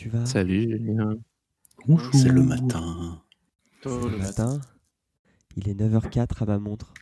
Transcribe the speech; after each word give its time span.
tu 0.00 0.08
vas 0.08 0.24
Salut 0.24 0.62
Julien. 0.62 1.18
Bonjour. 1.86 2.14
C'est 2.14 2.30
le 2.30 2.42
matin. 2.42 3.22
C'est 3.82 3.90
le 3.90 4.16
matin. 4.16 4.58
Il 5.56 5.68
est 5.68 5.74
9h04 5.74 6.42
à 6.42 6.46
ma 6.46 6.58
montre. 6.58 6.94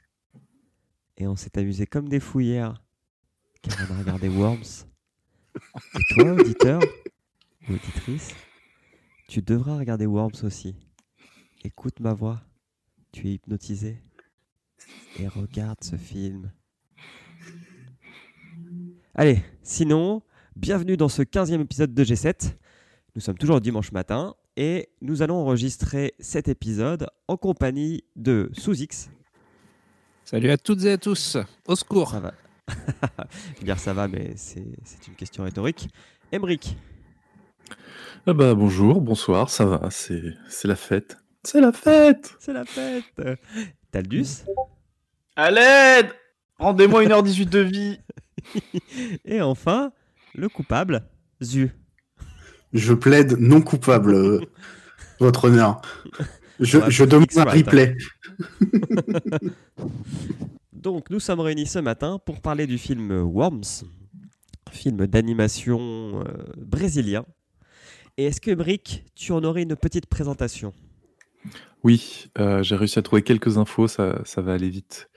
Et 1.16 1.28
on 1.28 1.36
s'est 1.36 1.56
amusé 1.56 1.86
comme 1.86 2.08
des 2.08 2.18
fous 2.18 2.40
hier. 2.40 2.82
Car 3.62 3.76
on 3.88 3.94
a 3.94 3.98
regardé 4.00 4.28
Worms. 4.28 4.88
Et 5.94 6.14
toi, 6.14 6.32
auditeur 6.32 6.82
ou 7.68 7.74
auditrice, 7.74 8.34
tu 9.28 9.42
devras 9.42 9.78
regarder 9.78 10.06
Worms 10.06 10.42
aussi. 10.42 10.74
Écoute 11.62 12.00
ma 12.00 12.14
voix. 12.14 12.42
Tu 13.12 13.28
es 13.28 13.34
hypnotisé. 13.34 14.02
Et 15.20 15.28
regarde 15.28 15.84
ce 15.84 15.94
film. 15.94 16.50
Allez, 19.14 19.40
sinon, 19.62 20.20
bienvenue 20.56 20.96
dans 20.96 21.08
ce 21.08 21.22
15e 21.22 21.60
épisode 21.60 21.94
de 21.94 22.02
G7. 22.02 22.56
Nous 23.18 23.22
sommes 23.22 23.36
toujours 23.36 23.60
dimanche 23.60 23.90
matin 23.90 24.36
et 24.56 24.90
nous 25.02 25.22
allons 25.22 25.38
enregistrer 25.38 26.14
cet 26.20 26.46
épisode 26.46 27.08
en 27.26 27.36
compagnie 27.36 28.04
de 28.14 28.48
Sous-X. 28.52 29.10
Salut 30.24 30.52
à 30.52 30.56
toutes 30.56 30.84
et 30.84 30.92
à 30.92 30.98
tous. 30.98 31.36
Au 31.66 31.74
secours. 31.74 32.12
Ça 32.12 32.20
va. 32.20 32.34
Je 32.68 33.58
veux 33.58 33.64
dire 33.64 33.80
ça 33.80 33.92
va, 33.92 34.06
mais 34.06 34.34
c'est 34.36 34.62
une 35.08 35.16
question 35.16 35.42
rhétorique. 35.42 35.88
Emric. 36.30 36.76
Ah 38.24 38.34
bah 38.34 38.54
bonjour, 38.54 39.00
bonsoir, 39.00 39.50
ça 39.50 39.64
va, 39.64 39.88
c'est 39.90 40.36
la 40.62 40.76
fête. 40.76 41.18
C'est 41.42 41.60
la 41.60 41.72
fête 41.72 42.36
C'est 42.38 42.52
la 42.52 42.64
fête 42.64 43.04
Taldus 43.90 44.44
À 45.34 45.50
l'aide 45.50 46.14
Rendez-moi 46.56 47.02
1h18 47.02 47.48
de 47.48 47.58
vie 47.58 48.00
Et 49.24 49.42
enfin, 49.42 49.90
le 50.36 50.48
coupable, 50.48 51.02
Zu. 51.42 51.72
Je 52.72 52.94
plaide 52.94 53.38
non 53.38 53.60
coupable, 53.60 54.14
euh, 54.14 54.40
votre 55.20 55.46
honneur. 55.46 55.80
Je, 56.60 57.04
demande 57.04 57.28
un 57.36 57.44
replay. 57.44 57.96
Donc, 60.72 61.10
nous 61.10 61.20
sommes 61.20 61.40
réunis 61.40 61.66
ce 61.66 61.78
matin 61.78 62.18
pour 62.24 62.40
parler 62.40 62.66
du 62.66 62.78
film 62.78 63.10
Worms, 63.12 63.84
film 64.70 65.06
d'animation 65.06 66.20
euh, 66.20 66.24
brésilien. 66.56 67.24
Et 68.16 68.24
est-ce 68.26 68.40
que, 68.40 68.52
Brick, 68.52 69.04
tu 69.14 69.32
en 69.32 69.44
aurais 69.44 69.62
une 69.62 69.76
petite 69.76 70.06
présentation? 70.06 70.72
Oui, 71.84 72.30
euh, 72.38 72.62
j'ai 72.62 72.74
réussi 72.74 72.98
à 72.98 73.02
trouver 73.02 73.22
quelques 73.22 73.58
infos, 73.58 73.86
ça, 73.86 74.20
ça 74.24 74.42
va 74.42 74.54
aller 74.54 74.68
vite. 74.68 75.08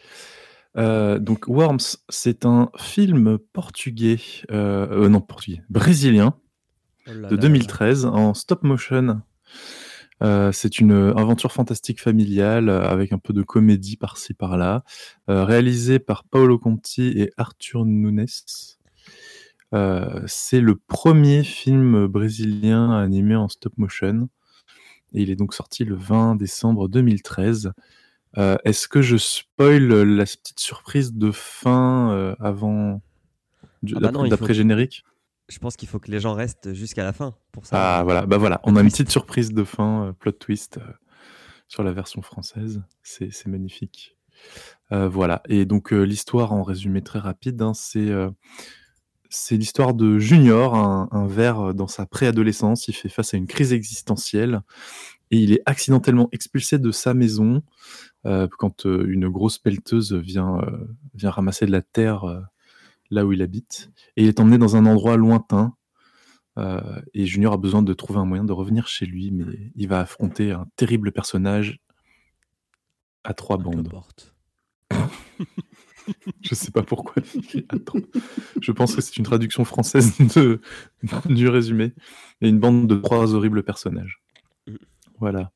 Euh, 0.78 1.20
donc 1.20 1.48
Worms, 1.48 1.98
c'est 2.10 2.46
un 2.46 2.70
film 2.78 3.38
portugais, 3.52 4.20
euh, 4.52 4.88
euh, 5.06 5.10
non 5.10 5.22
portugais, 5.22 5.62
brésilien 5.70 6.36
oh 7.08 7.28
de 7.30 7.36
2013 7.36 8.06
en 8.06 8.34
stop 8.34 8.64
motion. 8.64 9.22
c'est 10.52 10.80
une 10.80 11.14
aventure 11.18 11.52
fantastique 11.52 12.02
familiale 12.02 12.70
avec 12.70 13.12
un 13.12 13.18
peu 13.20 13.34
de 13.34 13.44
comédie 13.44 13.98
par-ci 13.98 14.34
par-là, 14.34 14.84
réalisé 15.28 16.00
par 16.00 16.24
Paolo 16.24 16.60
Conti 16.60 17.08
et 17.16 17.32
Arthur 17.38 17.86
Nunes. 17.86 18.26
c'est 20.28 20.62
le 20.62 20.76
premier 20.76 21.44
film 21.44 22.08
brésilien 22.08 22.92
animé 22.92 23.36
en 23.36 23.48
stop 23.48 23.78
motion 23.78 24.30
et 25.14 25.22
il 25.22 25.30
est 25.30 25.36
donc 25.36 25.54
sorti 25.54 25.84
le 25.84 25.96
20 25.96 26.36
décembre 26.36 26.88
2013. 26.88 27.74
Euh, 28.38 28.56
est-ce 28.64 28.88
que 28.88 29.02
je 29.02 29.18
spoil 29.18 29.88
la 29.88 30.24
petite 30.24 30.60
surprise 30.60 31.14
de 31.14 31.32
fin 31.32 32.12
euh, 32.12 32.36
avant 32.40 33.02
ah 33.96 34.00
bah 34.00 34.12
d'après-générique 34.30 35.04
Je 35.52 35.60
pense 35.60 35.76
qu'il 35.76 35.90
faut 35.90 36.00
que 36.00 36.10
les 36.10 36.20
gens 36.20 36.34
restent 36.34 36.74
jusqu'à 36.74 37.04
la 37.04 37.14
fin 37.14 37.36
pour 37.52 37.66
ça. 37.66 38.00
Ah 38.00 38.04
voilà, 38.04 38.26
bah 38.26 38.38
voilà, 38.38 38.62
on 38.64 38.76
a 38.76 38.82
une 38.82 38.90
petite 38.90 39.10
surprise 39.10 39.54
de 39.54 39.64
fin, 39.64 40.08
euh, 40.08 40.14
plot 40.14 40.32
twist 40.32 40.80
sur 41.68 41.84
la 41.84 41.92
version 41.92 42.22
française. 42.22 42.82
C'est 43.04 43.48
magnifique. 43.48 44.18
voilà, 44.90 45.42
et 45.48 45.66
donc 45.66 45.92
l'histoire 45.92 46.54
en 46.54 46.64
résumé 46.64 47.02
très 47.02 47.20
rapide, 47.20 47.62
hein, 47.62 47.74
c'est 47.74 48.12
l'histoire 49.52 49.94
de 49.94 50.20
Junior, 50.20 50.76
un, 50.76 51.08
un 51.12 51.28
ver 51.28 51.74
dans 51.74 51.88
sa 51.88 52.06
préadolescence. 52.06 52.88
Il 52.88 52.94
fait 52.94 53.10
face 53.10 53.34
à 53.34 53.38
une 53.38 53.48
crise 53.48 53.72
existentielle 53.72 54.62
et 55.32 55.38
il 55.38 55.54
est 55.54 55.62
accidentellement 55.66 56.28
expulsé 56.32 56.78
de 56.78 56.92
sa 56.92 57.14
maison 57.14 57.64
euh, 58.26 58.48
quand 58.60 58.86
euh, 58.86 59.06
une 59.08 59.30
grosse 59.30 59.58
pelleteuse 59.58 60.14
euh, 60.14 60.20
vient 60.20 61.32
ramasser 61.32 61.66
de 61.66 61.72
la 61.72 61.82
terre 61.82 62.26
là 63.12 63.26
où 63.26 63.34
il 63.34 63.42
habite. 63.42 63.92
Et 64.18 64.24
il 64.24 64.28
est 64.28 64.40
emmené 64.40 64.58
dans 64.58 64.76
un 64.76 64.86
endroit 64.86 65.18
lointain. 65.18 65.76
et 67.14 67.26
Junior 67.26 67.54
a 67.54 67.58
besoin 67.58 67.84
de 67.84 67.94
trouver 67.94 68.20
un 68.20 68.26
moyen 68.26 68.44
de 68.44 68.54
revenir 68.54 68.88
chez 68.88 69.06
lui, 69.06 69.32
mais 69.32 69.72
il 69.76 69.88
va 69.88 70.00
affronter 70.00 70.52
un 70.52 70.68
terrible 70.76 71.12
personnage 71.12 71.80
à 73.24 73.34
trois 73.34 73.58
bandes. 73.58 73.92
Je 76.42 76.56
sais 76.56 76.72
pas 76.72 76.84
pourquoi. 76.84 77.22
Je 78.62 78.72
pense 78.72 78.96
que 78.96 79.02
c'est 79.02 79.18
une 79.18 79.24
traduction 79.24 79.66
française 79.66 80.18
de, 80.36 80.62
du 81.26 81.48
résumé. 81.48 81.94
Et 82.42 82.50
une 82.50 82.60
bande 82.60 82.88
de 82.88 82.96
trois 82.96 83.34
horribles 83.36 83.64
personnages. 83.64 84.22
Mm. 84.68 84.76
Voilà. 85.20 85.52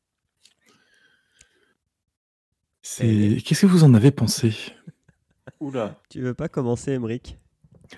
C'est... 2.81 3.37
Qu'est-ce 3.43 3.61
que 3.61 3.65
vous 3.65 3.83
en 3.83 3.93
avez 3.95 4.11
pensé? 4.11 4.55
Oula. 5.59 5.99
Tu 6.09 6.21
veux 6.21 6.35
pas 6.35 6.47
commencer, 6.47 6.93
Emric? 6.93 7.39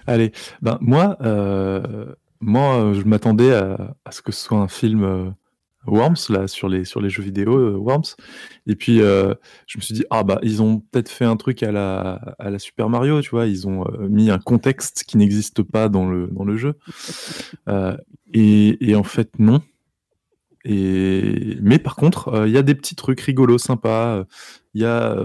Allez, 0.05 0.31
ben 0.61 0.77
moi, 0.81 1.17
euh, 1.21 2.13
moi, 2.39 2.93
je 2.93 3.03
m'attendais 3.03 3.53
à, 3.53 3.95
ce 4.11 4.21
que 4.21 4.31
ce 4.31 4.43
soit 4.43 4.59
un 4.59 4.67
film 4.67 5.03
euh, 5.03 5.29
Worms 5.85 6.29
là 6.29 6.47
sur 6.47 6.67
les 6.67 6.83
sur 6.83 6.99
les 7.01 7.09
jeux 7.09 7.23
vidéo 7.23 7.57
euh, 7.57 7.77
Worms, 7.77 8.15
et 8.65 8.75
puis 8.75 8.97
je 8.97 9.77
me 9.77 9.81
suis 9.81 9.93
dit 9.93 10.03
ah 10.09 10.23
bah 10.23 10.39
ils 10.43 10.61
ont 10.61 10.79
peut-être 10.79 11.09
fait 11.09 11.25
un 11.25 11.37
truc 11.37 11.63
à 11.63 11.71
la 11.71 12.35
à 12.39 12.49
la 12.49 12.59
Super 12.59 12.89
Mario, 12.89 13.21
tu 13.21 13.29
vois, 13.29 13.47
ils 13.47 13.67
ont 13.67 13.85
mis 14.09 14.29
un 14.29 14.39
contexte 14.39 15.05
qui 15.07 15.17
n'existe 15.17 15.63
pas 15.63 15.87
dans 15.89 16.09
le 16.09 16.27
dans 16.27 16.43
le 16.43 16.57
jeu, 16.57 16.75
et, 18.33 18.89
et 18.89 18.95
en 18.95 19.03
fait 19.03 19.39
non. 19.39 19.61
Mais 20.65 21.79
par 21.79 21.95
contre, 21.95 22.43
il 22.45 22.51
y 22.51 22.57
a 22.57 22.63
des 22.63 22.75
petits 22.75 22.95
trucs 22.95 23.21
rigolos, 23.21 23.57
sympas. 23.57 24.25
Il 24.73 24.81
y 24.81 24.85
a. 24.85 25.15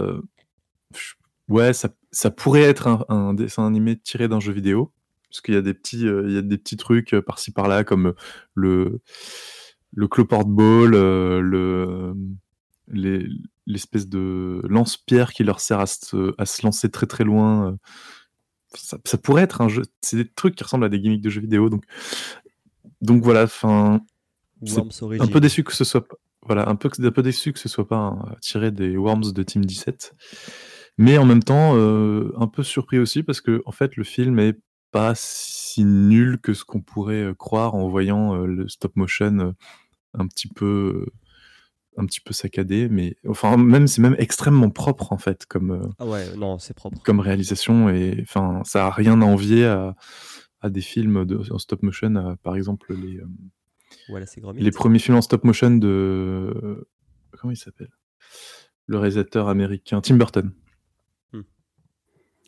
Ouais, 1.49 1.73
ça, 1.73 1.89
ça, 2.13 2.31
pourrait 2.31 2.61
être 2.61 3.05
un, 3.09 3.33
dessin 3.33 3.67
animé 3.67 3.97
tiré 3.97 4.27
d'un 4.27 4.39
jeu 4.39 4.53
vidéo. 4.53 4.91
Parce 5.29 5.41
qu'il 5.41 5.55
y 5.55 5.57
a 5.57 5.61
des 5.61 5.73
petits, 5.73 6.07
euh, 6.07 6.25
il 6.27 6.35
y 6.35 6.37
a 6.37 6.43
des 6.43 6.57
petits 6.57 6.77
trucs 6.77 7.15
par-ci 7.21 7.51
par-là, 7.51 7.83
comme 7.83 8.13
le, 8.53 9.01
le 9.91 10.07
cloport 10.07 10.45
ball, 10.45 10.91
le, 10.91 12.13
l'espèce 13.65 14.07
de 14.07 14.61
lance-pierre 14.69 15.33
qui 15.33 15.43
leur 15.43 15.59
sert 15.59 15.79
à 15.79 15.87
se, 15.87 16.35
à 16.37 16.45
se, 16.45 16.63
lancer 16.63 16.91
très 16.91 17.07
très 17.07 17.23
loin. 17.23 17.77
Ça, 18.75 18.97
ça, 19.05 19.17
pourrait 19.17 19.43
être 19.43 19.61
un 19.61 19.69
jeu. 19.69 19.83
C'est 20.01 20.17
des 20.17 20.27
trucs 20.27 20.55
qui 20.55 20.63
ressemblent 20.63 20.85
à 20.85 20.89
des 20.89 20.99
gimmicks 20.99 21.21
de 21.21 21.29
jeux 21.29 21.41
vidéo. 21.41 21.69
Donc, 21.69 21.83
donc 23.01 23.23
voilà, 23.23 23.43
enfin 23.43 24.01
un 25.19 25.27
peu 25.27 25.39
déçu 25.39 25.63
que 25.63 25.73
ce 25.73 25.83
soit 25.83 26.07
voilà, 26.45 26.67
un 26.67 26.75
peu, 26.75 26.89
un 27.01 27.11
peu 27.11 27.23
déçu 27.23 27.53
que 27.53 27.59
ce 27.59 27.69
soit 27.69 27.87
pas 27.87 28.17
tiré 28.41 28.71
des 28.71 28.97
Worms 28.97 29.31
de 29.31 29.43
Team 29.43 29.63
17. 29.63 30.13
Mais 30.97 31.17
en 31.17 31.25
même 31.25 31.43
temps, 31.43 31.75
euh, 31.75 32.31
un 32.37 32.47
peu 32.47 32.63
surpris 32.63 32.99
aussi 32.99 33.23
parce 33.23 33.41
que 33.41 33.61
en 33.65 33.71
fait, 33.71 33.95
le 33.95 34.03
film 34.03 34.39
est 34.39 34.59
pas 34.91 35.13
si 35.15 35.83
nul 35.85 36.39
que 36.39 36.53
ce 36.53 36.63
qu'on 36.63 36.81
pourrait 36.81 37.23
euh, 37.23 37.33
croire 37.33 37.73
en 37.75 37.89
voyant 37.89 38.35
euh, 38.35 38.45
le 38.45 38.67
stop 38.67 38.95
motion 38.95 39.55
un 40.13 40.27
petit 40.27 40.47
peu 40.47 41.07
un 41.95 42.05
petit 42.05 42.21
peu 42.21 42.33
saccadé, 42.33 42.89
mais 42.89 43.15
enfin 43.27 43.55
même 43.57 43.87
c'est 43.87 44.01
même 44.01 44.15
extrêmement 44.17 44.69
propre 44.71 45.13
en 45.13 45.19
fait 45.19 45.45
comme 45.45 45.91
ah 45.99 46.05
ouais 46.05 46.35
non 46.35 46.57
c'est 46.57 46.73
propre 46.73 46.99
comme 47.03 47.19
réalisation 47.19 47.89
et 47.89 48.17
enfin 48.21 48.61
ça 48.65 48.87
a 48.87 48.89
rien 48.89 49.21
à 49.21 49.25
envier 49.25 49.65
à, 49.65 49.95
à 50.61 50.69
des 50.71 50.81
films 50.81 51.25
de, 51.25 51.39
en 51.51 51.59
stop 51.59 51.83
motion, 51.83 52.35
par 52.43 52.55
exemple 52.55 52.95
les 52.95 53.21
les 54.55 54.71
premiers 54.71 54.99
films 54.99 55.17
en 55.17 55.21
stop 55.21 55.43
motion 55.43 55.77
de. 55.77 56.87
Comment 57.39 57.51
il 57.51 57.57
s'appelle? 57.57 57.91
Le 58.85 58.97
réalisateur 58.97 59.47
américain 59.47 60.01
Tim 60.01 60.15
Burton. 60.15 60.51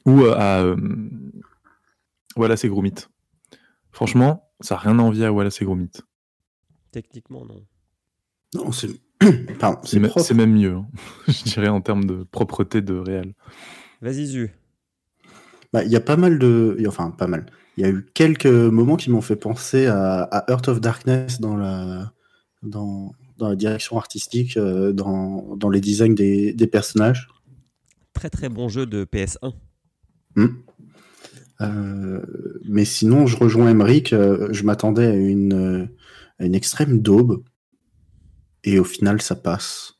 Ou 0.06 0.22
euh, 0.22 0.36
à. 0.38 0.64
Euh, 0.64 0.76
Wallace 2.36 2.66
et 2.66 2.70
Gromit. 2.70 2.96
Franchement, 3.92 4.50
ça 4.60 4.76
n'a 4.76 4.82
rien 4.82 5.00
à 5.00 5.02
envier 5.02 5.26
à 5.26 5.32
Wallace 5.32 5.62
et 5.62 5.66
Gromit. 5.66 5.92
Techniquement, 6.92 7.46
non. 7.46 7.66
Non, 8.54 8.72
c'est. 8.72 8.90
c'est 9.84 10.34
même 10.34 10.54
mieux, 10.54 10.76
hein. 10.76 10.88
je 11.28 11.44
dirais, 11.44 11.70
en 11.70 11.82
termes 11.82 12.06
de 12.06 12.24
propreté 12.24 12.82
de 12.82 12.96
réel. 12.96 13.34
Vas-y, 14.02 14.26
Zu. 14.26 14.52
Bah, 15.72 15.84
il 15.84 15.92
y 15.92 15.96
a 15.96 16.02
pas 16.02 16.18
mal 16.18 16.40
de. 16.40 16.78
Enfin, 16.88 17.12
pas 17.12 17.28
mal 17.28 17.46
il 17.78 17.84
y 17.84 17.88
a 17.88 17.90
eu 17.90 18.06
quelques 18.14 18.46
moments 18.46 18.96
qui 18.96 19.10
m'ont 19.10 19.22
fait 19.22 19.36
penser 19.36 19.88
à, 19.88 20.46
Earth 20.50 20.68
of 20.68 20.80
Darkness 20.80 21.40
dans 21.42 21.58
la, 21.58 22.14
dans, 22.64 23.12
dans 23.38 23.50
la 23.50 23.56
direction 23.56 23.98
artistique, 23.98 24.58
euh, 24.58 24.94
dans, 24.94 25.56
dans, 25.56 25.70
les 25.70 25.82
designs 25.82 26.16
des, 26.16 26.54
des, 26.54 26.68
personnages. 26.68 27.28
Très 28.14 28.30
très 28.30 28.50
bon 28.50 28.70
jeu 28.70 28.86
de 28.86 29.04
PS1. 29.04 29.54
Hmm. 30.36 30.48
Euh, 31.62 32.22
mais 32.66 32.86
sinon, 32.86 33.28
je 33.28 33.38
rejoins 33.38 33.70
Emmerich. 33.70 34.12
euh, 34.14 34.50
je 34.52 34.64
m'attendais 34.64 35.06
à 35.08 35.14
une, 35.16 35.54
euh, 35.54 35.86
à 36.40 36.46
une 36.46 36.56
extrême 36.56 37.00
daube. 37.02 37.44
Et 38.64 38.80
au 38.80 38.84
final, 38.84 39.22
ça 39.22 39.36
passe. 39.36 39.94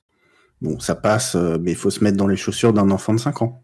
Bon, 0.62 0.80
ça 0.80 0.96
passe, 0.96 1.36
euh, 1.36 1.58
mais 1.62 1.72
il 1.72 1.78
faut 1.78 1.90
se 1.92 2.04
mettre 2.04 2.18
dans 2.18 2.28
les 2.28 2.36
chaussures 2.38 2.74
d'un 2.74 2.90
enfant 2.92 3.14
de 3.14 3.20
5 3.20 3.42
ans. 3.42 3.64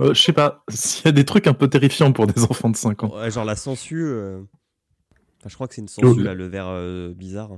Euh, 0.00 0.14
je 0.14 0.20
sais 0.22 0.32
pas, 0.32 0.64
s'il 0.70 1.04
y 1.06 1.08
a 1.08 1.12
des 1.12 1.24
trucs 1.24 1.46
un 1.46 1.54
peu 1.54 1.68
terrifiants 1.68 2.12
pour 2.12 2.26
des 2.26 2.42
enfants 2.44 2.70
de 2.70 2.76
5 2.76 3.04
ans. 3.04 3.16
Ouais, 3.18 3.30
genre 3.30 3.44
la 3.44 3.56
sangsue. 3.56 4.04
euh, 4.04 4.40
enfin, 5.40 5.48
je 5.48 5.54
crois 5.54 5.68
que 5.68 5.74
c'est 5.74 5.80
une 5.80 5.88
sangsue, 5.88 6.18
le- 6.18 6.24
là, 6.24 6.34
le 6.34 6.46
verre 6.46 6.68
euh, 6.68 7.12
bizarre. 7.14 7.52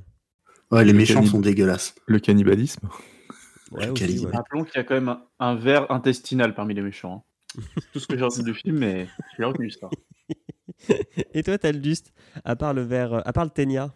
Ouais, 0.71 0.85
les 0.85 0.93
Le 0.93 0.99
méchants 0.99 1.25
sont 1.27 1.41
dégueulasses. 1.41 1.95
Le 2.07 2.21
cannibalisme. 2.21 2.89
Ouais, 3.71 3.87
Le 3.87 3.93
aussi, 3.93 4.03
calibre. 4.03 4.27
ouais. 4.27 4.37
Rappelons 4.37 4.65
qu'il 4.65 4.77
y 4.77 4.79
a 4.81 4.85
quand 4.85 4.95
même 4.95 5.09
un, 5.09 5.23
un 5.39 5.55
verre 5.55 5.91
intestinal 5.93 6.55
parmi 6.55 6.75
les 6.75 6.83
méchants. 6.83 7.25
hein. 7.57 7.63
C'est 7.77 7.93
tout 7.93 8.01
ce 8.01 8.07
que 8.07 8.17
j'ai 8.17 8.25
retenu 8.25 8.45
du 8.45 8.55
film, 8.55 8.79
mais 8.79 9.09
j'ai 9.37 9.45
retenu 9.45 9.71
ça. 9.71 9.89
Et 11.35 11.43
toi, 11.43 11.59
t'as 11.59 11.73
le 11.73 11.83
juste, 11.83 12.13
à 12.45 12.57
part 12.57 12.75
le 12.75 12.83
verre, 12.83 13.13
euh, 13.15 13.21
à 13.25 13.33
part 13.33 13.45
le 13.45 13.51
ténia, 13.51 13.93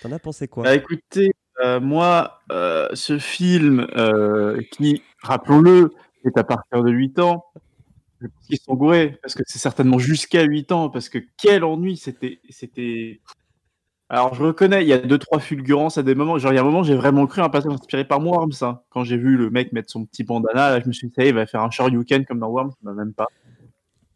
t'en 0.00 0.12
as 0.12 0.18
pensé 0.18 0.48
quoi? 0.48 0.64
Bah 0.64 0.74
écoutez, 0.74 1.30
euh, 1.62 1.80
moi, 1.80 2.40
euh, 2.52 2.88
ce 2.94 3.18
film 3.18 3.86
euh, 3.96 4.60
qui, 4.72 5.02
rappelons-le, 5.22 5.92
est 6.24 6.36
à 6.36 6.44
partir 6.44 6.82
de 6.82 6.90
8 6.90 7.18
ans, 7.20 7.44
je 8.20 8.26
pense 8.26 8.46
qu'ils 8.46 8.58
sont 8.58 8.74
gourés, 8.74 9.18
parce 9.22 9.34
que 9.34 9.42
c'est 9.46 9.58
certainement 9.58 9.98
jusqu'à 9.98 10.42
8 10.42 10.72
ans, 10.72 10.88
parce 10.90 11.08
que 11.08 11.18
quel 11.40 11.62
ennui, 11.64 11.96
c'était... 11.96 12.40
Alors 14.14 14.32
je 14.32 14.44
reconnais, 14.44 14.82
il 14.82 14.88
y 14.88 14.92
a 14.92 14.98
deux 14.98 15.18
trois 15.18 15.40
fulgurances 15.40 15.98
à 15.98 16.04
des 16.04 16.14
moments. 16.14 16.38
Genre 16.38 16.52
il 16.52 16.54
y 16.54 16.58
a 16.58 16.60
un 16.60 16.64
moment, 16.64 16.84
j'ai 16.84 16.94
vraiment 16.94 17.26
cru 17.26 17.42
un 17.42 17.48
passage 17.48 17.72
inspiré 17.72 18.04
par 18.04 18.24
Worms. 18.24 18.52
hein. 18.62 18.80
Quand 18.90 19.02
j'ai 19.02 19.16
vu 19.16 19.36
le 19.36 19.50
mec 19.50 19.72
mettre 19.72 19.90
son 19.90 20.06
petit 20.06 20.22
bandana, 20.22 20.70
là, 20.70 20.80
je 20.80 20.86
me 20.86 20.92
suis 20.92 21.08
dit, 21.08 21.12
ça 21.16 21.24
il 21.24 21.34
va 21.34 21.46
faire 21.46 21.62
un 21.62 21.70
Shoryuken 21.70 22.24
comme 22.24 22.38
dans 22.38 22.48
Worms, 22.48 22.74
bah, 22.82 22.92
même 22.92 23.12
pas. 23.12 23.26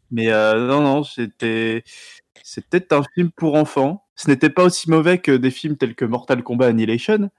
Mais 0.09 0.31
euh, 0.31 0.67
non, 0.67 0.81
non, 0.81 1.03
c'était 1.03 1.83
c'était 2.43 2.93
un 2.93 3.01
film 3.13 3.29
pour 3.35 3.55
enfants. 3.55 4.05
Ce 4.15 4.29
n'était 4.29 4.49
pas 4.49 4.63
aussi 4.63 4.89
mauvais 4.89 5.17
que 5.17 5.33
des 5.33 5.51
films 5.51 5.75
tels 5.75 5.95
que 5.95 6.05
Mortal 6.05 6.43
Kombat 6.43 6.67
Annihilation, 6.67 7.29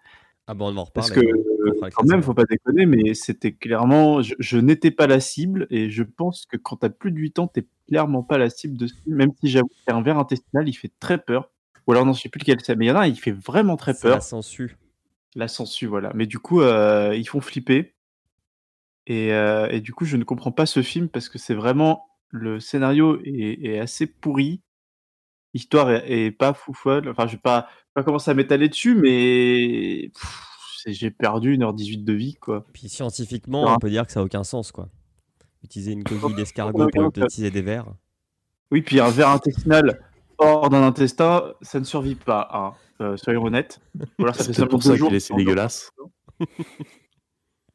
Ah 0.47 0.53
bon, 0.53 0.67
on 0.67 0.77
en 0.77 0.85
reparle. 0.85 0.93
parce 0.93 1.11
que 1.13 1.21
euh, 1.21 1.91
quand 1.95 2.05
même, 2.05 2.23
faut 2.23 2.35
pas 2.35 2.45
déconner, 2.45 2.85
mais 2.85 3.15
c'était 3.15 3.53
clairement, 3.53 4.21
je, 4.21 4.35
je 4.39 4.59
n'étais 4.59 4.91
pas 4.91 5.07
la 5.07 5.21
cible, 5.21 5.67
et 5.71 5.89
je 5.89 6.03
pense 6.03 6.45
que 6.45 6.59
quand 6.59 6.77
t'as 6.77 6.91
plus 6.91 7.11
de 7.11 7.17
8 7.17 7.39
ans, 7.39 7.47
t'es 7.47 7.67
clairement 7.89 8.23
pas 8.23 8.37
la 8.37 8.51
cible 8.51 8.77
de 8.77 8.87
ce 8.87 8.93
film, 9.03 9.17
même 9.17 9.33
si 9.41 9.49
j'avoue 9.49 9.69
qu'il 9.69 9.85
y 9.89 9.93
a 9.93 9.97
un 9.97 10.03
verre 10.03 10.19
intestinal, 10.19 10.69
il 10.69 10.75
fait 10.75 10.93
très 11.01 11.17
peur. 11.17 11.51
Ou 11.87 11.93
alors 11.93 12.07
non, 12.07 12.13
je 12.13 12.23
sais 12.23 12.29
plus 12.29 12.41
lequel 12.41 12.59
c'est, 12.63 12.77
mais 12.77 12.87
il 12.87 12.89
y 12.89 12.93
en 12.93 12.97
a 12.97 13.01
un, 13.01 13.07
il 13.07 13.19
fait 13.19 13.33
vraiment 13.33 13.77
très 13.77 13.95
peur. 13.95 14.17
la 14.17 14.21
sangsue. 14.21 14.77
La 15.35 15.49
sangsue, 15.49 15.87
voilà. 15.87 16.13
Mais 16.15 16.27
du 16.27 16.39
coup, 16.39 16.61
euh, 16.61 17.15
ils 17.17 17.29
font 17.29 17.41
flipper. 17.41 17.95
Et, 19.07 19.33
euh, 19.33 19.69
et 19.71 19.81
du 19.81 19.93
coup, 19.93 20.05
je 20.05 20.17
ne 20.17 20.25
comprends 20.25 20.53
pas 20.53 20.67
ce 20.67 20.83
film 20.83 21.09
parce 21.09 21.29
que 21.29 21.39
c'est 21.39 21.55
vraiment 21.55 22.07
le 22.29 22.61
scénario 22.61 23.21
est, 23.25 23.65
est 23.65 23.79
assez 23.79 24.07
pourri. 24.07 24.63
L'histoire 25.53 25.91
est, 25.91 26.05
est 26.09 26.31
pas 26.31 26.55
fou 26.55 26.73
folle. 26.75 27.09
Enfin, 27.09 27.27
je 27.27 27.33
vais 27.33 27.41
pas, 27.41 27.69
pas 27.95 28.05
commencer 28.05 28.31
à 28.31 28.35
m'étaler 28.35 28.69
dessus, 28.69 28.95
mais 28.95 30.11
pff, 30.15 30.51
j'ai 30.87 31.11
perdu 31.11 31.57
1h18 31.57 32.05
de 32.05 32.13
vie, 32.13 32.35
quoi. 32.35 32.65
Puis 32.73 32.89
scientifiquement, 32.89 33.75
on 33.75 33.79
peut 33.79 33.91
dire 33.91 34.07
que 34.07 34.13
ça 34.13 34.21
a 34.21 34.23
aucun 34.23 34.45
sens, 34.45 34.73
quoi. 34.73 34.89
Utiliser 35.65 35.93
une 35.93 36.05
coquille 36.05 36.35
d'escargot 36.35 36.89
pour 36.89 37.07
hypnotiser 37.07 37.51
des 37.51 37.63
vers. 37.63 37.87
Oui, 38.71 38.83
puis 38.83 39.01
un 39.01 39.11
verre 39.11 39.31
intestinal 39.31 40.01
hors 40.41 40.71
d'un 40.71 40.83
intestin, 40.83 41.53
ça 41.63 41.79
ne 41.79 41.85
survit 41.85 42.15
pas. 42.17 42.49
hein. 42.53 42.73
Euh, 43.01 43.17
soyons 43.17 43.45
honnêtes. 43.45 43.81
Ou 44.19 44.25
alors 44.25 44.35
ça 44.35 44.45
fait 44.53 44.67
pour 44.67 44.83
ça 44.83 44.97
qu'il 44.97 45.15
est 45.15 45.21
si 45.21 45.35
dégueulasse. 45.35 45.91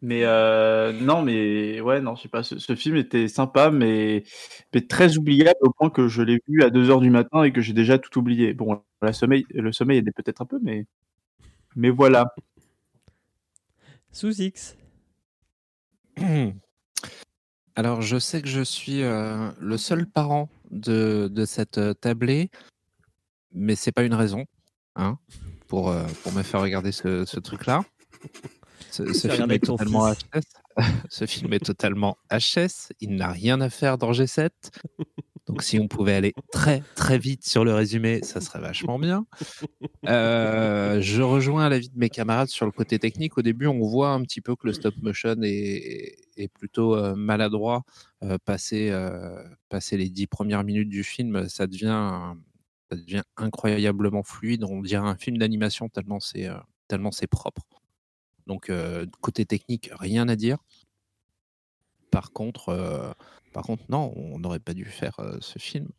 Mais 0.01 0.23
euh, 0.23 0.91
non, 0.91 1.23
mais 1.23 1.81
ouais, 1.81 1.99
non, 1.99 2.15
je 2.15 2.23
sais 2.23 2.27
pas. 2.27 2.43
Ce, 2.43 2.59
ce 2.59 2.75
film 2.75 2.95
était 2.97 3.27
sympa, 3.27 3.71
mais, 3.71 4.23
mais 4.73 4.81
très 4.81 5.17
oubliable 5.17 5.57
au 5.61 5.71
point 5.71 5.89
que 5.89 6.07
je 6.07 6.21
l'ai 6.21 6.39
vu 6.47 6.61
à 6.61 6.69
2 6.69 6.91
heures 6.91 6.99
du 7.01 7.09
matin 7.09 7.41
et 7.43 7.51
que 7.51 7.61
j'ai 7.61 7.73
déjà 7.73 7.97
tout 7.97 8.19
oublié. 8.19 8.53
Bon, 8.53 8.83
la 9.01 9.13
sommeil, 9.13 9.45
le 9.49 9.71
sommeil 9.71 9.97
aidait 9.99 10.11
peut-être 10.11 10.41
un 10.41 10.45
peu, 10.45 10.59
mais, 10.61 10.85
mais 11.75 11.89
voilà. 11.89 12.35
Sous 14.11 14.41
X. 14.41 14.77
Alors, 17.75 18.01
je 18.01 18.17
sais 18.19 18.41
que 18.41 18.47
je 18.47 18.61
suis 18.61 19.01
euh, 19.01 19.49
le 19.59 19.77
seul 19.77 20.05
parent 20.05 20.49
de, 20.71 21.29
de 21.31 21.45
cette 21.45 21.77
euh, 21.77 21.93
tablée, 21.93 22.49
mais 23.51 23.75
c'est 23.75 23.91
pas 23.91 24.03
une 24.03 24.13
raison 24.13 24.45
hein, 24.95 25.17
pour, 25.67 25.89
euh, 25.89 26.05
pour 26.23 26.31
me 26.33 26.43
faire 26.43 26.61
regarder 26.61 26.91
ce, 26.91 27.25
ce 27.25 27.39
truc-là. 27.39 27.81
Ce, 28.91 29.13
ce 29.13 29.27
film 29.27 29.51
est 29.51 29.59
totalement. 29.59 30.11
HS. 30.11 30.41
ce 31.09 31.25
film 31.25 31.53
est 31.53 31.65
totalement 31.65 32.17
HS. 32.31 32.91
Il 32.99 33.15
n'a 33.15 33.31
rien 33.31 33.61
à 33.61 33.69
faire 33.69 33.97
dans 33.97 34.11
G7. 34.11 34.49
Donc, 35.47 35.61
si 35.61 35.79
on 35.79 35.87
pouvait 35.87 36.13
aller 36.15 36.33
très 36.51 36.81
très 36.95 37.19
vite 37.19 37.45
sur 37.45 37.63
le 37.63 37.73
résumé, 37.73 38.21
ça 38.23 38.41
serait 38.41 38.59
vachement 38.59 38.97
bien. 38.99 39.25
Euh, 40.07 41.01
je 41.01 41.21
rejoins 41.21 41.67
l'avis 41.69 41.89
de 41.89 41.97
mes 41.97 42.09
camarades 42.09 42.47
sur 42.47 42.65
le 42.65 42.71
côté 42.71 42.99
technique. 42.99 43.37
Au 43.37 43.41
début, 43.41 43.67
on 43.67 43.79
voit 43.79 44.09
un 44.09 44.21
petit 44.21 44.41
peu 44.41 44.55
que 44.55 44.67
le 44.67 44.73
stop 44.73 44.95
motion 45.01 45.35
est, 45.41 46.15
est 46.37 46.47
plutôt 46.47 46.95
euh, 46.95 47.15
maladroit. 47.15 47.83
Euh, 48.23 48.37
passé, 48.43 48.89
euh, 48.91 49.43
passé 49.69 49.97
les 49.97 50.09
dix 50.09 50.27
premières 50.27 50.63
minutes 50.63 50.89
du 50.89 51.03
film, 51.03 51.47
ça 51.49 51.67
devient, 51.67 52.33
ça 52.89 52.97
devient 52.97 53.23
incroyablement 53.37 54.23
fluide. 54.23 54.63
On 54.63 54.81
dirait 54.81 55.07
un 55.07 55.15
film 55.15 55.37
d'animation 55.37 55.89
tellement 55.89 56.19
c'est 56.19 56.47
tellement 56.87 57.11
c'est 57.11 57.27
propre. 57.27 57.63
Donc 58.47 58.71
côté 59.21 59.45
technique, 59.45 59.89
rien 59.99 60.27
à 60.27 60.35
dire. 60.35 60.57
Par 62.15 62.31
contre, 62.31 62.69
euh, 62.69 63.11
par 63.51 63.63
contre, 63.63 63.83
non, 63.89 64.13
on 64.15 64.39
n'aurait 64.39 64.59
pas 64.61 64.73
dû 64.73 64.85
faire 64.85 65.19
euh, 65.19 65.35
ce 65.41 65.59
film. 65.59 65.89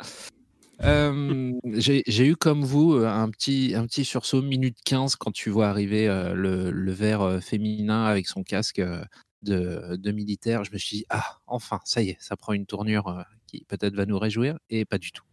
Euh, 0.80 1.52
J'ai 1.74 2.26
eu 2.26 2.36
comme 2.36 2.64
vous 2.64 2.94
euh, 2.94 3.06
un 3.06 3.28
petit, 3.28 3.74
un 3.74 3.84
petit 3.84 4.06
sursaut 4.06 4.40
minute 4.40 4.78
15 4.86 5.16
quand 5.16 5.30
tu 5.30 5.50
vois 5.50 5.68
arriver 5.68 6.08
euh, 6.08 6.32
le, 6.32 6.70
le 6.70 6.92
verre 6.92 7.20
euh, 7.20 7.40
féminin 7.40 8.04
avec 8.04 8.28
son 8.28 8.44
casque 8.44 8.78
euh, 8.78 9.04
de, 9.42 9.96
de 9.96 10.10
militaire. 10.10 10.64
Je 10.64 10.72
me 10.72 10.78
suis 10.78 10.96
dit, 10.96 11.06
ah, 11.10 11.36
enfin, 11.46 11.80
ça 11.84 12.00
y 12.00 12.08
est, 12.08 12.16
ça 12.18 12.34
prend 12.34 12.54
une 12.54 12.64
tournure 12.64 13.08
euh, 13.08 13.22
qui 13.46 13.66
peut-être 13.68 13.94
va 13.94 14.06
nous 14.06 14.18
réjouir, 14.18 14.58
et 14.70 14.86
pas 14.86 14.96
du 14.96 15.12
tout. 15.12 15.24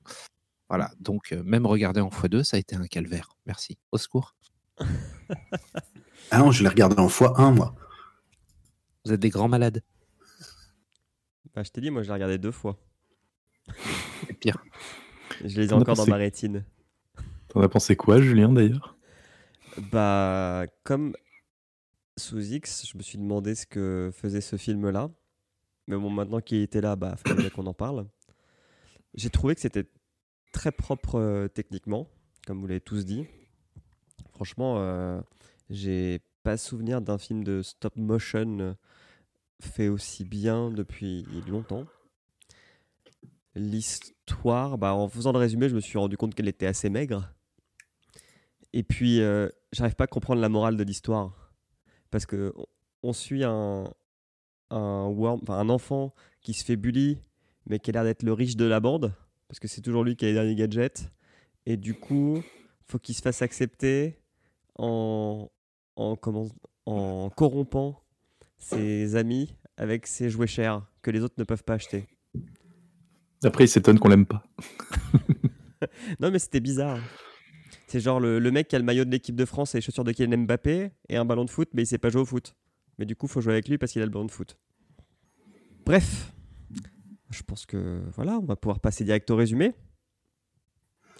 Voilà, 0.67 0.91
donc 0.99 1.31
euh, 1.31 1.41
même 1.45 1.65
regarder 1.65 2.01
en 2.01 2.09
x2, 2.09 2.43
ça 2.43 2.57
a 2.57 2.59
été 2.59 2.75
un 2.75 2.87
calvaire. 2.87 3.37
Merci. 3.45 3.77
Au 3.93 3.97
secours. 3.97 4.35
Ah 6.29 6.39
non, 6.39 6.51
je 6.51 6.61
l'ai 6.61 6.67
regardé 6.67 6.97
en 6.99 7.07
x1, 7.07 7.53
moi. 7.53 7.73
Vous 9.05 9.13
êtes 9.13 9.21
des 9.21 9.29
grands 9.29 9.47
malades. 9.47 9.81
Bah, 11.55 11.63
je 11.63 11.69
t'ai 11.69 11.81
dit, 11.81 11.91
moi, 11.91 12.01
je 12.01 12.07
l'ai 12.07 12.13
regardé 12.13 12.37
deux 12.37 12.51
fois. 12.51 12.77
C'est 14.27 14.33
pire. 14.33 14.63
Je 15.43 15.59
les 15.59 15.69
ai 15.69 15.73
encore 15.73 15.95
dans 15.95 16.07
ma 16.07 16.15
rétine. 16.15 16.65
T'en 17.49 17.61
as 17.61 17.69
pensé 17.69 17.95
quoi, 17.95 18.21
Julien, 18.21 18.51
d'ailleurs? 18.51 18.97
Bah, 19.91 20.65
comme 20.83 21.15
sous 22.17 22.39
X, 22.39 22.87
je 22.87 22.97
me 22.97 23.03
suis 23.03 23.17
demandé 23.17 23.55
ce 23.55 23.65
que 23.65 24.11
faisait 24.13 24.41
ce 24.41 24.55
film-là. 24.55 25.09
Mais 25.87 25.95
bon, 25.95 26.09
maintenant 26.09 26.39
qu'il 26.39 26.61
était 26.61 26.81
là, 26.81 26.95
bah, 26.95 27.15
fallait 27.25 27.49
qu'on 27.49 27.65
en 27.65 27.73
parle. 27.73 28.07
J'ai 29.15 29.29
trouvé 29.29 29.55
que 29.55 29.61
c'était 29.61 29.87
très 30.51 30.71
propre 30.71 31.19
euh, 31.19 31.47
techniquement, 31.47 32.07
comme 32.47 32.61
vous 32.61 32.67
l'avez 32.67 32.81
tous 32.81 33.05
dit. 33.05 33.25
Franchement, 34.31 34.77
euh, 34.79 35.21
j'ai 35.69 36.21
pas 36.43 36.57
souvenir 36.57 37.01
d'un 37.01 37.17
film 37.17 37.43
de 37.43 37.61
stop 37.61 37.95
motion 37.95 38.59
euh, 38.59 38.73
fait 39.61 39.87
aussi 39.87 40.25
bien 40.25 40.69
depuis 40.71 41.25
longtemps. 41.47 41.85
L'histoire, 43.55 44.77
bah, 44.77 44.93
en 44.95 45.07
faisant 45.07 45.31
le 45.31 45.37
résumé, 45.37 45.69
je 45.69 45.75
me 45.75 45.79
suis 45.79 45.97
rendu 45.97 46.17
compte 46.17 46.33
qu'elle 46.33 46.47
était 46.47 46.65
assez 46.65 46.89
maigre. 46.89 47.31
Et 48.73 48.81
puis, 48.83 49.21
euh, 49.21 49.47
j'arrive 49.71 49.95
pas 49.95 50.05
à 50.05 50.07
comprendre 50.07 50.41
la 50.41 50.49
morale 50.49 50.75
de 50.75 50.83
l'histoire. 50.83 51.53
Parce 52.09 52.25
que 52.25 52.53
on- 53.03 53.13
suit 53.13 53.43
un, 53.43 53.83
un, 54.71 55.15
un 55.47 55.69
enfant 55.69 56.13
qui 56.41 56.53
se 56.53 56.63
fait 56.65 56.75
bully, 56.77 57.19
mais 57.67 57.79
qui 57.79 57.91
a 57.91 57.93
l'air 57.93 58.03
d'être 58.03 58.23
le 58.23 58.33
riche 58.33 58.55
de 58.55 58.65
la 58.65 58.79
bande. 58.79 59.13
Parce 59.47 59.59
que 59.59 59.67
c'est 59.67 59.81
toujours 59.81 60.03
lui 60.03 60.15
qui 60.15 60.25
a 60.25 60.29
les 60.29 60.33
derniers 60.33 60.55
gadgets. 60.55 61.11
Et 61.67 61.77
du 61.77 61.93
coup, 61.93 62.41
faut 62.87 62.97
qu'il 62.97 63.13
se 63.15 63.21
fasse 63.21 63.41
accepter 63.43 64.19
en, 64.79 65.49
en, 65.95 66.15
comment, 66.15 66.47
en 66.87 67.29
corrompant 67.29 68.02
ses 68.63 69.15
amis 69.15 69.55
avec 69.77 70.07
ses 70.07 70.29
jouets 70.29 70.47
chers 70.47 70.85
que 71.01 71.11
les 71.11 71.21
autres 71.21 71.35
ne 71.37 71.43
peuvent 71.43 71.63
pas 71.63 71.73
acheter. 71.75 72.07
Après, 73.43 73.65
il 73.65 73.67
s'étonne 73.67 73.99
qu'on 73.99 74.09
l'aime 74.09 74.25
pas. 74.25 74.43
Non, 76.21 76.31
mais 76.31 76.39
c'était 76.39 76.61
bizarre. 76.61 76.97
C'est 77.87 77.99
genre 77.99 78.21
le, 78.21 78.39
le 78.39 78.51
mec 78.51 78.69
qui 78.69 78.75
a 78.77 78.79
le 78.79 78.85
maillot 78.85 79.03
de 79.03 79.11
l'équipe 79.11 79.35
de 79.35 79.43
France 79.43 79.75
et 79.75 79.79
les 79.79 79.81
chaussures 79.81 80.05
de 80.05 80.13
Kylian 80.13 80.37
Mbappé 80.45 80.91
et 81.09 81.17
un 81.17 81.25
ballon 81.25 81.43
de 81.43 81.49
foot, 81.49 81.67
mais 81.73 81.83
il 81.83 81.85
sait 81.85 81.97
pas 81.97 82.09
jouer 82.09 82.21
au 82.21 82.25
foot. 82.25 82.55
Mais 82.97 83.05
du 83.05 83.17
coup, 83.17 83.27
faut 83.27 83.41
jouer 83.41 83.51
avec 83.51 83.67
lui 83.67 83.77
parce 83.77 83.91
qu'il 83.91 84.01
a 84.01 84.05
le 84.05 84.11
ballon 84.11 84.23
de 84.25 84.31
foot. 84.31 84.57
Bref, 85.85 86.31
je 87.31 87.43
pense 87.43 87.65
que 87.65 88.01
voilà, 88.15 88.37
on 88.39 88.45
va 88.45 88.55
pouvoir 88.55 88.79
passer 88.79 89.03
direct 89.03 89.29
au 89.29 89.35
résumé. 89.35 89.73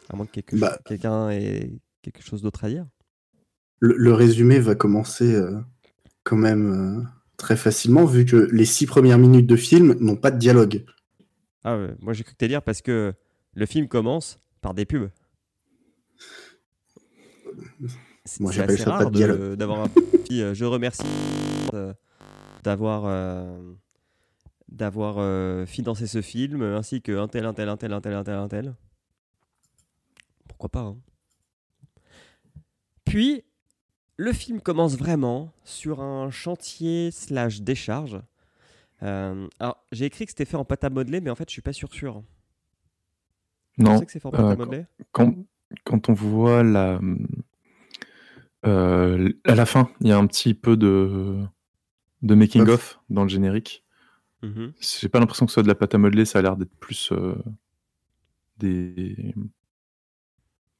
À 0.09 0.15
moins 0.15 0.25
que 0.27 0.39
Bah. 0.57 0.79
quelqu'un 0.85 1.29
ait 1.31 1.81
quelque 2.01 2.23
chose 2.23 2.41
d'autre 2.41 2.63
à 2.63 2.69
dire. 2.69 2.87
Le, 3.79 3.95
le 3.97 4.13
résumé 4.13 4.59
va 4.59 4.75
commencer 4.75 5.35
euh, 5.35 5.59
quand 6.23 6.37
même 6.37 6.71
euh, 6.71 7.03
très 7.43 7.55
facilement, 7.57 8.05
vu 8.05 8.25
que 8.25 8.35
les 8.51 8.65
six 8.65 8.85
premières 8.85 9.17
minutes 9.19 9.45
de 9.47 9.55
film 9.55 9.93
n'ont 9.99 10.15
pas 10.15 10.31
de 10.31 10.39
dialogue. 10.39 10.83
Ah 11.63 11.77
ouais, 11.77 11.93
moi 12.01 12.13
j'ai 12.13 12.23
cru 12.23 12.33
que 12.33 12.37
t'allais 12.37 12.49
dire 12.49 12.61
parce 12.63 12.81
que 12.81 13.13
le 13.53 13.65
film 13.65 13.87
commence 13.87 14.39
par 14.61 14.73
des 14.73 14.85
pubs. 14.85 15.09
C'est 18.25 18.39
Moi, 18.39 18.51
j'appelle 18.51 18.75
assez 18.75 18.83
ça 18.83 18.91
pas 18.91 18.97
rare 18.99 19.11
de- 19.11 19.17
dialogue. 19.17 19.55
d'avoir 19.55 19.81
un 19.81 19.89
petit 20.23 20.41
euh, 20.41 20.53
je 20.53 20.63
remercie 20.65 21.03
euh, 21.73 21.93
d'avoir 22.63 23.03
euh, 23.05 23.73
d'avoir 24.69 25.15
euh, 25.19 25.65
financé 25.65 26.07
ce 26.07 26.21
film 26.21 26.61
ainsi 26.61 27.01
que 27.01 27.17
un 27.17 27.27
tel 27.27 27.45
un 27.45 27.53
tel 27.53 27.67
un 27.69 27.77
tel 27.77 27.91
un 27.93 28.01
tel 28.01 28.13
un 28.13 28.23
tel 28.23 28.35
un 28.35 28.47
tel. 28.47 28.75
Pourquoi 30.47 30.69
pas 30.69 30.81
hein. 30.81 30.97
Puis 33.05 33.43
le 34.17 34.33
film 34.33 34.61
commence 34.61 34.97
vraiment 34.97 35.51
sur 35.63 36.01
un 36.01 36.29
chantier 36.29 37.11
slash 37.11 37.61
décharge. 37.61 38.19
Euh, 39.01 39.47
alors 39.59 39.83
j'ai 39.91 40.05
écrit 40.05 40.25
que 40.25 40.31
c'était 40.31 40.45
fait 40.45 40.55
en 40.57 40.65
pâte 40.65 40.83
à 40.83 40.89
modeler, 40.89 41.19
mais 41.21 41.29
en 41.29 41.35
fait 41.35 41.49
je 41.49 41.53
suis 41.53 41.61
pas 41.61 41.73
sûr 41.73 41.93
sûr. 41.93 42.23
Non, 43.77 43.97
sais 43.97 44.05
que 44.05 44.11
c'est 44.11 44.19
fait 44.19 44.27
en 44.27 44.31
pâte 44.31 44.39
euh, 44.41 44.49
à 44.49 44.55
quand- 44.55 44.65
modeler 44.65 44.85
quand, 45.11 45.35
quand 45.83 46.09
on 46.09 46.13
voit 46.13 46.63
la. 46.63 46.99
euh, 48.65 49.33
à 49.45 49.55
la 49.55 49.65
fin, 49.65 49.89
il 50.01 50.07
y 50.07 50.11
a 50.11 50.17
un 50.17 50.27
petit 50.27 50.53
peu 50.53 50.77
de, 50.77 51.37
de 52.21 52.35
making-of 52.35 52.99
dans 53.09 53.23
le 53.23 53.29
générique. 53.29 53.83
Mhm. 54.41 54.73
J'ai 54.79 55.09
pas 55.09 55.19
l'impression 55.19 55.45
que 55.45 55.51
ce 55.51 55.55
soit 55.55 55.63
de 55.63 55.67
la 55.67 55.75
pâte 55.75 55.95
à 55.95 55.97
modeler, 55.97 56.25
ça 56.25 56.39
a 56.39 56.41
l'air 56.41 56.55
d'être 56.57 56.75
plus 56.79 57.11
euh, 57.11 57.35
des. 58.57 59.33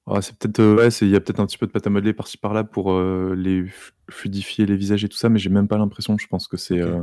Ah, 0.06 0.22
c'est 0.22 0.36
peut-être 0.38 0.60
euh, 0.60 0.76
ouais, 0.76 0.90
il 0.90 1.10
y 1.10 1.16
a 1.16 1.22
peut-être 1.22 1.40
un 1.40 1.46
petit 1.46 1.58
peu 1.58 1.66
de 1.66 1.72
pâte 1.72 1.88
à 1.88 1.90
modeler 1.90 2.14
par-ci 2.14 2.38
par-là 2.38 2.64
pour 2.66 2.92
euh, 2.92 3.36
les 3.38 3.66
fluidifier 4.10 4.66
les 4.66 4.76
visages 4.76 5.04
et 5.06 5.10
tout 5.10 5.16
ça, 5.18 5.30
mais 5.30 5.40
j'ai 5.40 5.50
même 5.50 5.68
pas 5.70 5.78
l'impression. 5.78 6.18
Je 6.18 6.28
pense 6.28 6.48
que 6.48 6.58
c'est 6.58 6.80
euh, 6.80 7.02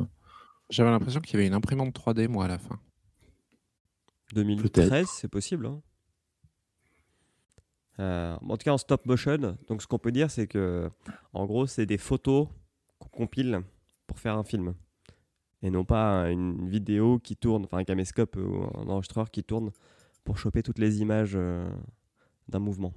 J'avais 0.69 0.91
l'impression 0.91 1.21
qu'il 1.21 1.35
y 1.35 1.37
avait 1.37 1.47
une 1.47 1.55
imprimante 1.55 1.95
3D, 1.99 2.29
moi, 2.29 2.45
à 2.45 2.49
la 2.49 2.59
fin. 2.59 2.79
2013, 4.35 5.09
c'est 5.09 5.29
possible. 5.29 5.67
hein. 5.67 5.81
Euh, 7.99 8.37
en 8.37 8.57
tout 8.57 8.65
cas, 8.65 8.73
en 8.73 8.79
stop 8.79 9.05
motion. 9.07 9.57
Donc, 9.69 9.83
ce 9.83 9.87
qu'on 9.87 9.99
peut 9.99 10.13
dire, 10.13 10.31
c'est 10.31 10.47
que, 10.47 10.91
en 11.33 11.47
gros, 11.47 11.67
c'est 11.67 11.87
des 11.87 11.99
photos 11.99 12.49
qu'on 12.99 13.09
compile 13.09 13.61
pour 14.07 14.19
faire 14.19 14.37
un 14.37 14.45
film. 14.45 14.75
Et 15.63 15.71
non 15.71 15.85
pas 15.85 16.31
une 16.31 16.69
vidéo 16.69 17.19
qui 17.19 17.37
tourne, 17.37 17.65
enfin 17.65 17.79
un 17.79 17.85
caméscope 17.85 18.37
ou 18.37 18.65
un 18.79 18.89
enregistreur 18.89 19.31
qui 19.31 19.45
tourne 19.45 19.71
pour 20.25 20.39
choper 20.39 20.63
toutes 20.63 20.79
les 20.79 21.03
images 21.03 21.33
euh, 21.35 21.69
d'un 22.51 22.59
mouvement. 22.59 22.93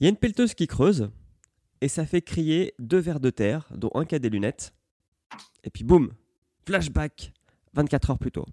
Il 0.00 0.04
y 0.04 0.06
a 0.06 0.10
une 0.10 0.16
pelleteuse 0.16 0.54
qui 0.54 0.66
creuse 0.66 1.10
et 1.80 1.88
ça 1.88 2.06
fait 2.06 2.22
crier 2.22 2.74
deux 2.78 2.98
vers 2.98 3.20
de 3.20 3.30
terre, 3.30 3.68
dont 3.74 3.90
un 3.94 4.04
qui 4.04 4.14
a 4.14 4.18
des 4.18 4.30
lunettes. 4.30 4.74
Et 5.64 5.70
puis 5.70 5.84
boum, 5.84 6.12
flashback 6.66 7.32
24 7.74 8.10
heures 8.10 8.18
plus 8.18 8.32
tôt. 8.32 8.46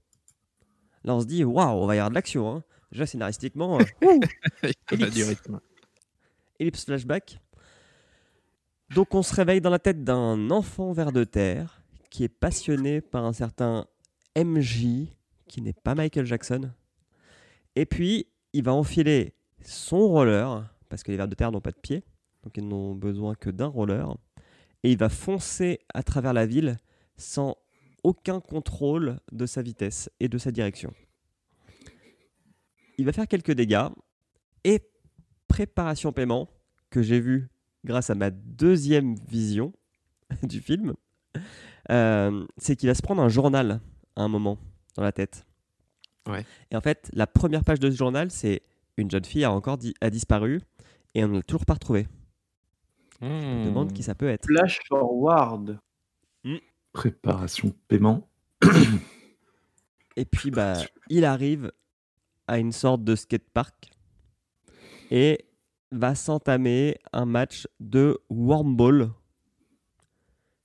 Là, 1.03 1.15
on 1.15 1.21
se 1.21 1.25
dit, 1.25 1.43
waouh, 1.43 1.81
on 1.81 1.87
va 1.87 1.95
y 1.95 1.99
avoir 1.99 2.09
de 2.09 2.15
l'action. 2.15 2.55
Hein. 2.55 2.63
Déjà, 2.91 3.05
scénaristiquement, 3.05 3.79
euh, 3.79 3.83
Ellipse. 4.91 5.13
du 5.13 5.23
rythme. 5.23 5.59
ellipse 6.59 6.85
flashback. 6.85 7.39
Donc, 8.93 9.15
on 9.15 9.23
se 9.23 9.33
réveille 9.33 9.61
dans 9.61 9.69
la 9.69 9.79
tête 9.79 10.03
d'un 10.03 10.51
enfant 10.51 10.91
vers 10.91 11.11
de 11.11 11.23
terre 11.23 11.81
qui 12.09 12.23
est 12.23 12.29
passionné 12.29 12.99
par 13.01 13.25
un 13.25 13.33
certain 13.33 13.87
MJ, 14.37 15.07
qui 15.47 15.61
n'est 15.61 15.73
pas 15.73 15.95
Michael 15.95 16.25
Jackson. 16.25 16.69
Et 17.75 17.85
puis, 17.85 18.27
il 18.53 18.63
va 18.63 18.73
enfiler 18.73 19.33
son 19.61 20.07
roller, 20.07 20.67
parce 20.89 21.03
que 21.03 21.11
les 21.11 21.17
vers 21.17 21.27
de 21.27 21.35
terre 21.35 21.51
n'ont 21.51 21.61
pas 21.61 21.71
de 21.71 21.79
pied, 21.79 22.03
donc 22.43 22.57
ils 22.57 22.67
n'ont 22.67 22.95
besoin 22.95 23.35
que 23.35 23.49
d'un 23.49 23.67
roller. 23.67 24.17
Et 24.83 24.91
il 24.91 24.97
va 24.97 25.09
foncer 25.09 25.79
à 25.93 26.03
travers 26.03 26.33
la 26.33 26.45
ville 26.45 26.77
sans 27.15 27.55
aucun 28.03 28.39
contrôle 28.39 29.19
de 29.31 29.45
sa 29.45 29.61
vitesse 29.61 30.09
et 30.19 30.27
de 30.27 30.37
sa 30.37 30.51
direction. 30.51 30.93
Il 32.97 33.05
va 33.05 33.13
faire 33.13 33.27
quelques 33.27 33.51
dégâts 33.51 33.87
et 34.63 34.79
préparation 35.47 36.11
paiement 36.11 36.49
que 36.89 37.01
j'ai 37.01 37.19
vu 37.19 37.49
grâce 37.83 38.09
à 38.09 38.15
ma 38.15 38.29
deuxième 38.29 39.15
vision 39.27 39.73
du 40.43 40.61
film, 40.61 40.93
euh, 41.89 42.45
c'est 42.57 42.75
qu'il 42.75 42.89
va 42.89 42.95
se 42.95 43.01
prendre 43.01 43.21
un 43.21 43.29
journal 43.29 43.81
à 44.15 44.21
un 44.21 44.27
moment 44.27 44.57
dans 44.95 45.03
la 45.03 45.11
tête. 45.11 45.45
Ouais. 46.27 46.45
Et 46.69 46.75
en 46.75 46.81
fait, 46.81 47.09
la 47.13 47.27
première 47.27 47.63
page 47.63 47.79
de 47.79 47.89
ce 47.89 47.95
journal, 47.95 48.29
c'est 48.31 48.61
une 48.97 49.09
jeune 49.09 49.25
fille 49.25 49.43
a 49.43 49.51
encore 49.51 49.77
di- 49.77 49.93
a 50.01 50.09
disparu 50.09 50.61
et 51.15 51.23
on 51.23 51.27
ne 51.29 51.35
l'a 51.37 51.43
toujours 51.43 51.65
pas 51.65 51.73
retrouvée. 51.73 52.07
Je 53.21 53.27
me 53.27 53.65
demande 53.65 53.93
qui 53.93 54.01
ça 54.03 54.15
peut 54.15 54.27
être. 54.29 54.45
Flash 54.45 54.79
forward. 54.87 55.79
préparation 56.93 57.73
paiement. 57.87 58.27
Et 60.17 60.25
puis, 60.25 60.51
bah, 60.51 60.73
il 61.09 61.23
arrive 61.25 61.71
à 62.47 62.57
une 62.59 62.71
sorte 62.73 63.03
de 63.03 63.15
skatepark 63.15 63.91
et 65.09 65.45
va 65.91 66.15
s'entamer 66.15 66.97
un 67.13 67.25
match 67.25 67.67
de 67.79 68.19
wormball. 68.29 69.11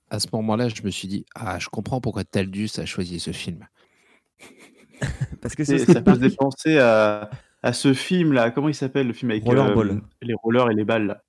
À 0.09 0.19
ce 0.19 0.27
moment-là, 0.33 0.67
je 0.69 0.81
me 0.83 0.89
suis 0.89 1.07
dit, 1.07 1.25
ah, 1.35 1.59
je 1.59 1.69
comprends 1.69 2.01
pourquoi 2.01 2.23
Taldus 2.23 2.69
a 2.77 2.85
choisi 2.85 3.19
ce 3.19 3.31
film. 3.31 3.67
Parce 5.41 5.55
que 5.55 5.63
ce 5.63 5.77
Ça 5.85 6.01
se 6.01 6.35
penser 6.35 6.77
à, 6.77 7.29
à 7.63 7.73
ce 7.73 7.93
film 7.93 8.33
là. 8.33 8.51
Comment 8.51 8.69
il 8.69 8.75
s'appelle 8.75 9.07
le 9.07 9.13
film 9.13 9.31
avec 9.31 9.43
Rollerball. 9.43 9.91
euh, 9.91 10.01
les 10.21 10.33
rollers 10.33 10.71
et 10.71 10.73
les 10.73 10.83
balles 10.85 11.07
là? 11.07 11.23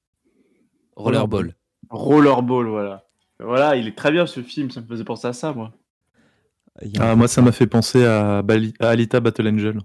Rollerball. 0.96 1.54
Rollerball, 1.90 2.66
voilà. 2.66 3.04
Voilà, 3.40 3.76
il 3.76 3.86
est 3.86 3.96
très 3.96 4.10
bien 4.10 4.26
ce 4.26 4.42
film. 4.42 4.70
Ça 4.70 4.80
me 4.80 4.86
faisait 4.86 5.04
penser 5.04 5.28
à 5.28 5.32
ça, 5.32 5.52
moi. 5.52 5.72
un 6.82 7.00
Ah, 7.00 7.16
moi, 7.16 7.28
ça 7.28 7.42
m'a 7.42 7.52
fait 7.52 7.66
penser 7.66 8.04
à, 8.04 8.42
Bali- 8.42 8.74
à 8.80 8.88
Alita 8.90 9.20
Battle 9.20 9.48
Angel. 9.48 9.78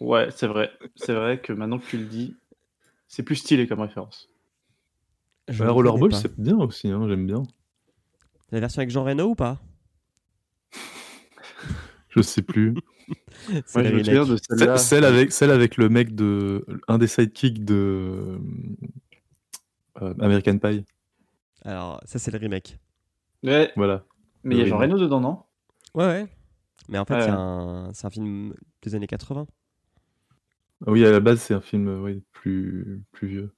Ouais, 0.00 0.28
c'est 0.30 0.46
vrai. 0.46 0.70
C'est 0.94 1.14
vrai 1.14 1.40
que 1.40 1.52
maintenant 1.52 1.78
que 1.78 1.86
tu 1.86 1.98
le 1.98 2.04
dis, 2.04 2.36
c'est 3.08 3.22
plus 3.22 3.36
stylé 3.36 3.66
comme 3.66 3.80
référence. 3.80 4.28
Je 5.48 5.62
Ouais, 5.62 5.68
ne 5.68 5.72
Rollerball, 5.72 6.14
c'est 6.14 6.38
bien 6.38 6.56
aussi, 6.58 6.88
hein, 6.88 7.06
j'aime 7.08 7.26
bien. 7.26 7.42
La 8.52 8.60
version 8.60 8.80
avec 8.80 8.90
Jean 8.90 9.04
Reno 9.04 9.30
ou 9.30 9.34
pas? 9.34 9.58
Je 12.10 12.22
sais 12.22 12.42
plus. 12.42 12.74
C'est 13.66 13.74
Moi, 13.74 13.82
le 13.82 13.88
je 13.88 13.94
me 13.94 14.02
remake. 14.02 14.04
souviens 14.04 14.26
de 14.26 14.36
celle-là. 14.36 14.76
Celle, 14.78 14.78
celle 14.78 15.04
avec, 15.04 15.32
celle 15.32 15.50
avec 15.50 15.76
le 15.76 15.88
mec 15.88 16.14
de. 16.14 16.64
Un 16.88 16.98
des 16.98 17.06
sidekicks 17.06 17.64
de. 17.64 18.38
euh, 20.02 20.14
American 20.20 20.58
Pie. 20.58 20.84
Alors, 21.64 22.00
ça, 22.04 22.18
c'est 22.18 22.30
le 22.30 22.38
remake. 22.38 22.78
Ouais, 23.42 23.72
Voilà. 23.76 24.04
mais 24.44 24.56
il 24.56 24.58
y 24.58 24.62
a 24.62 24.66
Jean. 24.66 24.78
Reno 24.78 24.98
dedans, 24.98 25.20
non? 25.20 25.42
Ouais, 25.94 26.06
ouais. 26.06 26.26
Mais 26.88 26.98
en 26.98 27.04
fait, 27.04 27.14
Ouais, 27.14 27.22
c'est 27.22 27.28
un, 27.30 27.90
c'est 27.92 28.06
un 28.06 28.10
film 28.10 28.54
des 28.82 28.94
années 28.94 29.06
80. 29.06 29.46
Ah 30.86 30.90
oui, 30.92 31.04
à 31.04 31.10
la 31.10 31.20
base, 31.20 31.40
c'est 31.40 31.54
un 31.54 31.60
film 31.60 31.88
oui, 32.02 32.22
plus, 32.32 33.02
plus 33.12 33.28
vieux. 33.28 33.52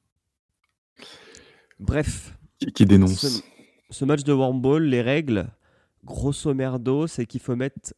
Bref, 1.78 2.36
Qui, 2.58 2.72
qui 2.72 2.86
dénonce. 2.86 3.20
ce, 3.20 3.42
ce 3.90 4.04
match 4.04 4.22
de 4.24 4.32
Wormball, 4.32 4.84
les 4.84 5.02
règles, 5.02 5.48
grosso 6.04 6.52
merdo, 6.54 7.06
c'est 7.06 7.26
qu'il 7.26 7.40
faut 7.40 7.56
mettre 7.56 7.94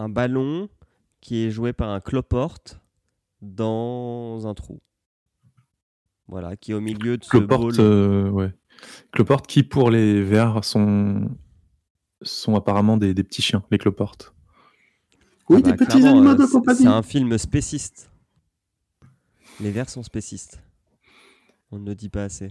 un 0.00 0.08
ballon 0.08 0.68
qui 1.20 1.44
est 1.44 1.50
joué 1.50 1.72
par 1.72 1.90
un 1.90 2.00
cloporte 2.00 2.80
dans 3.42 4.46
un 4.46 4.54
trou. 4.54 4.80
Voilà, 6.26 6.56
qui 6.56 6.70
est 6.72 6.74
au 6.74 6.80
milieu 6.80 7.18
de 7.18 7.24
ce 7.24 7.30
Cloporte, 7.30 7.76
ball. 7.76 7.80
euh, 7.80 8.30
ouais. 8.30 8.52
Cloporte 9.12 9.46
qui, 9.46 9.62
pour 9.62 9.90
les 9.90 10.22
verts, 10.22 10.64
sont, 10.64 11.28
sont 12.22 12.54
apparemment 12.54 12.96
des, 12.96 13.12
des 13.14 13.24
petits 13.24 13.42
chiens, 13.42 13.62
les 13.70 13.78
cloportes. 13.78 14.32
Oui, 15.48 15.60
Ah 15.64 15.70
bah, 15.70 15.70
des 15.72 15.76
petits 15.76 15.98
clairement, 15.98 16.10
animaux 16.10 16.30
euh, 16.30 16.34
de 16.36 16.46
c'est- 16.46 16.52
compagnie. 16.52 16.78
C'est 16.82 16.86
un 16.86 17.02
film 17.02 17.36
spéciste. 17.36 18.10
Les 19.60 19.70
vers 19.70 19.90
sont 19.90 20.02
spécistes. 20.02 20.62
On 21.72 21.78
ne 21.78 21.86
le 21.86 21.94
dit 21.94 22.08
pas 22.08 22.24
assez. 22.24 22.50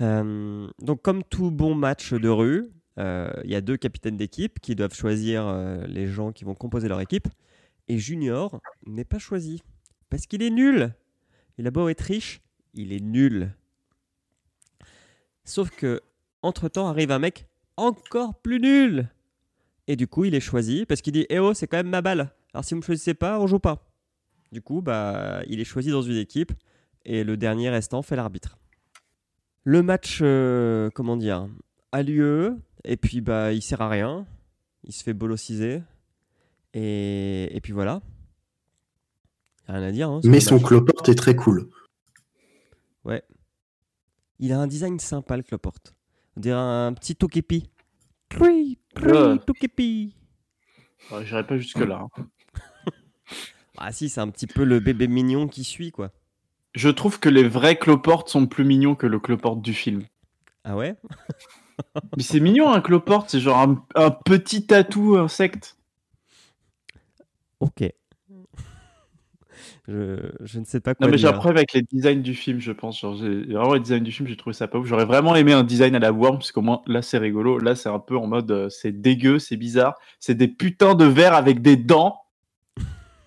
Euh, 0.00 0.66
donc, 0.80 1.02
comme 1.02 1.22
tout 1.22 1.50
bon 1.50 1.74
match 1.74 2.14
de 2.14 2.28
rue, 2.28 2.70
il 2.96 3.50
y 3.50 3.54
a 3.54 3.60
deux 3.60 3.76
capitaines 3.76 4.16
d'équipe 4.16 4.60
qui 4.60 4.74
doivent 4.74 4.94
choisir 4.94 5.46
euh, 5.46 5.86
les 5.86 6.06
gens 6.06 6.32
qui 6.32 6.44
vont 6.44 6.54
composer 6.54 6.88
leur 6.88 7.00
équipe. 7.00 7.28
Et 7.88 7.98
Junior 7.98 8.60
n'est 8.86 9.04
pas 9.04 9.18
choisi 9.18 9.62
parce 10.10 10.26
qu'il 10.26 10.42
est 10.42 10.50
nul. 10.50 10.94
Il 11.58 11.66
a 11.66 11.70
beau 11.70 11.88
être 11.88 12.02
riche, 12.02 12.40
il 12.74 12.92
est 12.92 13.00
nul. 13.00 13.52
Sauf 15.44 15.70
que, 15.70 16.00
entre-temps, 16.42 16.88
arrive 16.88 17.10
un 17.10 17.18
mec 17.18 17.46
encore 17.76 18.34
plus 18.40 18.60
nul. 18.60 19.08
Et 19.88 19.96
du 19.96 20.06
coup, 20.06 20.24
il 20.24 20.34
est 20.34 20.40
choisi 20.40 20.86
parce 20.86 21.00
qu'il 21.00 21.12
dit 21.12 21.26
Eh 21.30 21.38
oh, 21.38 21.54
c'est 21.54 21.66
quand 21.66 21.78
même 21.78 21.88
ma 21.88 22.02
balle. 22.02 22.30
Alors 22.52 22.64
si 22.64 22.74
vous 22.74 22.80
me 22.80 22.84
choisissez 22.84 23.14
pas, 23.14 23.40
on 23.40 23.46
joue 23.46 23.58
pas. 23.58 23.90
Du 24.52 24.62
coup, 24.62 24.82
bah, 24.82 25.42
il 25.48 25.60
est 25.60 25.64
choisi 25.64 25.90
dans 25.90 26.02
une 26.02 26.16
équipe 26.16 26.52
et 27.04 27.24
le 27.24 27.36
dernier 27.36 27.70
restant 27.70 28.02
fait 28.02 28.16
l'arbitre. 28.16 28.58
Le 29.64 29.82
match, 29.82 30.20
euh, 30.22 30.90
comment 30.94 31.16
dire, 31.16 31.48
a 31.92 32.02
lieu 32.02 32.56
et 32.84 32.96
puis 32.96 33.20
bah, 33.20 33.52
il 33.52 33.62
sert 33.62 33.80
à 33.82 33.88
rien. 33.88 34.26
Il 34.84 34.92
se 34.92 35.02
fait 35.04 35.12
bolossiser. 35.14 35.82
Et, 36.74 37.54
et 37.54 37.60
puis 37.60 37.72
voilà. 37.72 38.00
Y 39.68 39.72
a 39.72 39.74
rien 39.74 39.82
à 39.88 39.92
dire. 39.92 40.10
hein, 40.10 40.20
Mais 40.24 40.40
son 40.40 40.56
match. 40.56 40.64
cloporte 40.64 41.08
est 41.08 41.14
très 41.14 41.36
cool. 41.36 41.68
Il 44.42 44.54
a 44.54 44.58
un 44.58 44.66
design 44.66 44.98
sympa, 44.98 45.36
le 45.36 45.42
cloporte. 45.42 45.94
On 46.34 46.40
dirait 46.40 46.56
un 46.58 46.94
petit 46.94 47.14
tokepi. 47.14 47.68
Tri, 48.30 48.78
Ouais. 49.02 49.38
tokepi. 49.46 50.14
Ouais, 51.12 51.26
J'irai 51.26 51.46
pas 51.46 51.58
jusque-là. 51.58 52.06
hein. 52.16 52.26
Ah 53.76 53.92
si, 53.92 54.08
c'est 54.08 54.20
un 54.22 54.28
petit 54.28 54.46
peu 54.46 54.64
le 54.64 54.80
bébé 54.80 55.08
mignon 55.08 55.46
qui 55.48 55.62
suit, 55.64 55.90
quoi. 55.90 56.10
Je 56.74 56.88
trouve 56.88 57.18
que 57.20 57.28
les 57.28 57.46
vrais 57.46 57.78
cloportes 57.78 58.28
sont 58.30 58.46
plus 58.46 58.64
mignons 58.64 58.94
que 58.94 59.06
le 59.06 59.18
cloporte 59.20 59.60
du 59.62 59.74
film. 59.74 60.04
Ah 60.64 60.74
ouais? 60.76 60.96
Mais 62.16 62.22
c'est 62.22 62.40
mignon 62.40 62.70
un 62.72 62.80
cloporte, 62.80 63.30
c'est 63.30 63.40
genre 63.40 63.58
un, 63.58 63.84
un 63.94 64.10
petit 64.10 64.66
tatou 64.66 65.16
insecte. 65.16 65.76
Ok. 67.60 67.82
Je, 69.88 70.30
je 70.40 70.60
ne 70.60 70.64
sais 70.64 70.80
pas 70.80 70.94
Non 71.00 71.06
quoi 71.06 71.08
mais 71.08 71.18
j'ai 71.18 71.26
un 71.26 71.32
dire. 71.32 71.38
problème 71.38 71.56
avec 71.58 71.72
les 71.72 71.82
designs 71.82 72.22
du 72.22 72.34
film, 72.34 72.60
je 72.60 72.70
pense. 72.72 73.00
Genre, 73.00 73.14
vraiment 73.16 73.74
les 73.74 73.80
designs 73.80 74.02
du 74.02 74.12
film, 74.12 74.28
j'ai 74.28 74.36
trouvé 74.36 74.54
ça 74.54 74.68
pas 74.68 74.78
ouf. 74.78 74.86
J'aurais 74.86 75.04
vraiment 75.04 75.34
aimé 75.34 75.52
un 75.52 75.64
design 75.64 75.94
à 75.94 75.98
la 75.98 76.12
Worm, 76.12 76.38
parce 76.38 76.52
qu'au 76.52 76.60
moins 76.62 76.82
là 76.86 77.02
c'est 77.02 77.18
rigolo. 77.18 77.58
Là 77.58 77.74
c'est 77.74 77.88
un 77.88 77.98
peu 77.98 78.16
en 78.16 78.26
mode 78.26 78.50
euh, 78.50 78.68
c'est 78.68 78.92
dégueu, 78.92 79.38
c'est 79.38 79.56
bizarre. 79.56 79.94
C'est 80.20 80.34
des 80.34 80.48
putains 80.48 80.94
de 80.94 81.04
verres 81.06 81.34
avec 81.34 81.60
des 81.62 81.76
dents, 81.76 82.20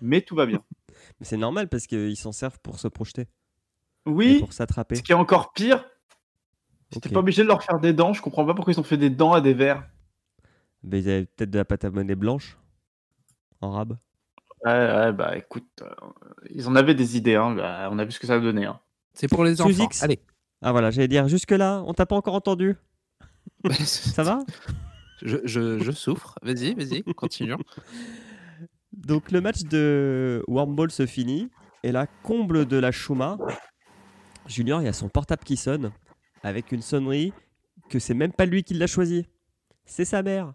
mais 0.00 0.22
tout 0.22 0.34
va 0.36 0.46
bien. 0.46 0.62
Mais 1.20 1.26
c'est 1.26 1.36
normal 1.36 1.68
parce 1.68 1.86
qu'ils 1.86 2.16
s'en 2.16 2.32
servent 2.32 2.58
pour 2.62 2.78
se 2.78 2.88
projeter, 2.88 3.22
et 3.22 3.28
Oui, 4.06 4.38
pour 4.40 4.52
s'attraper. 4.52 4.94
ce 4.96 5.02
qui 5.02 5.12
est 5.12 5.16
encore 5.16 5.52
pire, 5.52 5.84
c'était 6.94 7.10
pas 7.10 7.20
obligé 7.20 7.42
de 7.42 7.48
leur 7.48 7.62
faire 7.62 7.80
des 7.80 7.92
dents. 7.92 8.12
Je 8.12 8.22
comprends 8.22 8.44
pas 8.46 8.54
pourquoi 8.54 8.72
ils 8.72 8.80
ont 8.80 8.84
fait 8.84 8.96
des 8.96 9.10
dents 9.10 9.32
à 9.32 9.40
des 9.40 9.54
verres. 9.54 9.88
Mais 10.82 11.00
ils 11.00 11.08
avaient 11.08 11.26
peut-être 11.26 11.50
de 11.50 11.58
la 11.58 11.64
pâte 11.64 11.84
à 11.84 11.90
monnaie 11.90 12.14
blanche 12.14 12.58
en 13.60 13.70
rab. 13.70 13.96
Ouais, 14.64 14.72
ouais, 14.72 15.12
bah 15.12 15.36
écoute, 15.36 15.82
euh, 15.82 15.90
ils 16.50 16.68
en 16.68 16.74
avaient 16.74 16.94
des 16.94 17.16
idées, 17.16 17.36
hein. 17.36 17.54
bah, 17.54 17.88
on 17.90 17.98
a 17.98 18.04
vu 18.04 18.12
ce 18.12 18.18
que 18.18 18.26
ça 18.26 18.34
a 18.34 18.40
donné. 18.40 18.64
Hein. 18.64 18.80
C'est 19.12 19.28
pour 19.28 19.44
les 19.44 19.56
Sous 19.56 19.62
enfants. 19.62 19.84
X. 19.84 20.02
Allez. 20.02 20.20
Ah 20.62 20.72
voilà, 20.72 20.90
j'allais 20.90 21.08
dire 21.08 21.28
jusque-là, 21.28 21.82
on 21.86 21.92
t'a 21.92 22.06
pas 22.06 22.16
encore 22.16 22.34
entendu. 22.34 22.76
Ça 23.84 24.22
va? 24.22 24.40
Je, 25.22 25.38
je, 25.44 25.78
je 25.78 25.92
souffre. 25.92 26.38
Vas-y, 26.42 26.74
vas-y, 26.74 27.02
continuons. 27.14 27.56
Donc 28.92 29.30
le 29.30 29.40
match 29.40 29.62
de 29.62 30.44
Wormball 30.48 30.90
se 30.90 31.06
finit 31.06 31.48
et 31.82 31.92
là, 31.92 32.06
comble 32.22 32.66
de 32.66 32.76
la 32.76 32.92
Shuma, 32.92 33.38
Junior, 34.46 34.82
il 34.82 34.84
y 34.84 34.88
a 34.88 34.92
son 34.92 35.08
portable 35.08 35.44
qui 35.44 35.56
sonne 35.56 35.92
avec 36.44 36.70
une 36.72 36.82
sonnerie 36.82 37.32
que 37.90 37.98
c'est 37.98 38.14
même 38.14 38.32
pas 38.32 38.46
lui 38.46 38.62
qui 38.62 38.74
l'a 38.74 38.86
choisi. 38.86 39.26
C'est 39.86 40.04
sa 40.04 40.22
mère. 40.22 40.52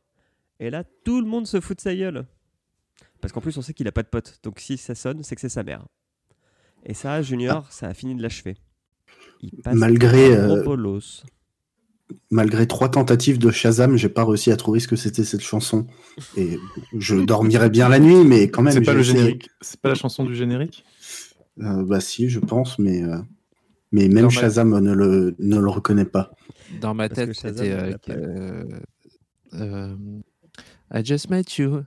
Et 0.59 0.69
là, 0.69 0.83
tout 1.03 1.19
le 1.19 1.27
monde 1.27 1.47
se 1.47 1.59
fout 1.59 1.77
de 1.77 1.81
sa 1.81 1.95
gueule. 1.95 2.25
Parce 3.19 3.33
qu'en 3.33 3.41
plus, 3.41 3.57
on 3.57 3.61
sait 3.61 3.73
qu'il 3.73 3.87
a 3.87 3.91
pas 3.91 4.03
de 4.03 4.07
pote. 4.07 4.39
Donc 4.43 4.59
si 4.59 4.77
ça 4.77 4.95
sonne, 4.95 5.23
c'est 5.23 5.35
que 5.35 5.41
c'est 5.41 5.49
sa 5.49 5.63
mère. 5.63 5.85
Et 6.85 6.93
ça, 6.93 7.21
Junior, 7.21 7.69
ça 7.71 7.87
a 7.87 7.93
fini 7.93 8.15
de 8.15 8.21
l'achever. 8.21 8.55
Il 9.41 9.51
passe 9.51 9.75
Malgré, 9.75 10.37
un 10.37 10.61
gros 10.61 10.77
euh. 10.77 10.99
Malgré 12.29 12.67
trois 12.67 12.89
tentatives 12.89 13.39
de 13.39 13.51
Shazam, 13.51 13.97
j'ai 13.97 14.09
pas 14.09 14.25
réussi 14.25 14.51
à 14.51 14.57
trouver 14.57 14.79
ce 14.79 14.87
que 14.87 14.95
c'était 14.95 15.23
cette 15.23 15.41
chanson. 15.41 15.87
Et 16.37 16.57
je 16.97 17.15
dormirais 17.15 17.69
bien 17.69 17.89
la 17.89 17.99
nuit, 17.99 18.23
mais 18.23 18.49
quand 18.49 18.61
même. 18.61 18.73
C'est 18.73 18.81
pas 18.81 18.93
le 18.93 19.03
générique. 19.03 19.49
C'est 19.61 19.81
pas 19.81 19.89
la 19.89 19.95
chanson 19.95 20.23
du 20.23 20.35
générique? 20.35 20.85
Euh, 21.61 21.83
bah 21.83 21.99
si, 21.99 22.29
je 22.29 22.39
pense, 22.39 22.79
mais, 22.79 23.03
euh, 23.03 23.17
mais 23.91 24.07
même 24.07 24.15
Dans 24.25 24.31
ma- 24.31 24.31
Shazam 24.31 24.79
ne 24.79 24.93
le, 24.93 25.35
ne 25.39 25.59
le 25.59 25.69
reconnaît 25.69 26.05
pas. 26.05 26.31
Dans 26.81 26.93
ma 26.93 27.09
tête, 27.09 27.33
c'était. 27.33 27.71
euh, 27.71 27.93
euh, 28.09 28.79
euh, 29.53 29.95
I 30.93 31.03
just 31.05 31.29
met 31.29 31.43
you. 31.57 31.83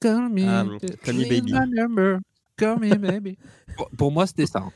Call 0.00 0.28
me. 0.30 0.42
Ah, 0.46 0.64
Call 1.04 1.16
Me 1.16 1.28
Baby. 1.28 1.52
Call 2.56 2.78
me 2.80 2.96
baby. 2.96 3.36
pour, 3.76 3.90
pour 3.90 4.10
moi, 4.12 4.26
c'était 4.26 4.46
ça. 4.46 4.60
hein. 4.60 4.72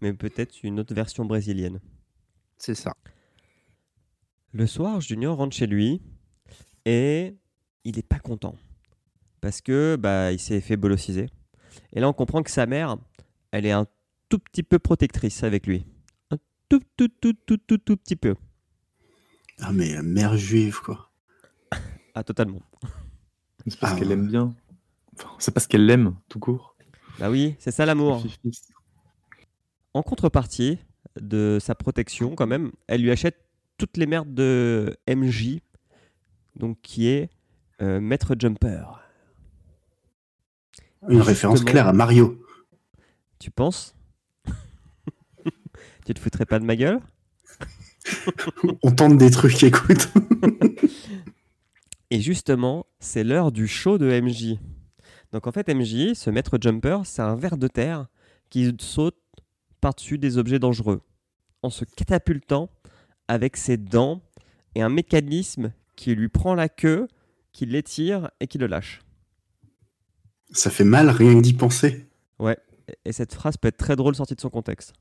Mais 0.00 0.12
peut-être 0.12 0.62
une 0.64 0.80
autre 0.80 0.92
version 0.94 1.24
brésilienne. 1.24 1.78
C'est 2.58 2.74
ça. 2.74 2.92
Le 4.52 4.66
soir, 4.66 5.00
Junior 5.00 5.36
rentre 5.36 5.54
chez 5.56 5.66
lui 5.66 6.02
et 6.84 7.36
il 7.84 7.96
n'est 7.96 8.02
pas 8.02 8.18
content 8.18 8.56
parce 9.40 9.60
que 9.60 9.96
bah 9.96 10.32
il 10.32 10.38
s'est 10.38 10.60
fait 10.60 10.76
bolosiser. 10.76 11.26
Et 11.92 12.00
là, 12.00 12.08
on 12.08 12.12
comprend 12.12 12.42
que 12.42 12.50
sa 12.50 12.66
mère, 12.66 12.96
elle 13.52 13.66
est 13.66 13.72
un 13.72 13.86
tout 14.28 14.38
petit 14.38 14.62
peu 14.62 14.78
protectrice 14.78 15.42
avec 15.44 15.66
lui, 15.66 15.86
un 16.30 16.36
tout 16.68 16.80
tout 16.96 17.08
tout 17.20 17.34
tout 17.46 17.58
tout 17.58 17.78
tout 17.78 17.96
petit 17.96 18.16
peu. 18.16 18.34
Ah, 19.60 19.72
mais 19.72 19.94
la 19.94 20.02
mère 20.02 20.36
juive, 20.36 20.80
quoi. 20.80 21.10
Ah, 22.14 22.24
totalement. 22.24 22.60
C'est 23.66 23.78
parce 23.78 23.92
Ah, 23.92 23.96
qu'elle 23.98 24.08
ouais. 24.08 24.14
aime 24.14 24.26
bien. 24.28 24.54
Enfin, 25.16 25.30
c'est 25.38 25.52
parce 25.54 25.66
qu'elle 25.66 25.86
l'aime, 25.86 26.16
tout 26.28 26.40
court. 26.40 26.76
Bah 27.20 27.30
oui, 27.30 27.54
c'est 27.60 27.70
ça 27.70 27.86
l'amour. 27.86 28.24
En 29.94 30.02
contrepartie 30.02 30.78
de 31.20 31.58
sa 31.60 31.74
protection, 31.76 32.34
quand 32.34 32.48
même, 32.48 32.72
elle 32.88 33.02
lui 33.02 33.12
achète 33.12 33.38
toutes 33.78 33.96
les 33.96 34.06
merdes 34.06 34.34
de 34.34 34.96
MJ, 35.08 35.60
donc 36.56 36.80
qui 36.82 37.06
est 37.06 37.30
euh, 37.80 38.00
Maître 38.00 38.34
Jumper. 38.38 38.84
Une 41.08 41.20
référence 41.20 41.62
claire 41.62 41.86
à 41.86 41.92
Mario. 41.92 42.40
Tu 43.38 43.50
penses? 43.50 43.93
Tu 46.04 46.14
te 46.14 46.20
foutrais 46.20 46.46
pas 46.46 46.58
de 46.58 46.64
ma 46.64 46.76
gueule? 46.76 47.00
On 48.82 48.90
tente 48.92 49.16
des 49.16 49.30
trucs, 49.30 49.62
écoute. 49.62 50.08
Et 52.10 52.20
justement, 52.20 52.86
c'est 53.00 53.24
l'heure 53.24 53.50
du 53.50 53.66
show 53.66 53.98
de 53.98 54.20
MJ. 54.20 54.58
Donc 55.32 55.46
en 55.46 55.52
fait, 55.52 55.68
MJ, 55.68 56.14
ce 56.14 56.30
maître 56.30 56.58
jumper, 56.60 56.98
c'est 57.04 57.22
un 57.22 57.34
ver 57.34 57.56
de 57.56 57.66
terre 57.66 58.06
qui 58.50 58.72
saute 58.78 59.16
par-dessus 59.80 60.18
des 60.18 60.38
objets 60.38 60.58
dangereux 60.58 61.00
en 61.62 61.70
se 61.70 61.84
catapultant 61.84 62.70
avec 63.26 63.56
ses 63.56 63.78
dents 63.78 64.22
et 64.74 64.82
un 64.82 64.90
mécanisme 64.90 65.72
qui 65.96 66.14
lui 66.14 66.28
prend 66.28 66.54
la 66.54 66.68
queue, 66.68 67.08
qui 67.52 67.64
l'étire 67.64 68.30
et 68.40 68.46
qui 68.46 68.58
le 68.58 68.66
lâche. 68.66 69.00
Ça 70.52 70.70
fait 70.70 70.84
mal 70.84 71.08
rien 71.08 71.34
que 71.34 71.40
d'y 71.40 71.54
penser. 71.54 72.06
Et 73.06 73.12
cette 73.12 73.32
phrase 73.32 73.56
peut 73.56 73.68
être 73.68 73.78
très 73.78 73.96
drôle 73.96 74.14
sortie 74.14 74.34
de 74.34 74.40
son 74.40 74.50
contexte. 74.50 74.92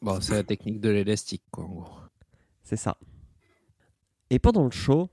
Bon, 0.00 0.20
c'est 0.20 0.34
la 0.34 0.44
technique 0.44 0.80
de 0.80 0.88
l'élastique, 0.88 1.44
quoi, 1.50 1.64
en 1.64 1.68
gros. 1.68 1.98
C'est 2.62 2.76
ça. 2.76 2.96
Et 4.30 4.38
pendant 4.38 4.64
le 4.64 4.70
show, 4.70 5.10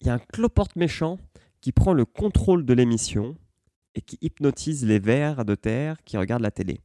il 0.00 0.06
y 0.06 0.10
a 0.10 0.14
un 0.14 0.18
cloporte 0.18 0.76
méchant 0.76 1.18
qui 1.60 1.72
prend 1.72 1.92
le 1.92 2.04
contrôle 2.04 2.64
de 2.64 2.72
l'émission 2.72 3.36
et 3.94 4.00
qui 4.00 4.18
hypnotise 4.20 4.86
les 4.86 4.98
vers 4.98 5.44
de 5.44 5.54
terre 5.54 6.02
qui 6.04 6.16
regardent 6.16 6.42
la 6.42 6.50
télé. 6.50 6.80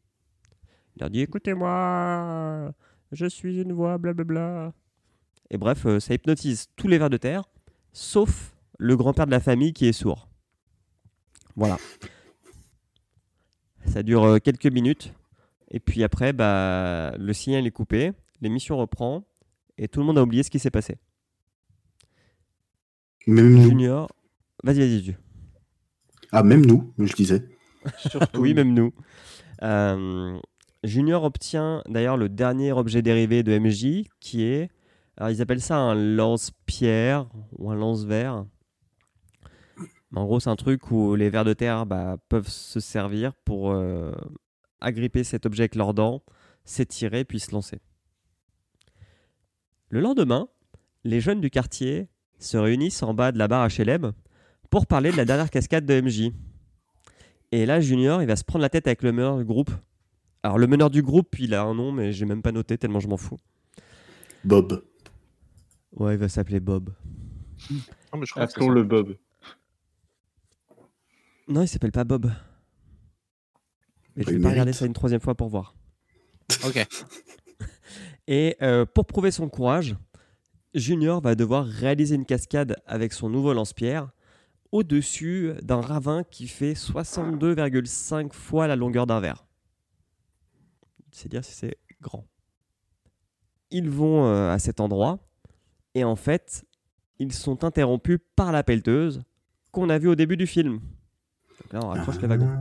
Il 0.96 1.02
leur 1.02 1.10
dit 1.10 1.22
Écoutez-moi, 1.22 2.74
je 3.12 3.26
suis 3.26 3.62
une 3.62 3.74
voix, 3.74 3.98
blablabla. 3.98 4.74
Et 5.52 5.58
bref, 5.58 5.86
euh, 5.86 6.00
ça 6.00 6.14
hypnotise 6.14 6.68
tous 6.76 6.88
les 6.88 6.98
vers 6.98 7.10
de 7.10 7.18
terre, 7.18 7.44
sauf 7.94 8.56
le 8.80 8.98
grand-père 8.98 9.28
de 9.28 9.32
la 9.32 9.40
famille 9.40 9.74
qui 9.74 9.86
est 9.86 9.94
sourd. 9.94 10.28
Voilà. 11.56 11.78
Ça 13.86 14.04
dure 14.04 14.24
euh, 14.24 14.40
quelques 14.40 14.66
minutes. 14.66 15.14
Et 15.72 15.80
puis 15.80 16.04
après, 16.04 16.34
bah, 16.34 17.14
le 17.18 17.34
signal 17.34 17.66
est 17.66 17.72
coupé, 17.72 18.12
l'émission 18.42 18.78
reprend, 18.78 19.24
et 19.78 19.88
tout 19.88 20.00
le 20.00 20.06
monde 20.06 20.18
a 20.18 20.24
oublié 20.24 20.44
ce 20.44 20.50
qui 20.50 20.60
s'est 20.60 20.72
passé. 20.72 20.98
Même 23.28 23.54
nous. 23.54 23.64
Junior, 23.64 24.10
vas-y, 24.64 24.80
vas-y, 24.80 25.04
Ju. 25.04 25.18
Ah, 26.32 26.44
même 26.44 26.66
nous, 26.66 26.94
je 27.00 27.14
disais. 27.14 27.46
Surtout. 27.98 28.40
Oui, 28.40 28.54
même 28.54 28.74
nous. 28.74 28.94
Euh, 29.64 30.38
Junior 30.84 31.24
obtient 31.24 31.82
d'ailleurs 31.88 32.18
le 32.18 32.30
dernier 32.30 32.72
objet 32.72 33.02
dérivé 33.02 33.42
de 33.42 33.58
MJ 33.58 34.08
qui 34.20 34.44
est, 34.44 34.70
alors 35.18 35.32
ils 35.32 35.42
appellent 35.42 35.62
ça 35.62 35.78
un 35.78 35.96
lance-pierre 35.96 37.28
ou 37.58 37.72
un 37.72 37.76
lance-verre. 37.76 38.46
Mais 40.12 40.20
En 40.20 40.26
gros, 40.26 40.40
c'est 40.40 40.50
un 40.50 40.56
truc 40.56 40.92
où 40.92 41.16
les 41.16 41.30
vers 41.30 41.46
de 41.46 41.54
terre 41.54 41.86
bah, 41.86 42.18
peuvent 42.30 42.48
se 42.48 42.80
servir 42.80 43.34
pour 43.46 43.72
euh, 43.72 44.12
agripper 44.86 45.24
cet 45.24 45.46
objet 45.46 45.64
avec 45.64 45.76
leurs 45.76 45.94
dents, 45.94 46.24
s'étirer 46.64 47.26
puis 47.26 47.40
se 47.40 47.52
lancer. 47.52 47.80
Le 49.90 50.00
lendemain, 50.00 50.48
les 51.04 51.20
jeunes 51.20 51.42
du 51.42 51.50
quartier 51.50 52.08
se 52.40 52.58
réunissent 52.58 53.04
en 53.04 53.14
bas 53.14 53.32
de 53.32 53.38
la 53.38 53.48
barre 53.48 53.68
HLM 53.68 54.14
pour 54.70 54.88
parler 54.88 55.12
de 55.12 55.18
la 55.18 55.26
dernière 55.26 55.50
cascade 55.50 55.86
de 55.86 56.02
MJ. 56.02 56.32
Et 57.52 57.66
là, 57.66 57.80
Junior, 57.80 58.22
il 58.22 58.28
va 58.28 58.36
se 58.36 58.44
prendre 58.44 58.62
la 58.62 58.70
tête 58.70 58.88
avec 58.88 59.04
le 59.04 59.12
meneur 59.12 59.38
du 59.38 59.46
groupe. 59.46 59.72
Alors, 60.44 60.58
le 60.58 60.68
meneur 60.68 60.90
du 60.90 61.02
groupe, 61.02 61.40
il 61.40 61.54
a 61.54 61.64
un 61.64 61.74
nom, 61.74 61.92
mais 61.92 62.12
j'ai 62.12 62.26
même 62.26 62.42
pas 62.42 62.52
noté 62.52 62.78
tellement 62.78 63.00
je 63.00 63.08
m'en 63.08 63.18
fous. 63.18 63.38
Bob. 64.44 64.84
Ouais, 65.94 66.14
il 66.16 66.20
va 66.20 66.30
s'appeler 66.30 66.60
Bob. 66.60 66.94
Non, 67.72 68.20
mais 68.20 68.26
je 68.26 68.32
crois 68.32 68.46
que 68.46 68.52
c'est 68.52 68.60
Appelons-le 68.60 68.84
Bob. 68.84 69.16
Non, 71.48 71.62
il 71.62 71.68
s'appelle 71.68 71.92
pas 71.92 72.04
Bob. 72.04 72.32
Mais 74.16 74.24
je 74.24 74.32
vais 74.32 74.40
pas 74.40 74.50
regarder 74.50 74.74
ça 74.74 74.86
une 74.86 74.94
troisième 74.94 75.22
fois 75.22 75.36
pour 75.36 75.50
voir. 75.50 75.76
Ok. 76.66 76.86
Et 78.28 78.56
euh, 78.62 78.86
pour 78.86 79.06
prouver 79.06 79.32
son 79.32 79.50
courage, 79.50 79.96
Junior 80.74 81.22
va 81.22 81.36
devoir 81.36 81.66
réaliser 81.66 82.16
une 82.16 82.26
cascade 82.26 82.76
avec 82.86 83.14
son 83.14 83.30
nouveau 83.30 83.54
lance-pierre 83.54 84.12
au-dessus 84.72 85.54
d'un 85.62 85.80
ravin 85.80 86.24
qui 86.24 86.48
fait 86.48 86.74
62,5 86.74 88.34
fois 88.34 88.68
la 88.68 88.76
longueur 88.76 89.08
d'un 89.08 89.20
verre. 89.20 89.46
C'est 91.12 91.30
dire 91.30 91.46
si 91.46 91.54
c'est 91.54 91.78
grand. 92.02 92.26
Ils 93.72 93.90
vont 93.90 94.26
euh, 94.26 94.52
à 94.52 94.60
cet 94.60 94.80
endroit 94.80 95.20
et 95.94 96.04
en 96.04 96.16
fait, 96.16 96.66
ils 97.20 97.32
sont 97.32 97.64
interrompus 97.64 98.20
par 98.36 98.52
la 98.52 98.64
pelleteuse 98.64 99.24
qu'on 99.72 99.90
a 99.90 99.98
vu 99.98 100.10
au 100.10 100.16
début 100.16 100.38
du 100.38 100.46
film. 100.46 100.82
Donc 101.62 101.74
là, 101.74 101.80
on 101.84 101.90
raccroche 101.90 102.20
les 102.22 102.28
wagons. 102.28 102.52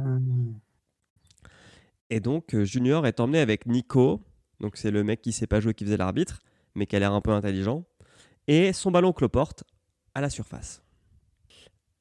Et 2.15 2.21
donc, 2.21 2.55
euh, 2.55 2.65
Junior 2.65 3.09
est 3.09 3.19
emmené 3.19 3.41
avec 3.41 3.67
Nico. 3.67 4.23
Donc, 4.61 4.77
c'est 4.77 4.93
le 4.93 5.03
mec 5.03 5.21
qui 5.21 5.33
sait 5.33 5.49
pas 5.49 5.59
jouer 5.59 5.75
qui 5.75 5.85
faisait 5.85 5.97
l'arbitre, 5.97 6.43
mais 6.77 6.87
qui 6.87 6.95
a 6.95 7.01
l'air 7.01 7.13
un 7.13 7.21
peu 7.21 7.33
intelligent. 7.33 7.83
Et 8.47 8.73
son 8.73 8.93
ballon 8.93 9.13
cloporte 9.13 9.65
à 10.15 10.21
la 10.21 10.31
surface. 10.31 10.81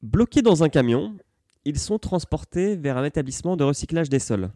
Bloqués 0.03 0.43
dans 0.43 0.63
un 0.63 0.69
camion, 0.69 1.17
ils 1.65 1.79
sont 1.79 1.97
transportés 1.97 2.75
vers 2.75 2.95
un 2.97 3.05
établissement 3.05 3.57
de 3.57 3.63
recyclage 3.63 4.07
des 4.07 4.19
sols. 4.19 4.51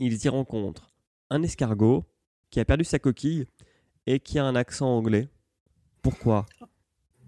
Ils 0.00 0.24
y 0.24 0.28
rencontrent 0.28 0.92
un 1.30 1.44
escargot 1.44 2.04
qui 2.50 2.58
a 2.58 2.64
perdu 2.64 2.82
sa 2.82 2.98
coquille 2.98 3.46
et 4.08 4.18
qui 4.18 4.40
a 4.40 4.44
un 4.44 4.56
accent 4.56 4.88
anglais. 4.88 5.28
Pourquoi? 6.02 6.46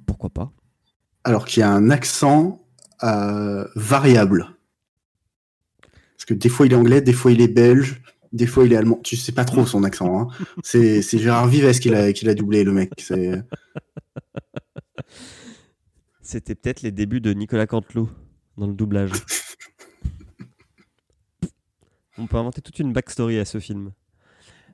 Pourquoi 0.04 0.30
pas? 0.30 0.50
Alors 1.22 1.44
qu'il 1.44 1.60
y 1.60 1.62
a 1.62 1.70
un 1.70 1.90
accent 1.90 2.66
euh, 3.04 3.68
variable. 3.76 4.53
Parce 6.24 6.38
que 6.38 6.42
des 6.42 6.48
fois 6.48 6.64
il 6.64 6.72
est 6.72 6.76
anglais, 6.76 7.02
des 7.02 7.12
fois 7.12 7.32
il 7.32 7.42
est 7.42 7.48
belge, 7.48 8.00
des 8.32 8.46
fois 8.46 8.64
il 8.64 8.72
est 8.72 8.76
allemand. 8.76 8.98
Tu 9.04 9.14
sais 9.14 9.32
pas 9.32 9.44
trop 9.44 9.66
son 9.66 9.84
accent. 9.84 10.22
Hein. 10.22 10.28
C'est 10.62 11.02
c'est 11.02 11.18
Gérard 11.18 11.48
Vives 11.48 11.78
qui 11.80 11.90
l'a 11.90 12.14
qui 12.14 12.24
l'a 12.24 12.34
doublé, 12.34 12.64
le 12.64 12.72
mec. 12.72 12.92
C'est- 12.98 13.42
C'était 16.22 16.54
peut-être 16.54 16.80
les 16.80 16.92
débuts 16.92 17.20
de 17.20 17.34
Nicolas 17.34 17.66
Canteloup 17.66 18.08
dans 18.56 18.66
le 18.66 18.72
doublage. 18.72 19.10
On 22.16 22.26
peut 22.26 22.38
inventer 22.38 22.62
toute 22.62 22.78
une 22.78 22.94
backstory 22.94 23.38
à 23.38 23.44
ce 23.44 23.60
film. 23.60 23.92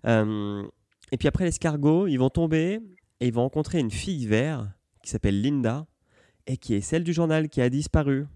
Euh, 0.06 0.62
et 1.10 1.16
puis 1.16 1.26
après 1.26 1.42
l'escargot, 1.44 2.06
ils 2.06 2.18
vont 2.18 2.30
tomber 2.30 2.78
et 3.18 3.26
ils 3.26 3.32
vont 3.32 3.42
rencontrer 3.42 3.80
une 3.80 3.90
fille 3.90 4.26
vert 4.26 4.70
qui 5.02 5.10
s'appelle 5.10 5.42
Linda 5.42 5.88
et 6.46 6.58
qui 6.58 6.74
est 6.74 6.80
celle 6.80 7.02
du 7.02 7.12
journal 7.12 7.48
qui 7.48 7.60
a 7.60 7.68
disparu. 7.70 8.26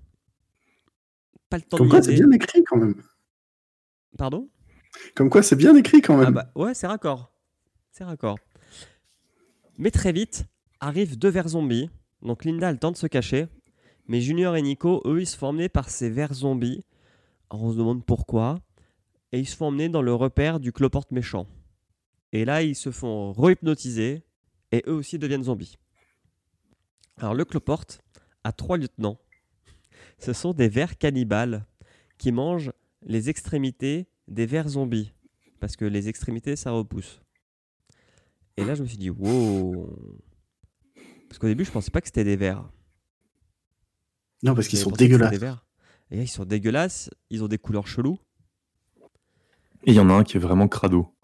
Pas 1.54 1.58
le 1.58 1.62
temps 1.62 1.76
Comme 1.76 1.86
de 1.86 1.90
quoi 1.92 2.02
c'est 2.02 2.14
bien 2.14 2.32
écrit 2.32 2.64
quand 2.64 2.78
même. 2.78 2.96
Pardon? 4.18 4.50
Comme 5.14 5.30
quoi 5.30 5.40
c'est 5.44 5.54
bien 5.54 5.76
écrit 5.76 6.00
quand 6.00 6.16
même. 6.16 6.26
Ah 6.26 6.30
bah 6.32 6.50
ouais, 6.56 6.74
c'est 6.74 6.88
raccord. 6.88 7.32
C'est 7.92 8.02
raccord. 8.02 8.40
Mais 9.78 9.92
très 9.92 10.10
vite, 10.10 10.46
arrivent 10.80 11.16
deux 11.16 11.28
vers 11.28 11.46
zombies. 11.46 11.90
Donc 12.22 12.44
Linda 12.44 12.66
a 12.66 12.72
le 12.72 12.78
temps 12.78 12.90
de 12.90 12.96
se 12.96 13.06
cacher. 13.06 13.46
Mais 14.08 14.20
Junior 14.20 14.56
et 14.56 14.62
Nico, 14.62 15.00
eux, 15.04 15.20
ils 15.20 15.28
se 15.28 15.36
font 15.36 15.46
emmener 15.46 15.68
par 15.68 15.90
ces 15.90 16.10
vers 16.10 16.34
zombies. 16.34 16.84
Alors 17.50 17.62
on 17.62 17.72
se 17.72 17.78
demande 17.78 18.04
pourquoi. 18.04 18.58
Et 19.30 19.38
ils 19.38 19.46
se 19.46 19.54
font 19.54 19.66
emmener 19.66 19.88
dans 19.88 20.02
le 20.02 20.12
repère 20.12 20.58
du 20.58 20.72
cloporte 20.72 21.12
méchant. 21.12 21.46
Et 22.32 22.44
là, 22.44 22.64
ils 22.64 22.74
se 22.74 22.90
font 22.90 23.32
rehypnotiser. 23.32 24.24
Et 24.72 24.82
eux 24.88 24.94
aussi 24.94 25.20
deviennent 25.20 25.44
zombies. 25.44 25.78
Alors 27.16 27.34
le 27.34 27.44
cloporte 27.44 28.00
a 28.42 28.50
trois 28.50 28.76
lieutenants. 28.76 29.20
Ce 30.18 30.32
sont 30.32 30.52
des 30.52 30.68
vers 30.68 30.96
cannibales 30.98 31.66
qui 32.18 32.32
mangent 32.32 32.72
les 33.02 33.28
extrémités 33.28 34.08
des 34.28 34.46
vers 34.46 34.68
zombies 34.68 35.12
parce 35.60 35.76
que 35.76 35.84
les 35.84 36.08
extrémités 36.08 36.56
ça 36.56 36.70
repousse. 36.70 37.20
Et 38.56 38.64
là 38.64 38.74
je 38.74 38.82
me 38.82 38.86
suis 38.86 38.98
dit 38.98 39.10
wow. 39.10 39.98
Parce 41.28 41.38
qu'au 41.38 41.46
début 41.46 41.64
je 41.64 41.70
pensais 41.70 41.90
pas 41.90 42.00
que 42.00 42.06
c'était 42.06 42.24
des 42.24 42.36
vers. 42.36 42.68
Non 44.42 44.54
parce 44.54 44.68
qu'ils 44.68 44.78
sont 44.78 44.90
dégueulasses. 44.90 45.30
des 45.30 45.38
vers. 45.38 45.64
Et 46.10 46.16
là 46.16 46.22
ils 46.22 46.28
sont 46.28 46.44
dégueulasses, 46.44 47.10
ils 47.30 47.42
ont 47.42 47.48
des 47.48 47.58
couleurs 47.58 47.86
cheloues. 47.86 48.18
Et 49.84 49.90
il 49.90 49.94
y 49.94 50.00
en 50.00 50.08
a 50.08 50.14
un 50.14 50.24
qui 50.24 50.36
est 50.36 50.40
vraiment 50.40 50.68
crado. 50.68 51.14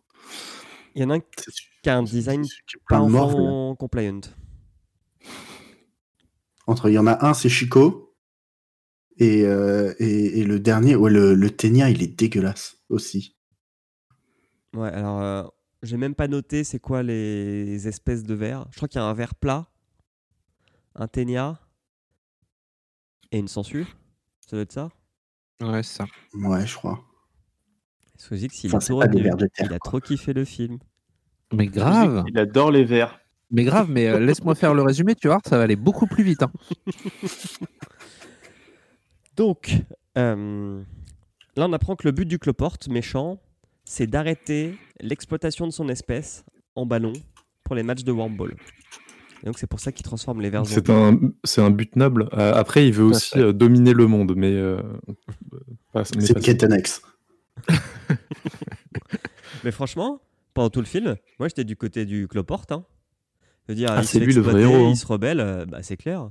Il 0.95 1.03
y 1.03 1.05
en 1.05 1.11
a 1.11 1.17
un 1.17 1.21
qui 1.21 1.89
a 1.89 1.97
un 1.97 2.03
design 2.03 2.45
pas 2.89 3.01
enfant 3.01 3.75
compliant. 3.77 4.21
Entre 6.67 6.89
il 6.91 6.95
y 6.95 6.99
en 6.99 7.07
a 7.07 7.27
un 7.27 7.35
c'est 7.35 7.49
Chico 7.49 8.10
et, 9.21 9.45
euh, 9.45 9.95
et, 10.01 10.41
et 10.41 10.45
le 10.45 10.59
dernier 10.59 10.97
ouais, 10.97 11.11
le, 11.11 11.35
le 11.35 11.51
Ténia 11.51 11.89
il 11.91 12.03
est 12.03 12.19
dégueulasse 12.19 12.79
aussi. 12.89 13.37
Ouais 14.75 14.89
alors 14.89 15.21
euh, 15.21 15.45
j'ai 15.83 15.97
même 15.97 16.15
pas 16.15 16.29
noté 16.29 16.65
c'est 16.65 16.79
quoi 16.81 17.03
les 17.03 17.87
espèces 17.89 18.23
de 18.25 18.35
vers. 18.35 18.67
Je 18.71 18.77
crois 18.77 18.89
qu'il 18.89 19.01
y 19.01 19.03
a 19.03 19.07
un 19.07 19.15
ver 19.15 19.35
plat, 19.35 19.69
un 20.95 21.09
ténia 21.09 21.61
et 23.33 23.39
une 23.39 23.49
sangsue. 23.49 23.87
Ça 24.41 24.57
doit 24.57 24.63
être 24.63 24.73
ça? 24.73 24.91
Ouais, 25.63 25.83
ça. 25.83 26.07
Ouais 26.35 26.67
je 26.67 26.75
crois. 26.75 27.05
Parce 28.15 28.29
que 28.29 28.37
Zix, 28.37 28.65
il, 28.65 28.69
Enfin, 28.69 28.81
c'est 28.81 28.93
il 28.93 29.73
a 29.73 29.79
quoi. 29.79 29.79
trop 29.79 30.01
kiffé 30.01 30.33
le 30.33 30.45
film. 30.45 30.79
Mais 31.53 31.67
grave. 31.67 32.25
Il 32.29 32.39
adore 32.39 32.71
les 32.71 32.85
verts. 32.85 33.19
Mais 33.51 33.65
grave, 33.65 33.91
mais 33.91 34.07
euh, 34.07 34.21
laisse-moi 34.21 34.55
faire 34.55 34.75
le 34.75 34.83
résumé, 34.83 35.15
tu 35.17 35.27
vois, 35.27 35.41
ça 35.45 35.57
va 35.57 35.65
aller 35.65 35.75
beaucoup 35.75 36.07
plus 36.07 36.23
vite. 36.23 36.43
hein. 36.43 36.53
Donc, 39.37 39.73
euh, 40.19 40.83
là, 41.57 41.67
on 41.69 41.73
apprend 41.73 41.97
que 41.97 42.07
le 42.07 42.13
but 42.13 42.27
du 42.27 42.39
cloporte 42.39 42.89
méchant, 42.89 43.41
c'est 43.85 44.07
d'arrêter 44.07 44.75
l'exploitation 45.01 45.67
de 45.67 45.73
son 45.73 45.89
espèce 45.89 46.45
en 46.75 46.87
ballon 46.87 47.13
pour 47.65 47.75
les 47.75 47.83
matchs 47.83 48.05
de 48.05 48.13
Wormball. 48.13 48.55
Et 49.43 49.47
donc, 49.47 49.59
c'est 49.59 49.67
pour 49.67 49.81
ça 49.81 49.91
qu'il 49.93 50.05
transforme 50.05 50.41
les 50.43 50.51
vers 50.51 50.67
C'est 50.67 50.91
un, 50.91 51.19
c'est 51.45 51.63
un 51.63 51.71
but 51.71 51.97
noble. 51.97 52.29
Euh, 52.35 52.53
après, 52.55 52.87
il 52.87 52.93
veut 52.93 53.05
aussi 53.05 53.39
euh, 53.39 53.53
dominer 53.53 53.95
le 53.95 54.07
monde, 54.07 54.35
mais. 54.37 54.53
euh, 54.53 54.83
C'est 56.05 56.35
pas- 56.35 56.41
quête 56.41 56.63
annexe. 56.63 57.01
Mais 59.65 59.71
franchement, 59.73 60.21
pendant 60.55 60.71
tout 60.71 60.81
le 60.81 60.87
film, 60.87 61.17
moi, 61.39 61.49
j'étais 61.49 61.65
du 61.65 61.77
côté 61.77 62.05
du 62.07 62.29
cloporte. 62.29 62.73
Hein. 62.73 62.85
Je 63.67 63.73
veux 63.73 63.77
dire, 63.77 63.91
Ah, 63.93 64.03
il 64.15 64.21
lui 64.25 64.33
le 64.33 64.41
vrai 64.41 64.63
héros, 64.63 64.87
hein. 64.87 64.91
Il 64.91 64.97
se 64.97 65.07
rebelle, 65.07 65.67
bah, 65.69 65.83
c'est 65.83 65.97
clair. 65.97 66.31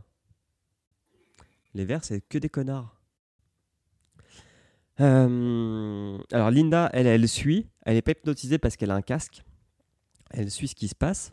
Les 1.80 1.86
vers, 1.86 2.04
c'est 2.04 2.20
que 2.20 2.38
des 2.38 2.50
connards. 2.50 2.94
Euh, 5.00 6.18
alors 6.34 6.52
Linda, 6.52 6.89
elle, 6.92 7.08
elle 7.08 7.26
suit. 7.30 7.68
Elle 7.86 7.96
est 7.96 8.02
pas 8.02 8.12
hypnotisée 8.12 8.58
parce 8.58 8.76
qu'elle 8.76 8.92
a 8.92 8.96
un 8.96 9.02
casque. 9.02 9.46
Elle 10.32 10.52
suit 10.52 10.68
ce 10.68 10.76
qui 10.76 10.89
se 10.89 10.96
passe. 10.96 11.32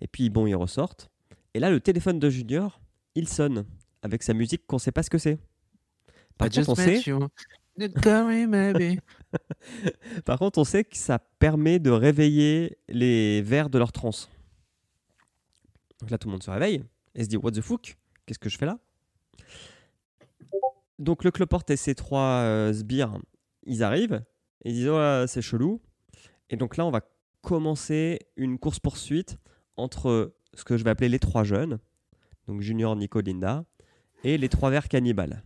Et 0.00 0.06
puis 0.06 0.30
bon, 0.30 0.46
ils 0.46 0.54
ressortent. 0.54 1.10
Et 1.54 1.58
là, 1.58 1.72
le 1.72 1.80
téléphone 1.80 2.20
de 2.20 2.30
Junior, 2.30 2.80
il 3.16 3.26
sonne 3.26 3.66
avec 4.02 4.22
sa 4.22 4.32
musique 4.32 4.64
qu'on 4.68 4.78
sait 4.78 4.92
pas 4.92 5.02
ce 5.02 5.10
que 5.10 5.18
c'est. 5.18 5.40
Par 6.38 6.46
I 6.46 6.50
contre, 6.52 6.68
on 6.68 6.74
sait, 6.76 7.02
par 10.24 10.38
contre, 10.38 10.60
on 10.60 10.64
sait 10.64 10.84
que 10.84 10.96
ça 10.96 11.18
permet 11.18 11.80
de 11.80 11.90
réveiller 11.90 12.78
les 12.88 13.42
vers 13.42 13.68
de 13.68 13.78
leur 13.78 13.90
transe. 13.90 14.30
Donc 15.98 16.10
là, 16.10 16.18
tout 16.18 16.28
le 16.28 16.32
monde 16.32 16.44
se 16.44 16.50
réveille 16.52 16.84
et 17.16 17.24
se 17.24 17.28
dit 17.28 17.36
What 17.36 17.50
the 17.50 17.60
fuck? 17.60 17.96
Qu'est-ce 18.24 18.38
que 18.38 18.48
je 18.48 18.56
fais 18.56 18.66
là? 18.66 18.78
Donc 21.00 21.24
le 21.24 21.30
cloporte 21.30 21.70
et 21.70 21.76
ses 21.76 21.94
trois 21.94 22.42
euh, 22.42 22.72
sbires, 22.72 23.18
ils 23.64 23.82
arrivent 23.82 24.22
et 24.64 24.70
ils 24.70 24.74
disent 24.74 24.90
Oh 24.90 25.24
c'est 25.26 25.42
chelou. 25.42 25.80
Et 26.50 26.56
donc 26.56 26.76
là, 26.76 26.84
on 26.84 26.90
va 26.90 27.00
commencer 27.40 28.18
une 28.36 28.58
course-poursuite 28.58 29.38
entre 29.76 30.34
ce 30.54 30.62
que 30.62 30.76
je 30.76 30.84
vais 30.84 30.90
appeler 30.90 31.08
les 31.08 31.18
trois 31.18 31.42
jeunes, 31.42 31.78
donc 32.46 32.60
Junior, 32.60 32.94
Nico, 32.96 33.20
Linda, 33.20 33.64
et 34.24 34.36
les 34.36 34.48
trois 34.50 34.68
vers 34.68 34.88
cannibales. 34.88 35.42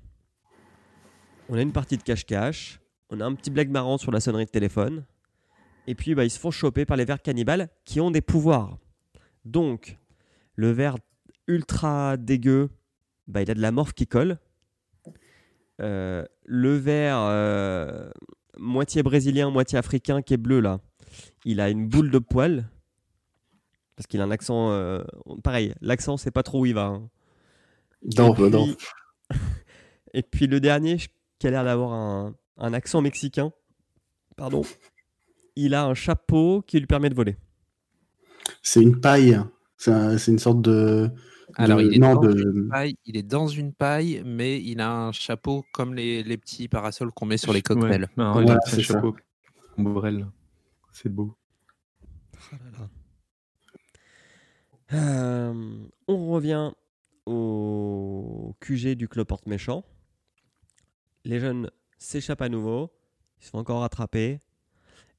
On 1.49 1.55
a 1.55 1.63
une 1.63 1.73
partie 1.73 1.99
de 1.99 2.03
cache-cache, 2.03 2.81
on 3.11 3.21
a 3.21 3.25
un 3.25 3.35
petit 3.35 3.51
blague 3.51 3.71
marrant 3.71 3.99
sur 3.99 4.11
la 4.11 4.19
sonnerie 4.19 4.47
de 4.47 4.51
téléphone, 4.51 5.05
et 5.87 5.95
puis 5.95 6.15
bah, 6.15 6.25
ils 6.25 6.31
se 6.31 6.41
font 6.41 6.51
choper 6.51 6.85
par 6.85 6.97
les 6.97 7.05
vers 7.05 7.23
cannibales 7.23 7.69
qui 7.85 8.01
ont 8.01 8.11
des 8.11 8.23
pouvoirs. 8.23 8.79
Donc, 9.45 9.99
le 10.57 10.71
ver 10.71 10.97
ultra 11.47 12.17
dégueu, 12.17 12.71
bah, 13.29 13.43
il 13.43 13.51
a 13.51 13.55
de 13.55 13.61
la 13.61 13.71
morphe 13.71 13.93
qui 13.93 14.07
colle. 14.07 14.39
Euh, 15.81 16.25
le 16.45 16.77
ver 16.77 17.17
euh, 17.19 18.09
moitié 18.59 19.03
brésilien, 19.03 19.51
moitié 19.51 19.79
africain 19.79 20.23
qui 20.23 20.35
est 20.35 20.39
bleu 20.39 20.61
là, 20.61 20.81
il 21.45 21.61
a 21.61 21.69
une 21.71 21.89
boule 21.89 22.11
de 22.11 22.19
poils. 22.19 22.69
Parce 23.97 24.07
qu'il 24.09 24.21
a 24.21 24.25
un 24.25 24.31
accent. 24.31 24.71
euh, 24.73 25.03
pareil, 25.45 25.75
l'accent, 25.81 26.17
c'est 26.17 26.31
pas 26.33 26.43
trop 26.43 26.61
où 26.63 26.67
il 26.67 26.75
va. 26.75 26.87
hein. 26.87 27.09
Non, 28.19 28.35
et, 28.35 28.41
bah 28.41 28.49
non. 28.51 28.65
puis, 28.67 28.77
et 30.15 30.23
puis 30.23 30.47
le 30.47 30.61
dernier, 30.61 30.99
qui 31.39 31.47
a 31.47 31.51
l'air 31.51 31.65
d'avoir 31.65 31.93
un, 31.93 32.35
un 32.59 32.73
accent 32.73 33.01
mexicain, 33.01 33.53
pardon, 34.37 34.63
il 35.57 35.75
a 35.75 35.85
un 35.85 35.95
chapeau 35.95 36.63
qui 36.67 36.79
lui 36.81 36.87
permet 36.87 37.09
de 37.09 37.15
voler. 37.15 37.37
C'est 38.63 38.83
une 38.83 39.01
paille. 39.01 39.41
C'est 39.77 39.93
un- 39.93 40.19
c'est 40.19 40.33
une 40.33 40.39
sorte 40.39 40.61
de. 40.61 41.11
Alors, 41.57 41.79
de- 41.79 41.85
il 41.85 41.95
est, 41.95 41.99
non, 41.99 42.15
dans 42.15 42.21
de- 42.23 42.43
une 42.43 42.69
paille, 42.69 42.97
il 43.07 43.17
est 43.17 43.23
dans 43.23 43.47
une 43.49 43.73
paille, 43.73 44.23
mais 44.25 44.61
il 44.63 44.81
a 44.81 44.91
un 44.93 45.13
chapeau 45.13 45.65
comme 45.73 45.95
les, 45.95 46.23
les 46.23 46.37
petits 46.37 46.69
parasols 46.69 47.13
qu'on 47.13 47.27
met 47.27 47.37
sur 47.37 47.53
les 47.53 47.63
cocktails. 47.63 48.09
Ouais, 48.17 48.45
c'est 48.67 48.83
chapeau. 48.83 49.17
Ombrelle. 49.79 50.27
C'est 50.93 51.09
beau. 51.09 51.37
Euh, 54.93 55.85
on 56.09 56.31
revient 56.31 56.73
au 57.27 58.55
QG 58.61 58.95
du 58.95 59.09
cloporte 59.09 59.47
méchant. 59.47 59.83
Les 61.25 61.41
jeunes 61.41 61.71
s'échappent 61.99 62.43
à 62.43 62.49
nouveau. 62.49 62.93
Ils 63.41 63.45
se 63.47 63.51
font 63.51 63.59
encore 63.59 63.81
rattraper. 63.81 64.41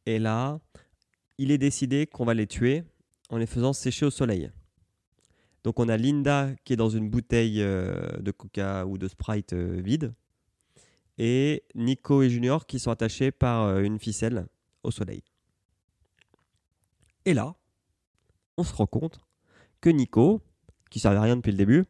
Et 0.06 0.20
là, 0.20 0.60
il 1.38 1.52
est 1.52 1.58
décidé 1.58 2.06
qu'on 2.06 2.26
va 2.26 2.34
les 2.36 2.48
tuer 2.48 2.84
en 3.30 3.38
les 3.38 3.48
faisant 3.48 3.74
sécher 3.74 4.06
au 4.06 4.12
soleil. 4.12 4.52
Donc 5.66 5.80
on 5.80 5.90
a 5.90 5.98
Linda 5.98 6.52
qui 6.64 6.74
est 6.74 6.76
dans 6.76 6.90
une 6.92 7.10
bouteille 7.10 7.60
euh, 7.60 8.18
de 8.20 8.30
Coca 8.30 8.86
ou 8.86 9.00
de 9.00 9.08
Sprite 9.08 9.54
euh, 9.54 9.82
vide. 9.84 10.14
Et 11.18 11.64
Nico 11.74 12.22
et 12.22 12.30
Junior 12.30 12.68
qui 12.68 12.78
sont 12.78 12.92
attachés 12.92 13.32
par 13.32 13.64
euh, 13.64 13.82
une 13.82 13.98
ficelle 13.98 14.46
au 14.84 14.92
soleil. 14.92 15.24
Et 17.26 17.34
là, 17.34 17.56
on 18.58 18.64
se 18.64 18.76
rend 18.76 18.86
compte 18.86 19.20
que 19.82 19.90
Nico, 19.90 20.40
qui 20.92 21.00
servait 21.00 21.18
à 21.18 21.22
rien 21.24 21.36
depuis 21.36 21.52
le 21.52 21.58
début, 21.58 21.86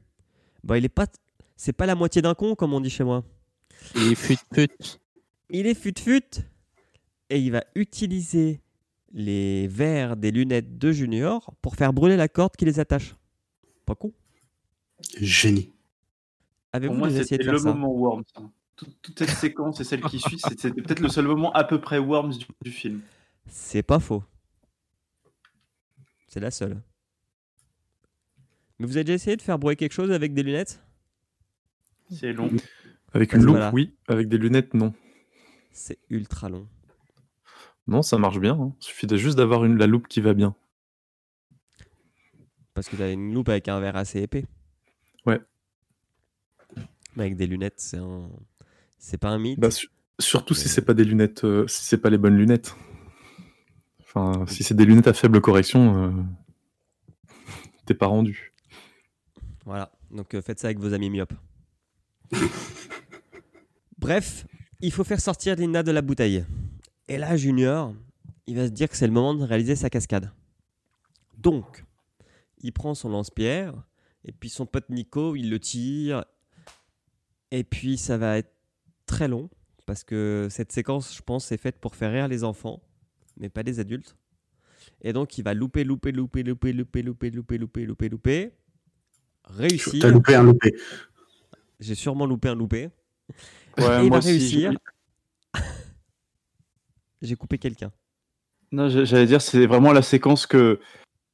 bah 0.64 0.78
il 0.78 0.86
est 0.86 0.90
pas, 0.90 1.08
c'est 1.58 1.74
pas 1.74 1.86
la 1.86 1.96
moitié 1.96 2.22
d'un 2.22 2.34
con 2.34 2.56
comme 2.56 2.74
on 2.74 2.80
dit 2.80 2.90
chez 2.90 3.04
moi. 3.04 3.26
Et 3.96 4.16
fut 4.16 4.38
fut. 4.54 4.70
Il 5.50 5.68
est 5.68 5.76
fut-fut 5.76 6.48
et 7.30 7.40
il 7.40 7.52
va 7.52 7.66
utiliser 7.76 8.62
les 9.12 9.68
verres 9.68 10.16
des 10.16 10.32
lunettes 10.32 10.78
de 10.78 10.94
Junior 10.94 11.54
pour 11.62 11.76
faire 11.76 11.92
brûler 11.92 12.16
la 12.16 12.30
corde 12.30 12.56
qui 12.56 12.64
les 12.64 12.80
attache. 12.80 13.16
Pas 13.86 13.96
con. 13.96 14.12
Génie. 15.20 15.66
Pour 15.66 15.74
Avez-vous 16.74 16.94
moi, 16.96 17.10
c'était 17.10 17.38
de 17.38 17.44
faire 17.44 17.54
le 17.54 17.60
ça 17.60 17.74
moment 17.74 17.92
Worms. 17.94 18.24
hein. 18.36 18.52
Toute, 18.76 19.02
toute 19.02 19.20
cette 19.20 19.30
séquence 19.30 19.80
et 19.80 19.84
celle 19.86 20.02
qui 20.04 20.20
suit, 20.20 20.38
c'est- 20.40 20.60
c'était 20.60 20.82
peut-être 20.82 21.00
le 21.00 21.08
seul 21.10 21.26
moment 21.28 21.52
à 21.54 21.64
peu 21.64 21.80
près 21.80 21.98
Worms 21.98 22.32
du, 22.38 22.46
du 22.62 22.72
film. 22.72 23.02
C'est 23.48 23.84
pas 23.84 24.00
faux. 24.00 24.24
C'est 26.28 26.42
la 26.42 26.52
seule. 26.52 26.82
Mais 28.80 28.86
vous 28.88 28.98
avez 28.98 29.06
déjà 29.06 29.14
essayé 29.16 29.38
de 29.38 29.42
faire 29.42 29.58
brûler 29.58 29.78
quelque 29.78 29.94
chose 29.94 30.12
avec 30.12 30.34
des 30.34 30.44
lunettes? 30.44 30.82
C'est 32.12 32.34
long. 32.34 32.50
Avec 33.14 33.32
une 33.34 33.44
loupe, 33.44 33.56
Voilà. 33.56 33.72
oui. 33.74 33.94
Avec 34.10 34.28
des 34.28 34.38
lunettes, 34.38 34.74
non. 34.74 34.94
C'est 35.72 35.98
ultra 36.10 36.50
long. 36.50 36.68
Non, 37.88 38.02
ça 38.02 38.18
marche 38.18 38.40
bien. 38.40 38.60
hein. 38.60 38.74
Il 38.82 38.84
suffit 38.84 39.08
de 39.08 39.16
juste 39.16 39.38
d'avoir 39.38 39.64
une, 39.64 39.78
la 39.78 39.88
loupe 39.88 40.08
qui 40.10 40.20
va 40.20 40.34
bien. 40.34 40.56
Parce 42.76 42.88
que 42.90 42.96
t'as 42.96 43.12
une 43.12 43.34
loupe 43.34 43.50
avec 43.50 43.68
un 43.68 43.80
verre 43.80 43.96
assez 43.96 44.22
épais. 44.22 44.46
Ouais. 45.26 45.42
Mais 47.16 47.24
avec 47.24 47.36
des 47.38 47.48
lunettes, 47.48 47.80
c'est 47.80 47.98
un. 47.98 48.30
C'est 49.00 49.18
pas 49.18 49.30
un 49.30 49.40
mythe. 49.40 49.60
Bah, 49.60 49.72
su- 49.72 49.90
surtout 50.20 50.54
si 50.54 50.70
c'est 50.70 50.84
pas 50.84 50.94
des 50.94 51.04
lunettes, 51.06 51.44
euh, 51.46 51.66
si 51.68 51.84
c'est 51.86 51.98
pas 51.98 52.10
les 52.12 52.18
bonnes 52.18 52.38
lunettes. 52.38 52.76
Enfin, 54.02 54.46
si 54.48 54.64
c'est 54.64 54.76
des 54.76 54.86
lunettes 54.86 55.08
à 55.08 55.14
faible 55.14 55.42
correction, 55.42 56.06
euh, 56.06 56.12
t'es 57.86 57.94
pas 57.96 58.08
rendu. 58.08 58.54
Voilà, 59.66 59.92
donc 60.12 60.34
euh, 60.36 60.42
faites 60.42 60.60
ça 60.60 60.68
avec 60.68 60.78
vos 60.80 60.94
amis 60.94 61.10
myopes. 61.10 61.34
Bref, 63.98 64.46
il 64.82 64.92
faut 64.92 65.04
faire 65.04 65.20
sortir 65.22 65.56
Linda 65.56 65.82
de 65.84 65.92
la 65.92 66.02
bouteille. 66.02 66.46
Et 67.08 67.18
là, 67.18 67.36
Junior, 67.38 67.94
il 68.48 68.56
va 68.58 68.68
se 68.68 68.72
dire 68.72 68.90
que 68.90 68.96
c'est 68.98 69.08
le 69.08 69.14
moment 69.14 69.34
de 69.34 69.44
réaliser 69.44 69.76
sa 69.76 69.90
cascade. 69.90 70.32
Donc, 71.38 71.84
il 72.66 72.72
prend 72.72 72.96
son 72.96 73.10
lance-pierre, 73.10 73.74
et 74.24 74.32
puis 74.32 74.50
son 74.50 74.66
pote 74.66 74.90
Nico, 74.90 75.36
il 75.36 75.50
le 75.52 75.60
tire, 75.60 76.26
et 77.52 77.64
puis 77.64 77.98
ça 77.98 78.18
va 78.18 78.38
être 78.40 78.52
très 79.06 79.28
long, 79.28 79.50
parce 79.86 80.04
que 80.04 80.48
cette 80.50 80.72
séquence, 80.72 81.16
je 81.16 81.22
pense, 81.22 81.52
est 81.52 81.58
faite 81.58 81.80
pour 81.80 81.96
faire 81.96 82.12
rire 82.12 82.28
les 82.28 82.44
enfants, 82.44 82.82
mais 83.38 83.50
pas 83.50 83.62
les 83.62 83.80
adultes. 83.80 84.16
Et 85.02 85.14
donc, 85.14 85.38
il 85.38 85.44
va 85.44 85.54
louper, 85.54 85.84
louper, 85.84 86.12
louper, 86.12 86.42
louper, 86.42 86.74
louper, 86.74 87.04
louper, 87.04 87.30
louper, 87.32 87.58
louper, 87.58 87.86
louper, 87.86 88.10
louper, 88.10 88.52
réussir. 89.44 90.02
T'as 90.02 90.10
loupé 90.10 90.34
un 90.36 90.44
loupé. 90.44 90.76
J'ai 91.80 91.94
sûrement 91.96 92.26
loupé 92.26 92.50
un 92.50 92.56
loupé. 92.56 92.90
Ouais, 93.78 94.02
Et 94.02 94.06
il 94.06 94.10
va 94.10 94.18
aussi, 94.18 94.30
réussir. 94.30 94.72
j'ai- 97.22 97.36
coupé 97.36 97.58
quelqu'un. 97.58 97.92
Non, 98.72 98.90
j'allais 98.90 99.26
dire, 99.28 99.42
c'est 99.42 99.68
vraiment 99.68 99.94
la 99.94 100.02
séquence 100.02 100.48
que, 100.48 100.80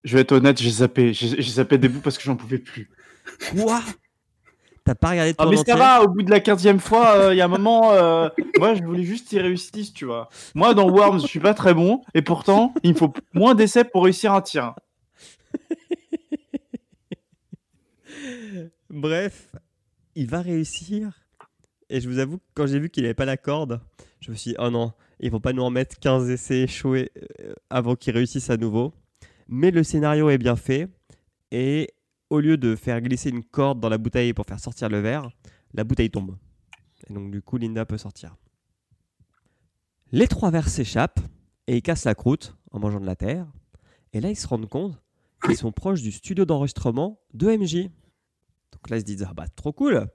je 0.04 0.16
vais 0.16 0.22
être 0.22 0.32
honnête, 0.32 0.60
j'ai 0.62 0.70
zappé. 0.70 1.14
J'ai 1.14 1.42
zappé 1.42 1.78
des 1.78 1.90
bouts 1.90 2.02
parce 2.02 2.18
que 2.18 2.24
j'en 2.24 2.36
pouvais 2.36 2.58
plus. 2.58 2.90
Quoi 3.52 3.82
T'as 4.84 4.96
pas 4.96 5.12
regardé 5.12 5.36
Ah, 5.38 5.44
ton 5.44 5.52
mais 5.52 5.58
ça 5.58 5.76
va, 5.76 6.02
au 6.04 6.08
bout 6.08 6.24
de 6.24 6.32
la 6.32 6.40
15e 6.40 6.80
fois, 6.80 7.16
euh, 7.16 7.34
il 7.34 7.38
y 7.38 7.42
a 7.42 7.46
un 7.46 7.50
moment, 7.50 7.92
euh, 7.92 8.30
moi 8.58 8.74
je 8.74 8.84
voulais 8.84 9.04
juste 9.04 9.28
qu'il 9.28 9.40
réussisse, 9.40 9.94
tu 9.94 10.06
vois. 10.06 10.28
Moi 10.56 10.74
dans 10.74 10.90
Worms, 10.90 11.22
je 11.22 11.28
suis 11.28 11.40
pas 11.40 11.54
très 11.54 11.76
bon, 11.76 12.02
et 12.16 12.24
pourtant, 12.24 12.74
il 12.82 12.94
me 12.94 12.98
faut 12.98 13.14
moins 13.34 13.54
d'essais 13.54 13.84
pour 13.84 14.06
réussir 14.06 14.34
un 14.34 14.42
tir. 14.42 14.74
Bref, 18.90 19.52
il 20.16 20.28
va 20.28 20.42
réussir. 20.42 21.12
Et 21.90 22.02
je 22.02 22.10
vous 22.10 22.18
avoue 22.20 22.38
que 22.38 22.44
quand 22.56 22.66
j'ai 22.68 22.80
vu 22.80 22.90
qu'il 22.90 23.06
avait 23.06 23.14
pas 23.14 23.26
la 23.26 23.38
corde, 23.38 23.82
je 24.20 24.32
me 24.32 24.36
suis 24.36 24.52
dit, 24.52 24.58
oh 24.60 24.70
non, 24.70 24.94
ils 25.20 25.30
vont 25.30 25.40
pas 25.40 25.54
nous 25.54 25.62
en 25.62 25.70
mettre 25.70 26.00
15 26.00 26.30
essais 26.30 26.62
échoués 26.62 27.12
euh, 27.42 27.54
avant 27.70 27.96
qu'il 27.96 28.14
réussisse 28.16 28.50
à 28.50 28.58
nouveau. 28.58 28.94
Mais 29.52 29.70
le 29.70 29.84
scénario 29.84 30.30
est 30.30 30.38
bien 30.38 30.56
fait. 30.56 30.88
Et 31.52 31.94
au 32.30 32.40
lieu 32.40 32.56
de 32.56 32.76
faire 32.78 33.02
glisser 33.02 33.30
une 33.30 33.44
corde 33.44 33.82
dans 33.82 33.90
la 33.90 33.98
bouteille 33.98 34.34
pour 34.34 34.46
faire 34.46 34.62
sortir 34.62 34.88
le 34.88 35.00
verre, 35.00 35.30
la 35.74 35.84
bouteille 35.84 36.10
tombe. 36.10 36.38
Et 37.08 37.14
donc 37.14 37.30
du 37.30 37.42
coup, 37.42 37.58
Linda 37.58 37.86
peut 37.86 37.98
sortir. 37.98 38.38
Les 40.14 40.28
trois 40.28 40.52
verres 40.52 40.70
s'échappent 40.70 41.20
et 41.68 41.78
ils 41.78 41.82
cassent 41.82 42.06
la 42.06 42.16
croûte 42.16 42.56
en 42.72 42.80
mangeant 42.80 43.02
de 43.02 43.06
la 43.06 43.18
terre. 43.18 43.52
Et 44.14 44.22
là, 44.22 44.30
ils 44.30 44.38
se 44.38 44.48
rendent 44.48 44.70
compte 44.70 44.98
qu'ils 45.44 45.58
sont 45.58 45.74
proches 45.74 46.02
du 46.02 46.14
studio 46.14 46.46
d'enregistrement 46.46 47.20
de 47.34 47.48
MJ. 47.48 47.90
Donc 48.72 48.90
là, 48.90 48.98
ils 48.98 49.02
se 49.02 49.06
disent 49.06 49.26
Ah 49.28 49.34
bah, 49.34 49.48
trop 49.50 49.74
cool 49.74 50.08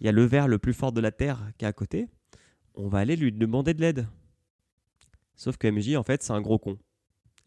Il 0.00 0.06
y 0.06 0.08
a 0.08 0.12
le 0.12 0.24
verre 0.24 0.48
le 0.48 0.58
plus 0.58 0.74
fort 0.74 0.92
de 0.92 1.00
la 1.00 1.12
Terre 1.12 1.50
qui 1.56 1.64
est 1.64 1.68
à 1.68 1.72
côté. 1.72 2.08
On 2.74 2.88
va 2.88 2.98
aller 2.98 3.16
lui 3.16 3.32
demander 3.32 3.72
de 3.72 3.80
l'aide. 3.80 4.06
Sauf 5.34 5.56
que 5.56 5.66
MJ, 5.66 5.96
en 5.96 6.02
fait, 6.02 6.22
c'est 6.22 6.32
un 6.32 6.42
gros 6.42 6.58
con. 6.58 6.78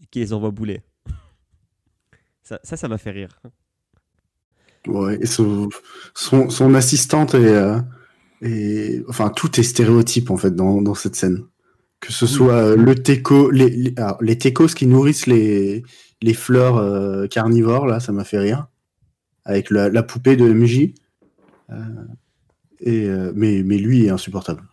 Qui 0.10 0.20
les 0.20 0.34
envoie 0.34 0.50
bouler. 0.50 0.82
Ça, 2.64 2.78
ça 2.78 2.88
m'a 2.88 2.98
fait 2.98 3.12
rire. 3.12 3.40
Ouais, 4.88 5.18
et 5.22 5.26
son, 5.26 5.70
son, 6.16 6.50
son 6.50 6.74
assistante 6.74 7.34
est, 7.36 7.54
euh, 7.54 7.80
est- 8.42 9.04
Enfin, 9.10 9.30
tout 9.30 9.60
est 9.60 9.64
stéréotype 9.64 10.32
en 10.32 10.38
fait 10.38 10.56
dans, 10.56 10.82
dans 10.82 10.96
cette 10.96 11.16
scène. 11.16 11.46
Que 12.00 12.14
ce 12.14 12.26
soit 12.26 12.54
euh, 12.56 12.76
le 12.78 12.96
teco, 12.96 13.52
les, 13.52 13.70
les, 13.70 13.94
alors, 13.98 14.22
les 14.24 14.38
techos 14.38 14.68
qui 14.68 14.88
nourrissent 14.88 15.28
les, 15.28 15.84
les 16.22 16.34
fleurs 16.34 16.78
euh, 16.78 17.28
carnivores, 17.28 17.86
là, 17.88 18.00
ça 18.00 18.12
m'a 18.14 18.24
fait 18.24 18.40
rire. 18.40 18.68
Avec 19.46 19.70
la, 19.70 19.90
la 19.90 20.04
poupée 20.04 20.36
de 20.38 20.46
MJ. 20.52 20.94
Et, 22.82 23.08
mais, 23.36 23.62
mais 23.64 23.78
lui 23.78 24.06
est 24.06 24.10
insupportable. 24.10 24.64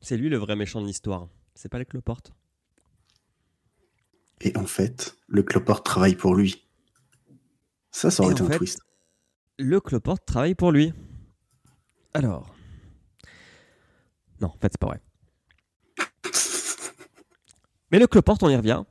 C'est 0.00 0.16
lui 0.16 0.28
le 0.28 0.36
vrai 0.36 0.56
méchant 0.56 0.80
de 0.80 0.86
l'histoire. 0.86 1.28
C'est 1.54 1.68
pas 1.70 1.78
les 1.78 1.84
cloportes. 1.86 2.32
Et 4.40 4.56
en 4.56 4.66
fait, 4.66 5.16
le 5.26 5.42
cloporte 5.42 5.84
travaille 5.84 6.14
pour 6.14 6.34
lui. 6.34 6.66
Ça, 7.90 8.10
ça 8.10 8.22
aurait 8.22 8.32
Et 8.32 8.36
été 8.36 8.42
un 8.44 8.48
fait- 8.48 8.56
twist. 8.58 8.80
Le 9.58 9.80
cloporte 9.80 10.24
travaille 10.24 10.54
pour 10.54 10.70
lui. 10.72 10.92
Alors. 12.14 12.54
Non, 14.40 14.48
en 14.48 14.58
fait, 14.60 14.68
c'est 14.72 14.78
pas 14.80 14.86
vrai. 14.86 15.00
Mais 17.90 17.98
le 17.98 18.06
cloporte, 18.06 18.42
on 18.42 18.48
y 18.48 18.56
revient. 18.56 18.84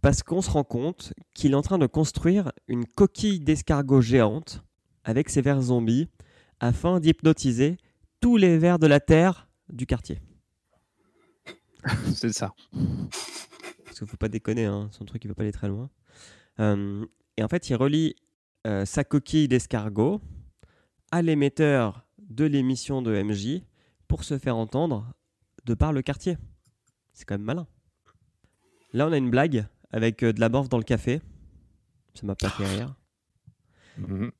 Parce 0.00 0.22
qu'on 0.22 0.42
se 0.42 0.50
rend 0.50 0.64
compte 0.64 1.12
qu'il 1.34 1.52
est 1.52 1.56
en 1.56 1.62
train 1.62 1.78
de 1.78 1.86
construire 1.86 2.52
une 2.68 2.86
coquille 2.86 3.40
d'escargot 3.40 4.00
géante 4.00 4.64
avec 5.04 5.28
ses 5.30 5.42
vers 5.42 5.60
zombies 5.62 6.08
afin 6.60 6.98
d'hypnotiser 7.00 7.76
tous 8.20 8.36
les 8.36 8.58
vers 8.58 8.78
de 8.78 8.86
la 8.86 9.00
terre 9.00 9.48
du 9.68 9.86
quartier. 9.86 10.20
C'est 12.14 12.32
ça. 12.32 12.52
Parce 13.92 13.98
qu'il 13.98 14.08
faut 14.08 14.16
pas 14.16 14.30
déconner, 14.30 14.64
hein, 14.64 14.88
son 14.90 15.04
truc 15.04 15.22
il 15.22 15.28
va 15.28 15.34
pas 15.34 15.42
aller 15.42 15.52
très 15.52 15.68
loin. 15.68 15.90
Euh, 16.60 17.04
et 17.36 17.44
en 17.44 17.48
fait, 17.48 17.68
il 17.68 17.74
relie 17.76 18.16
euh, 18.66 18.86
sa 18.86 19.04
coquille 19.04 19.48
d'escargot 19.48 20.22
à 21.10 21.20
l'émetteur 21.20 22.06
de 22.18 22.46
l'émission 22.46 23.02
de 23.02 23.22
MJ 23.22 23.60
pour 24.08 24.24
se 24.24 24.38
faire 24.38 24.56
entendre 24.56 25.12
de 25.66 25.74
par 25.74 25.92
le 25.92 26.00
quartier. 26.00 26.38
C'est 27.12 27.26
quand 27.26 27.34
même 27.34 27.44
malin. 27.44 27.66
Là, 28.94 29.08
on 29.08 29.12
a 29.12 29.18
une 29.18 29.28
blague 29.28 29.66
avec 29.90 30.22
euh, 30.22 30.32
de 30.32 30.40
la 30.40 30.48
morve 30.48 30.70
dans 30.70 30.78
le 30.78 30.84
café. 30.84 31.20
Ça 32.14 32.26
m'a 32.26 32.34
pas 32.34 32.48
fait 32.48 32.64
rire. 32.64 32.94
Mhm. 33.98 34.32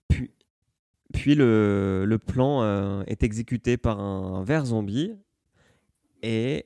Puis 1.13 1.35
le, 1.35 2.07
le 2.07 2.19
plan 2.19 2.63
euh, 2.63 3.03
est 3.07 3.23
exécuté 3.23 3.77
par 3.77 4.01
un 4.01 4.45
ver 4.45 4.65
zombie 4.65 5.13
et 6.23 6.65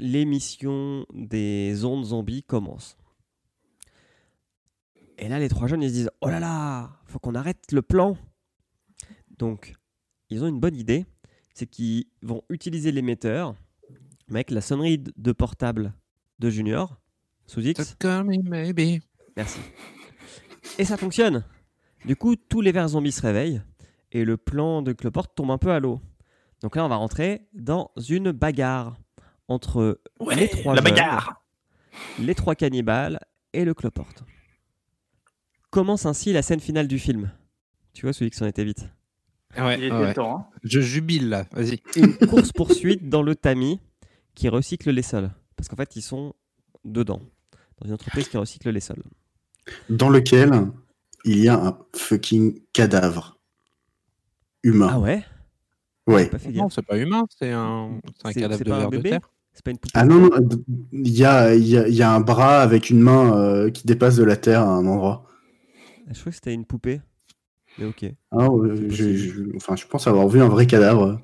l'émission 0.00 1.06
des 1.14 1.84
ondes 1.84 2.04
zombies 2.06 2.42
commence. 2.42 2.96
Et 5.18 5.28
là, 5.28 5.38
les 5.38 5.48
trois 5.48 5.66
jeunes, 5.68 5.82
ils 5.82 5.90
se 5.90 5.94
disent 5.94 6.10
Oh 6.22 6.28
là 6.28 6.40
là, 6.40 6.90
faut 7.04 7.18
qu'on 7.18 7.34
arrête 7.34 7.70
le 7.72 7.82
plan. 7.82 8.16
Donc, 9.38 9.74
ils 10.30 10.42
ont 10.42 10.48
une 10.48 10.60
bonne 10.60 10.76
idée 10.76 11.06
c'est 11.54 11.66
qu'ils 11.66 12.06
vont 12.22 12.42
utiliser 12.48 12.90
l'émetteur 12.90 13.54
avec 14.30 14.50
la 14.50 14.60
sonnerie 14.62 14.98
de- 14.98 15.32
portable 15.32 15.92
de 16.38 16.48
Junior 16.48 16.98
sous 17.46 17.60
X. 17.60 17.96
Maybe. 18.44 19.02
Merci. 19.36 19.58
Et 20.78 20.84
ça 20.86 20.96
fonctionne. 20.96 21.44
Du 22.06 22.16
coup, 22.16 22.36
tous 22.36 22.62
les 22.62 22.72
vers 22.72 22.88
zombies 22.88 23.12
se 23.12 23.20
réveillent 23.20 23.60
et 24.12 24.24
le 24.24 24.38
plan 24.38 24.80
de 24.80 24.92
Cloporte 24.92 25.34
tombe 25.34 25.50
un 25.50 25.58
peu 25.58 25.70
à 25.70 25.80
l'eau. 25.80 26.00
Donc 26.62 26.76
là, 26.76 26.84
on 26.84 26.88
va 26.88 26.96
rentrer 26.96 27.46
dans 27.52 27.90
une 28.08 28.32
bagarre 28.32 28.96
entre 29.50 30.00
les 30.36 30.48
trois 30.48 30.74
la 30.74 30.82
jeunes, 30.82 30.90
bagarre 30.92 31.42
les 32.18 32.34
trois 32.34 32.54
cannibales 32.54 33.20
et 33.52 33.64
le 33.64 33.74
Cloporte. 33.74 34.22
Commence 35.70 36.06
ainsi 36.06 36.32
la 36.32 36.42
scène 36.42 36.60
finale 36.60 36.88
du 36.88 36.98
film. 36.98 37.30
Tu 37.92 38.06
vois, 38.06 38.12
celui 38.12 38.30
qui 38.30 38.38
s'en 38.38 38.46
était 38.46 38.64
vite. 38.64 38.88
Ouais, 39.58 39.76
Il 39.78 39.84
était 39.84 39.94
ouais. 39.96 40.14
temps. 40.14 40.36
hein. 40.38 40.46
Je 40.62 40.80
jubile 40.80 41.28
là, 41.28 41.46
vas-y. 41.52 41.80
Une 41.96 42.16
course-poursuite 42.16 43.08
dans 43.08 43.22
le 43.22 43.34
tamis 43.34 43.80
qui 44.34 44.48
recycle 44.48 44.90
les 44.90 45.02
sols. 45.02 45.30
Parce 45.56 45.68
qu'en 45.68 45.76
fait, 45.76 45.96
ils 45.96 46.02
sont 46.02 46.34
dedans. 46.84 47.20
Dans 47.80 47.88
une 47.88 47.94
entreprise 47.94 48.28
qui 48.28 48.36
recycle 48.36 48.70
les 48.70 48.80
sols. 48.80 49.02
Dans 49.88 50.08
lequel 50.08 50.50
il 51.24 51.38
y 51.40 51.48
a 51.48 51.54
un 51.60 51.78
fucking 51.96 52.60
cadavre 52.72 53.38
humain. 54.62 54.88
Ah 54.92 54.98
ouais? 55.00 55.24
Ouais. 56.06 56.24
J'ai 56.24 56.30
pas 56.30 56.38
fait 56.38 56.52
Non, 56.52 56.70
c'est 56.70 56.82
pas 56.86 56.96
humain, 56.96 57.24
c'est 57.36 57.52
un, 57.52 58.00
c'est 58.22 58.28
un 58.28 58.32
cadavre 58.32 58.64
de 58.64 58.70
pas 58.70 58.76
un 58.76 58.78
ver 58.80 58.90
de 58.90 58.96
bébé? 58.96 59.10
terre. 59.10 59.30
C'est 59.52 59.64
pas 59.64 59.70
une 59.72 59.78
poupée 59.78 59.92
Ah 59.94 60.04
non, 60.04 60.20
non, 60.20 60.30
il 60.92 61.10
y 61.10 61.24
a, 61.24 61.54
il 61.54 61.66
y, 61.66 61.76
a, 61.76 61.88
il 61.88 61.94
y 61.94 62.02
a 62.02 62.12
un 62.12 62.20
bras 62.20 62.60
avec 62.62 62.90
une 62.90 63.00
main 63.00 63.36
euh, 63.36 63.70
qui 63.70 63.86
dépasse 63.86 64.16
de 64.16 64.24
la 64.24 64.36
terre 64.36 64.60
à 64.62 64.68
un 64.70 64.86
endroit. 64.86 65.26
Ah, 66.08 66.12
Je 66.12 66.20
crois 66.20 66.30
que 66.30 66.36
c'était 66.36 66.54
une 66.54 66.64
poupée. 66.64 67.00
Mais 67.78 67.86
ok. 67.86 68.04
Ah, 68.30 68.46
euh, 68.48 68.86
je, 68.88 69.56
enfin, 69.56 69.76
je 69.76 69.86
pense 69.86 70.06
avoir 70.06 70.28
vu 70.28 70.40
un 70.40 70.48
vrai 70.48 70.66
cadavre, 70.66 71.20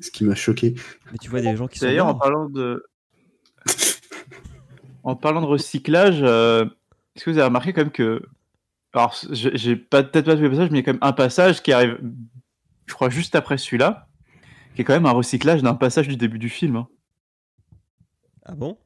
ce 0.00 0.10
qui 0.10 0.24
m'a 0.24 0.34
choqué. 0.34 0.74
Mais 1.10 1.18
tu 1.18 1.30
vois 1.30 1.40
des 1.40 1.56
gens 1.56 1.68
qui 1.68 1.78
sont 1.78 1.86
D'ailleurs, 1.86 2.06
en 2.06 2.14
parlant 2.14 2.48
de. 2.48 2.84
en 5.04 5.16
parlant 5.16 5.40
de 5.40 5.46
recyclage, 5.46 6.20
euh, 6.22 6.64
est-ce 7.16 7.24
que 7.24 7.30
vous 7.30 7.38
avez 7.38 7.46
remarqué 7.46 7.72
quand 7.72 7.82
même 7.82 7.90
que. 7.92 8.22
Alors, 8.94 9.16
j'ai 9.30 9.76
peut-être 9.76 10.22
pas 10.26 10.36
tous 10.36 10.42
les 10.42 10.50
passages, 10.50 10.70
mais 10.70 10.80
il 10.80 10.80
y 10.80 10.82
a 10.82 10.84
quand 10.84 10.92
même 10.92 10.98
un 11.02 11.12
passage 11.14 11.62
qui 11.62 11.72
arrive, 11.72 11.98
je 12.86 12.92
crois, 12.92 13.08
juste 13.08 13.34
après 13.34 13.56
celui-là, 13.56 14.06
qui 14.74 14.82
est 14.82 14.84
quand 14.84 14.92
même 14.92 15.06
un 15.06 15.12
recyclage 15.12 15.62
d'un 15.62 15.74
passage 15.74 16.08
du 16.08 16.16
début 16.16 16.38
du 16.38 16.50
film. 16.50 16.76
hein. 16.76 16.88
Ah 18.44 18.54
bon? 18.54 18.76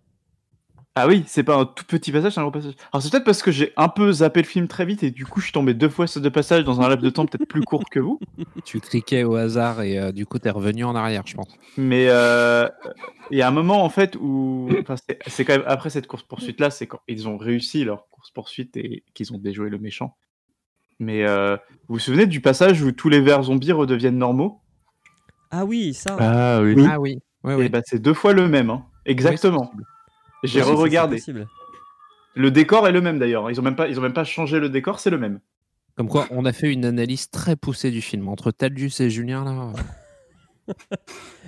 Ah 0.94 1.06
oui, 1.06 1.24
c'est 1.26 1.42
pas 1.42 1.56
un 1.56 1.66
tout 1.66 1.84
petit 1.84 2.10
passage, 2.10 2.32
c'est 2.32 2.40
un 2.40 2.44
gros 2.44 2.50
passage. 2.52 2.74
Alors, 2.90 3.02
c'est 3.02 3.10
peut-être 3.10 3.24
parce 3.24 3.42
que 3.42 3.50
j'ai 3.50 3.72
un 3.76 3.88
peu 3.88 4.10
zappé 4.12 4.40
le 4.40 4.46
film 4.46 4.66
très 4.66 4.86
vite 4.86 5.02
et 5.02 5.10
du 5.10 5.26
coup, 5.26 5.40
je 5.40 5.44
suis 5.46 5.52
tombé 5.52 5.74
deux 5.74 5.90
fois 5.90 6.06
sur 6.06 6.22
deux 6.22 6.30
passages 6.30 6.64
dans 6.64 6.80
un 6.80 6.88
laps 6.88 7.04
de 7.04 7.10
temps 7.10 7.26
peut-être 7.26 7.46
plus 7.48 7.62
court 7.62 7.84
que 7.90 8.00
vous. 8.00 8.18
Tu 8.64 8.80
cliquais 8.80 9.22
au 9.22 9.34
hasard 9.36 9.82
et 9.82 9.98
euh, 9.98 10.10
du 10.10 10.24
coup, 10.26 10.38
t'es 10.38 10.50
revenu 10.50 10.84
en 10.84 10.96
arrière, 10.96 11.22
je 11.26 11.34
pense. 11.34 11.48
Mais 11.76 12.06
euh, 12.08 12.66
il 13.30 13.38
y 13.38 13.42
a 13.42 13.48
un 13.48 13.52
moment 13.52 13.84
en 13.84 13.90
fait 13.90 14.16
où, 14.16 14.68
enfin, 14.80 14.96
c'est- 15.26 15.44
quand 15.44 15.52
même 15.58 15.64
après 15.66 15.90
cette 15.90 16.06
course 16.06 16.22
poursuite 16.22 16.58
là, 16.60 16.70
c'est 16.70 16.86
quand 16.86 17.00
ils 17.06 17.28
ont 17.28 17.36
réussi 17.36 17.84
leur 17.84 18.08
course 18.08 18.30
poursuite 18.30 18.76
et 18.78 19.04
qu'ils 19.14 19.32
ont 19.34 19.38
déjoué 19.38 19.68
le 19.68 19.78
méchant. 19.78 20.16
Mais 20.98 21.24
euh, 21.24 21.56
vous 21.88 21.96
vous 21.96 21.98
souvenez 21.98 22.26
du 22.26 22.40
passage 22.40 22.82
où 22.82 22.90
tous 22.92 23.10
les 23.10 23.20
vers 23.20 23.42
zombies 23.44 23.72
redeviennent 23.72 24.18
normaux? 24.18 24.60
Ah 25.50 25.64
oui, 25.64 25.92
ça. 25.92 26.16
Ah 26.18 26.60
oui. 26.62 26.74
Oui. 26.74 26.84
Ah 26.88 26.98
oui, 26.98 27.18
oui, 27.44 27.52
Et 27.52 27.56
oui. 27.56 27.68
bah, 27.68 27.80
c'est 27.84 28.00
deux 28.00 28.14
fois 28.14 28.32
le 28.32 28.48
même, 28.48 28.70
hein. 28.70 28.84
Exactement. 29.06 29.72
J'ai 30.42 30.62
Oui, 30.62 30.70
re-regardé. 30.70 31.22
Le 32.34 32.50
décor 32.50 32.86
est 32.86 32.92
le 32.92 33.00
même 33.00 33.18
d'ailleurs. 33.18 33.50
Ils 33.50 33.58
ont 33.58 33.62
même 33.62 33.76
pas, 33.76 33.88
ils 33.88 33.98
ont 33.98 34.02
même 34.02 34.12
pas 34.12 34.24
changé 34.24 34.60
le 34.60 34.68
décor, 34.68 35.00
c'est 35.00 35.10
le 35.10 35.18
même. 35.18 35.40
Comme 35.96 36.08
quoi, 36.08 36.26
on 36.30 36.44
a 36.44 36.52
fait 36.52 36.70
une 36.70 36.84
analyse 36.84 37.30
très 37.30 37.56
poussée 37.56 37.90
du 37.90 38.02
film. 38.02 38.28
Entre 38.28 38.50
Taldus 38.50 38.92
et 39.00 39.10
Julien, 39.10 39.44
là. 39.44 39.72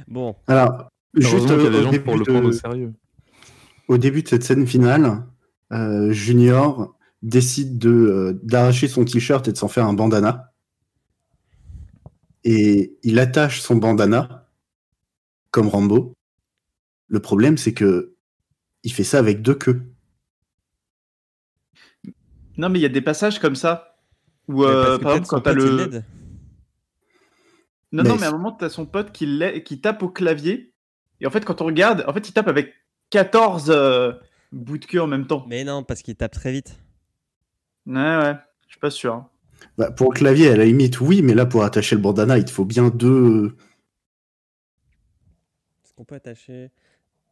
Bon, 0.08 0.36
Alors, 0.46 0.90
juste 1.14 1.48
y 1.48 1.52
a 1.52 1.54
euh, 1.54 1.70
des 1.70 1.78
au, 1.78 1.82
gens 1.82 1.90
début 1.90 2.04
pour 2.04 2.14
le 2.16 2.24
de, 2.24 2.30
prendre 2.30 2.48
au 2.48 2.52
sérieux. 2.52 2.92
au 3.88 3.98
début 3.98 4.22
de 4.22 4.28
cette 4.28 4.44
scène 4.44 4.66
finale, 4.66 5.24
euh, 5.72 6.12
Junior 6.12 6.96
décide 7.22 7.78
de 7.78 7.90
euh, 7.90 8.40
d'arracher 8.44 8.86
son 8.86 9.04
t-shirt 9.04 9.46
et 9.48 9.52
de 9.52 9.56
s'en 9.56 9.68
faire 9.68 9.86
un 9.86 9.92
bandana. 9.92 10.52
Et 12.44 12.96
il 13.02 13.18
attache 13.18 13.60
son 13.60 13.76
bandana 13.76 14.48
comme 15.50 15.68
Rambo. 15.68 16.14
Le 17.08 17.20
problème, 17.20 17.56
c'est 17.56 17.74
que 17.74 18.14
il 18.84 18.92
fait 18.92 19.04
ça 19.04 19.18
avec 19.18 19.42
deux 19.42 19.54
queues. 19.54 19.82
Non, 22.56 22.68
mais 22.68 22.78
il 22.78 22.82
y 22.82 22.86
a 22.86 22.90
des 22.90 23.00
passages 23.00 23.38
comme 23.38 23.56
ça 23.56 23.96
où, 24.48 24.64
euh, 24.64 24.98
par 24.98 25.12
exemple, 25.12 25.28
quand 25.28 25.40
t'as 25.40 25.52
le. 25.52 26.02
Non, 27.90 28.02
Mais 28.02 28.08
non, 28.08 28.16
mais 28.16 28.26
à 28.26 28.28
un 28.28 28.32
moment, 28.32 28.52
t'as 28.52 28.68
son 28.68 28.84
pote 28.86 29.12
qui 29.12 29.80
tape 29.80 30.02
au 30.02 30.08
clavier. 30.08 30.74
Et 31.20 31.26
en 31.26 31.30
fait, 31.30 31.44
quand 31.44 31.60
on 31.62 31.66
regarde, 31.66 32.04
en 32.06 32.12
fait, 32.12 32.28
il 32.28 32.32
tape 32.32 32.48
avec 32.48 32.74
14 33.10 33.70
euh, 33.70 34.12
bouts 34.52 34.78
de 34.78 34.84
queue 34.84 35.00
en 35.00 35.06
même 35.06 35.26
temps. 35.26 35.44
Mais 35.48 35.64
non, 35.64 35.82
parce 35.82 36.02
qu'il 36.02 36.14
tape 36.14 36.32
très 36.32 36.52
vite. 36.52 36.78
Ouais, 37.86 37.94
ouais, 37.94 38.34
je 38.66 38.72
suis 38.72 38.80
pas 38.80 38.90
sûr. 38.90 39.14
hein. 39.14 39.28
Bah, 39.78 39.90
pour 39.90 40.12
le 40.12 40.18
clavier, 40.18 40.50
à 40.50 40.56
la 40.56 40.64
limite, 40.66 41.00
oui, 41.00 41.22
mais 41.22 41.34
là, 41.34 41.46
pour 41.46 41.64
attacher 41.64 41.96
le 41.96 42.02
bandana, 42.02 42.36
il 42.38 42.44
te 42.44 42.50
faut 42.50 42.64
bien 42.64 42.90
deux. 42.90 43.56
Est-ce 45.84 45.92
qu'on 45.94 46.04
peut 46.04 46.14
attacher 46.16 46.70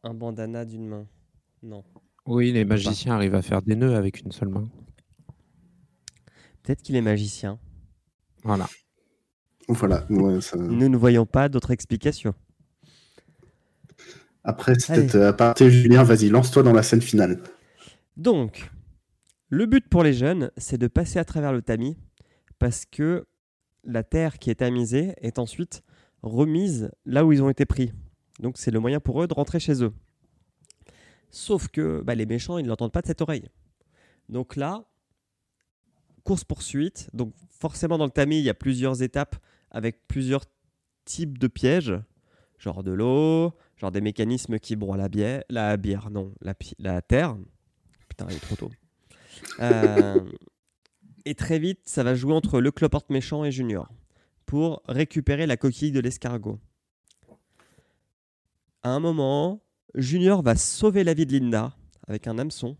un 0.07 0.13
bandana 0.13 0.63
d'une 0.65 0.87
main 0.87 1.05
Non. 1.61 1.83
Oui, 2.25 2.51
les 2.51 2.65
magiciens 2.65 3.15
arrivent 3.15 3.35
à 3.35 3.41
faire 3.41 3.61
des 3.61 3.75
nœuds 3.75 3.95
avec 3.95 4.21
une 4.21 4.31
seule 4.31 4.49
main. 4.49 4.67
Peut-être 6.63 6.81
qu'il 6.81 6.95
est 6.95 7.01
magicien. 7.01 7.59
Voilà. 8.43 8.67
Voilà. 9.67 10.05
ouais, 10.09 10.39
ça- 10.41 10.57
Nous 10.57 10.89
ne 10.89 10.97
voyons 10.97 11.25
pas 11.25 11.49
d'autre 11.49 11.71
explication. 11.71 12.33
Après 14.43 14.79
cette 14.79 15.15
euh, 15.15 15.29
aparté, 15.29 15.69
Julien, 15.69 16.03
vas-y, 16.03 16.29
lance-toi 16.29 16.63
dans 16.63 16.71
la 16.73 16.83
scène 16.83 17.01
finale. 17.01 17.41
Donc, 18.15 18.71
le 19.49 19.65
but 19.65 19.87
pour 19.89 20.03
les 20.03 20.13
jeunes, 20.13 20.51
c'est 20.57 20.77
de 20.77 20.87
passer 20.87 21.19
à 21.19 21.25
travers 21.25 21.51
le 21.51 21.61
tamis 21.61 21.97
parce 22.59 22.85
que 22.85 23.25
la 23.83 24.03
terre 24.03 24.39
qui 24.39 24.49
est 24.49 24.55
tamisée 24.55 25.13
est 25.17 25.37
ensuite 25.37 25.83
remise 26.21 26.91
là 27.05 27.25
où 27.25 27.33
ils 27.33 27.43
ont 27.43 27.49
été 27.49 27.65
pris. 27.65 27.91
Donc, 28.39 28.57
c'est 28.57 28.71
le 28.71 28.79
moyen 28.79 28.99
pour 28.99 29.21
eux 29.21 29.27
de 29.27 29.33
rentrer 29.33 29.59
chez 29.59 29.83
eux. 29.83 29.93
Sauf 31.29 31.67
que 31.67 32.01
bah, 32.01 32.15
les 32.15 32.25
méchants, 32.25 32.57
ils 32.57 32.63
ne 32.63 32.69
l'entendent 32.69 32.91
pas 32.91 33.01
de 33.01 33.07
cette 33.07 33.21
oreille. 33.21 33.49
Donc 34.29 34.55
là, 34.55 34.83
course-poursuite. 36.27 37.09
Donc, 37.13 37.33
forcément, 37.49 37.97
dans 37.97 38.05
le 38.05 38.11
tamis, 38.11 38.37
il 38.37 38.43
y 38.43 38.49
a 38.49 38.53
plusieurs 38.53 39.01
étapes 39.01 39.37
avec 39.71 40.07
plusieurs 40.07 40.43
types 41.05 41.37
de 41.37 41.47
pièges, 41.47 41.95
genre 42.59 42.83
de 42.83 42.91
l'eau, 42.91 43.53
genre 43.77 43.91
des 43.91 44.01
mécanismes 44.01 44.59
qui 44.59 44.75
broient 44.75 44.97
la 44.97 45.07
bière, 45.07 45.43
la 45.49 45.77
bière, 45.77 46.09
non, 46.09 46.33
la, 46.41 47.01
terre. 47.01 47.37
Putain, 48.09 48.27
il 48.29 48.35
est 48.35 48.39
trop 48.39 48.57
tôt. 48.57 48.71
Euh, 49.59 50.19
et 51.25 51.35
très 51.35 51.59
vite, 51.59 51.79
ça 51.85 52.03
va 52.03 52.13
jouer 52.13 52.33
entre 52.33 52.59
le 52.59 52.71
cloporte 52.71 53.09
méchant 53.09 53.45
et 53.45 53.51
Junior 53.51 53.89
pour 54.45 54.81
récupérer 54.87 55.45
la 55.45 55.57
coquille 55.57 55.91
de 55.91 55.99
l'escargot. 55.99 56.59
À 58.83 58.89
un 58.89 58.99
moment, 58.99 59.61
Junior 59.95 60.41
va 60.41 60.55
sauver 60.55 61.03
la 61.03 61.13
vie 61.13 61.25
de 61.25 61.33
Linda 61.33 61.75
avec 62.07 62.27
un 62.27 62.37
hameçon 62.37 62.77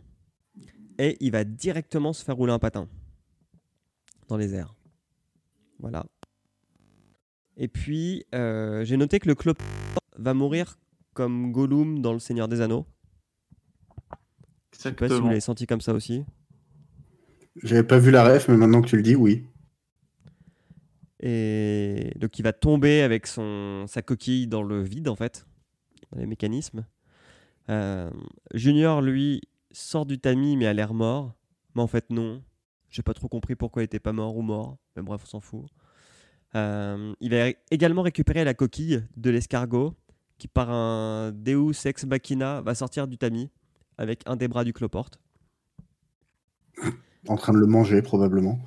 et 0.99 1.17
il 1.19 1.31
va 1.31 1.43
directement 1.43 2.13
se 2.13 2.23
faire 2.23 2.35
rouler 2.35 2.53
un 2.53 2.59
patin 2.59 2.87
dans 4.27 4.37
les 4.37 4.53
airs. 4.53 4.75
Voilà. 5.79 6.05
Et 7.55 7.67
puis, 7.67 8.25
euh, 8.35 8.83
j'ai 8.85 8.97
noté 8.97 9.19
que 9.19 9.27
le 9.27 9.35
cloporte 9.35 9.67
va 10.17 10.33
mourir 10.33 10.77
comme 11.13 11.51
Gollum 11.51 12.01
dans 12.01 12.13
Le 12.13 12.19
Seigneur 12.19 12.47
des 12.47 12.61
Anneaux. 12.61 12.85
Je 14.71 14.79
sais 14.79 14.91
pas 14.91 15.05
si 15.05 15.09
vous 15.09 15.15
Exactement. 15.15 15.27
l'avez 15.29 15.39
senti 15.39 15.65
comme 15.65 15.81
ça 15.81 15.93
aussi. 15.93 16.23
J'avais 17.63 17.83
pas 17.83 17.97
vu 17.97 18.11
la 18.11 18.23
ref, 18.23 18.47
mais 18.47 18.57
maintenant 18.57 18.81
que 18.81 18.87
tu 18.87 18.97
le 18.97 19.01
dis, 19.01 19.15
oui. 19.15 19.43
Et 21.19 22.11
donc 22.17 22.37
il 22.37 22.43
va 22.43 22.53
tomber 22.53 23.01
avec 23.01 23.25
son, 23.25 23.85
sa 23.87 24.03
coquille 24.03 24.45
dans 24.45 24.61
le 24.61 24.83
vide 24.83 25.09
en 25.09 25.15
fait, 25.15 25.46
dans 26.11 26.19
les 26.19 26.25
mécanismes. 26.25 26.85
Euh, 27.69 28.09
Junior 28.53 29.01
lui 29.01 29.41
sort 29.71 30.05
du 30.05 30.19
tamis 30.19 30.57
mais 30.57 30.67
a 30.67 30.73
l'air 30.73 30.93
mort. 30.93 31.33
Mais 31.75 31.81
en 31.81 31.87
fait 31.87 32.09
non. 32.09 32.43
J'ai 32.89 33.03
pas 33.03 33.13
trop 33.13 33.27
compris 33.27 33.55
pourquoi 33.55 33.81
il 33.81 33.85
était 33.85 33.99
pas 33.99 34.13
mort 34.13 34.37
ou 34.37 34.41
mort. 34.41 34.77
Mais 34.95 35.03
bref, 35.03 35.21
on 35.23 35.27
s'en 35.27 35.39
fout. 35.41 35.65
Euh, 36.55 37.13
il 37.19 37.31
va 37.31 37.49
également 37.71 38.01
récupérer 38.01 38.45
la 38.45 38.53
coquille 38.53 39.03
de 39.17 39.29
l'escargot 39.29 39.93
qui 40.37 40.47
par 40.47 40.69
un 40.69 41.31
Deus 41.33 41.85
ex 41.85 42.05
machina 42.05 42.61
va 42.61 42.75
sortir 42.75 43.07
du 43.07 43.17
tamis 43.17 43.49
avec 43.97 44.21
un 44.25 44.35
des 44.35 44.47
bras 44.47 44.63
du 44.63 44.71
cloporte. 44.71 45.19
En 47.27 47.35
train 47.35 47.53
de 47.53 47.57
le 47.57 47.65
manger, 47.65 48.01
probablement. 48.01 48.59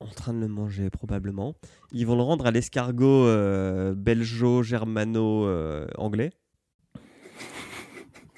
en 0.00 0.06
train 0.06 0.32
de 0.32 0.38
le 0.38 0.48
manger 0.48 0.88
probablement. 0.88 1.54
Ils 1.92 2.06
vont 2.06 2.16
le 2.16 2.22
rendre 2.22 2.46
à 2.46 2.50
l'escargot 2.50 3.26
euh, 3.26 3.94
belgeo-germano-anglais. 3.94 6.32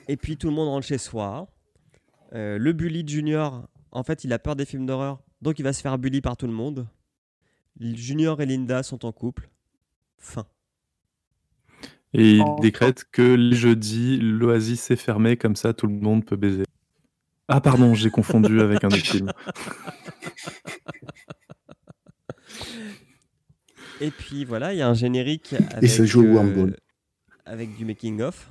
Et 0.08 0.16
puis 0.16 0.36
tout 0.36 0.48
le 0.48 0.54
monde 0.54 0.68
rentre 0.68 0.86
chez 0.86 0.98
soi. 0.98 1.48
Euh, 2.32 2.58
le 2.58 2.72
bully 2.72 3.06
Junior, 3.06 3.68
en 3.92 4.02
fait, 4.02 4.24
il 4.24 4.32
a 4.32 4.38
peur 4.38 4.56
des 4.56 4.64
films 4.64 4.86
d'horreur, 4.86 5.22
donc 5.42 5.58
il 5.58 5.62
va 5.62 5.72
se 5.72 5.82
faire 5.82 5.98
bully 5.98 6.20
par 6.20 6.36
tout 6.36 6.46
le 6.46 6.52
monde. 6.52 6.88
Junior 7.80 8.40
et 8.40 8.46
Linda 8.46 8.82
sont 8.82 9.04
en 9.04 9.12
couple. 9.12 9.48
Fin. 10.16 10.46
Et 12.14 12.36
il 12.38 12.44
décrète 12.60 13.04
que 13.12 13.22
les 13.34 13.54
jeudis, 13.54 14.18
l'oasis 14.18 14.90
est 14.90 14.96
fermée, 14.96 15.36
comme 15.36 15.56
ça 15.56 15.74
tout 15.74 15.86
le 15.86 15.94
monde 15.94 16.24
peut 16.24 16.36
baiser. 16.36 16.64
Ah 17.48 17.60
pardon, 17.60 17.94
j'ai 17.94 18.10
confondu 18.10 18.60
avec 18.60 18.82
un 18.84 18.88
autre 18.88 18.96
film. 19.04 19.32
Et 24.00 24.10
puis 24.10 24.44
voilà, 24.44 24.72
il 24.72 24.78
y 24.78 24.82
a 24.82 24.88
un 24.88 24.94
générique 24.94 25.54
avec, 25.70 25.90
ça 25.90 26.04
joue 26.04 26.24
euh, 26.24 26.70
avec 27.44 27.76
du 27.76 27.84
making 27.84 28.22
of. 28.22 28.50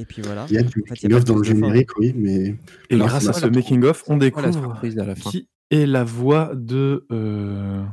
Et 0.00 0.04
puis 0.06 0.22
voilà. 0.22 0.46
Il 0.48 0.54
y 0.54 0.58
a 0.58 0.62
du 0.62 0.82
En 0.82 0.86
fait, 0.86 1.02
il 1.02 1.10
y 1.10 1.12
making 1.12 1.12
a 1.12 1.14
pas 1.14 1.16
of 1.18 1.24
dans 1.24 1.34
le 1.36 1.40
plus 1.42 1.50
de 1.54 1.60
fin. 1.60 1.66
générique, 1.66 1.98
oui, 1.98 2.12
mais 2.16 2.56
Et 2.88 2.96
Non, 2.96 3.06
grâce 3.06 3.26
à 3.28 3.32
ce 3.32 3.46
making-of, 3.46 4.04
on 4.08 4.16
découvre 4.16 4.52
surprise 4.52 4.98
à 4.98 5.04
la 5.04 5.14
fin. 5.14 5.30
qui 5.30 5.48
est 5.70 5.86
la 5.86 6.04
voix 6.04 6.52
de, 6.54 7.06
euh, 7.12 7.84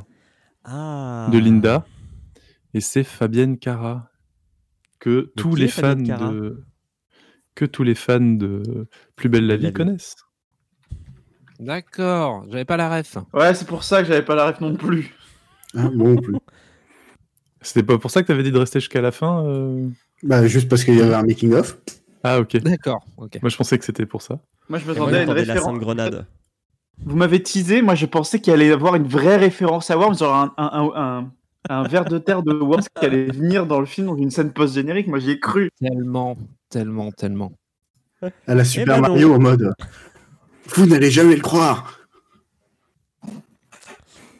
Ah. 0.64 1.28
de 1.32 1.38
Linda. 1.38 1.86
Et 2.74 2.80
c'est 2.80 3.04
Fabienne 3.04 3.58
Cara. 3.58 4.10
Que 5.00 5.32
tous 5.36 5.54
les 5.54 5.68
fans 5.68 5.94
de. 5.96 6.64
Que 7.54 7.64
tous 7.64 7.82
les 7.82 7.94
fans 7.94 8.20
de 8.20 8.86
Plus 9.16 9.28
belle 9.28 9.46
la 9.46 9.56
vie 9.56 9.72
connaissent. 9.72 10.16
D'accord, 11.60 12.44
j'avais 12.50 12.64
pas 12.64 12.76
la 12.76 12.98
ref. 12.98 13.16
Ouais, 13.32 13.52
c'est 13.54 13.66
pour 13.66 13.82
ça 13.82 14.00
que 14.02 14.08
j'avais 14.08 14.24
pas 14.24 14.34
la 14.36 14.46
ref 14.50 14.60
non 14.60 14.76
plus. 14.76 15.14
moi 15.74 15.90
non 15.90 16.16
plus. 16.16 16.34
C'était 17.60 17.82
pas 17.82 17.98
pour 17.98 18.10
ça 18.12 18.22
que 18.22 18.28
t'avais 18.28 18.44
dit 18.44 18.52
de 18.52 18.58
rester 18.58 18.78
jusqu'à 18.78 19.00
la 19.00 19.10
fin 19.10 19.44
euh 19.44 19.88
Bah, 20.22 20.46
juste 20.46 20.68
parce 20.68 20.84
qu'il 20.84 20.96
y 20.96 21.02
avait 21.02 21.14
un 21.14 21.22
making 21.22 21.52
of. 21.54 21.78
Ah, 22.24 22.40
ok. 22.40 22.56
D'accord, 22.58 23.04
ok. 23.16 23.38
Moi, 23.42 23.48
je 23.50 23.56
pensais 23.56 23.78
que 23.78 23.84
c'était 23.84 24.06
pour 24.06 24.22
ça. 24.22 24.40
Moi, 24.68 24.78
je 24.78 24.86
m'attendais 24.86 25.18
à 25.18 25.22
une 25.22 25.28
la 25.28 25.34
référence. 25.34 25.64
Sainte 25.64 25.78
Grenade. 25.78 26.26
Vous 27.04 27.14
m'avez 27.14 27.40
teasé, 27.40 27.80
moi 27.80 27.94
je 27.94 28.06
pensais 28.06 28.40
qu'il 28.40 28.52
allait 28.52 28.66
y 28.66 28.72
avoir 28.72 28.96
une 28.96 29.06
vraie 29.06 29.36
référence 29.36 29.88
à 29.88 29.96
Worms, 29.96 30.18
genre 30.18 30.34
un, 30.34 30.52
un, 30.56 30.70
un, 30.72 30.92
un, 30.96 31.32
un 31.70 31.82
ver 31.84 32.04
de 32.04 32.18
terre 32.18 32.42
de 32.42 32.52
Worms 32.52 32.82
qui 32.92 33.06
allait 33.06 33.26
venir 33.26 33.66
dans 33.66 33.78
le 33.78 33.86
film 33.86 34.08
dans 34.08 34.16
une 34.16 34.32
scène 34.32 34.52
post-générique. 34.52 35.06
Moi 35.06 35.20
j'y 35.20 35.30
ai 35.30 35.38
cru. 35.38 35.70
Tellement, 35.78 36.36
tellement, 36.68 37.12
tellement. 37.12 37.52
À 38.48 38.54
la 38.56 38.64
Super 38.64 38.96
ben 38.96 39.02
non. 39.02 39.08
Mario 39.10 39.32
en 39.32 39.38
mode. 39.38 39.74
Vous 40.74 40.86
n'allez 40.86 41.12
jamais 41.12 41.36
le 41.36 41.40
croire. 41.40 42.00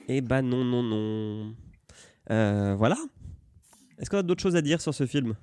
Eh 0.08 0.20
bah 0.20 0.42
non, 0.42 0.64
non, 0.64 0.82
non. 0.82 1.54
Euh, 2.32 2.74
voilà. 2.76 2.96
Est-ce 4.00 4.10
qu'on 4.10 4.18
a 4.18 4.22
d'autres 4.24 4.42
choses 4.42 4.56
à 4.56 4.62
dire 4.62 4.80
sur 4.80 4.94
ce 4.94 5.06
film? 5.06 5.34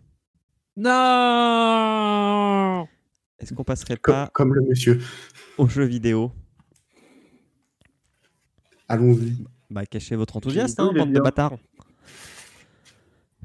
Non 1.55 2.87
Est-ce 3.39 3.53
qu'on 3.53 3.63
passerait 3.63 3.95
Comme, 3.97 4.13
pas 4.15 4.29
comme 4.33 4.53
le 4.53 4.61
monsieur. 4.61 4.99
aux 5.57 5.67
jeux 5.67 5.85
vidéo? 5.85 6.31
Allons-y. 8.89 9.37
Bah, 9.69 9.85
cachez 9.85 10.15
votre 10.15 10.35
enthousiasme, 10.37 10.81
hein, 10.81 10.91
bande 10.95 11.11
de 11.13 11.19
bâtards. 11.19 11.53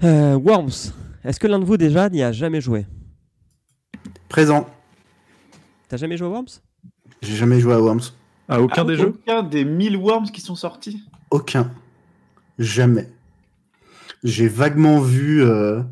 Euh, 0.03 0.35
Worms. 0.35 0.93
Est-ce 1.24 1.39
que 1.41 1.47
l'un 1.47 1.59
de 1.59 1.64
vous 1.64 1.76
déjà 1.76 2.09
n'y 2.09 2.22
a 2.22 2.33
jamais 2.33 2.61
joué? 2.61 2.87
Présent. 4.28 4.68
T'as 5.89 5.97
jamais 5.99 6.16
joué 6.16 6.26
à 6.26 6.31
Worms? 6.31 6.61
J'ai 7.22 7.37
jamais 7.37 7.61
joué 7.61 7.74
à 7.74 7.81
Worms. 7.81 8.01
Ah, 8.49 8.61
aucun 8.61 8.83
Ah, 8.83 8.85
des 8.85 8.97
jeux? 8.97 9.14
Aucun 9.26 9.43
des 9.43 9.64
1000 9.64 9.97
Worms 9.97 10.31
qui 10.31 10.41
sont 10.41 10.57
sortis? 10.57 11.03
Aucun. 11.31 11.70
Jamais. 12.59 13.09
J'ai 14.24 14.49
vaguement 14.49 15.01
vu 15.01 15.43
euh, 15.43 15.83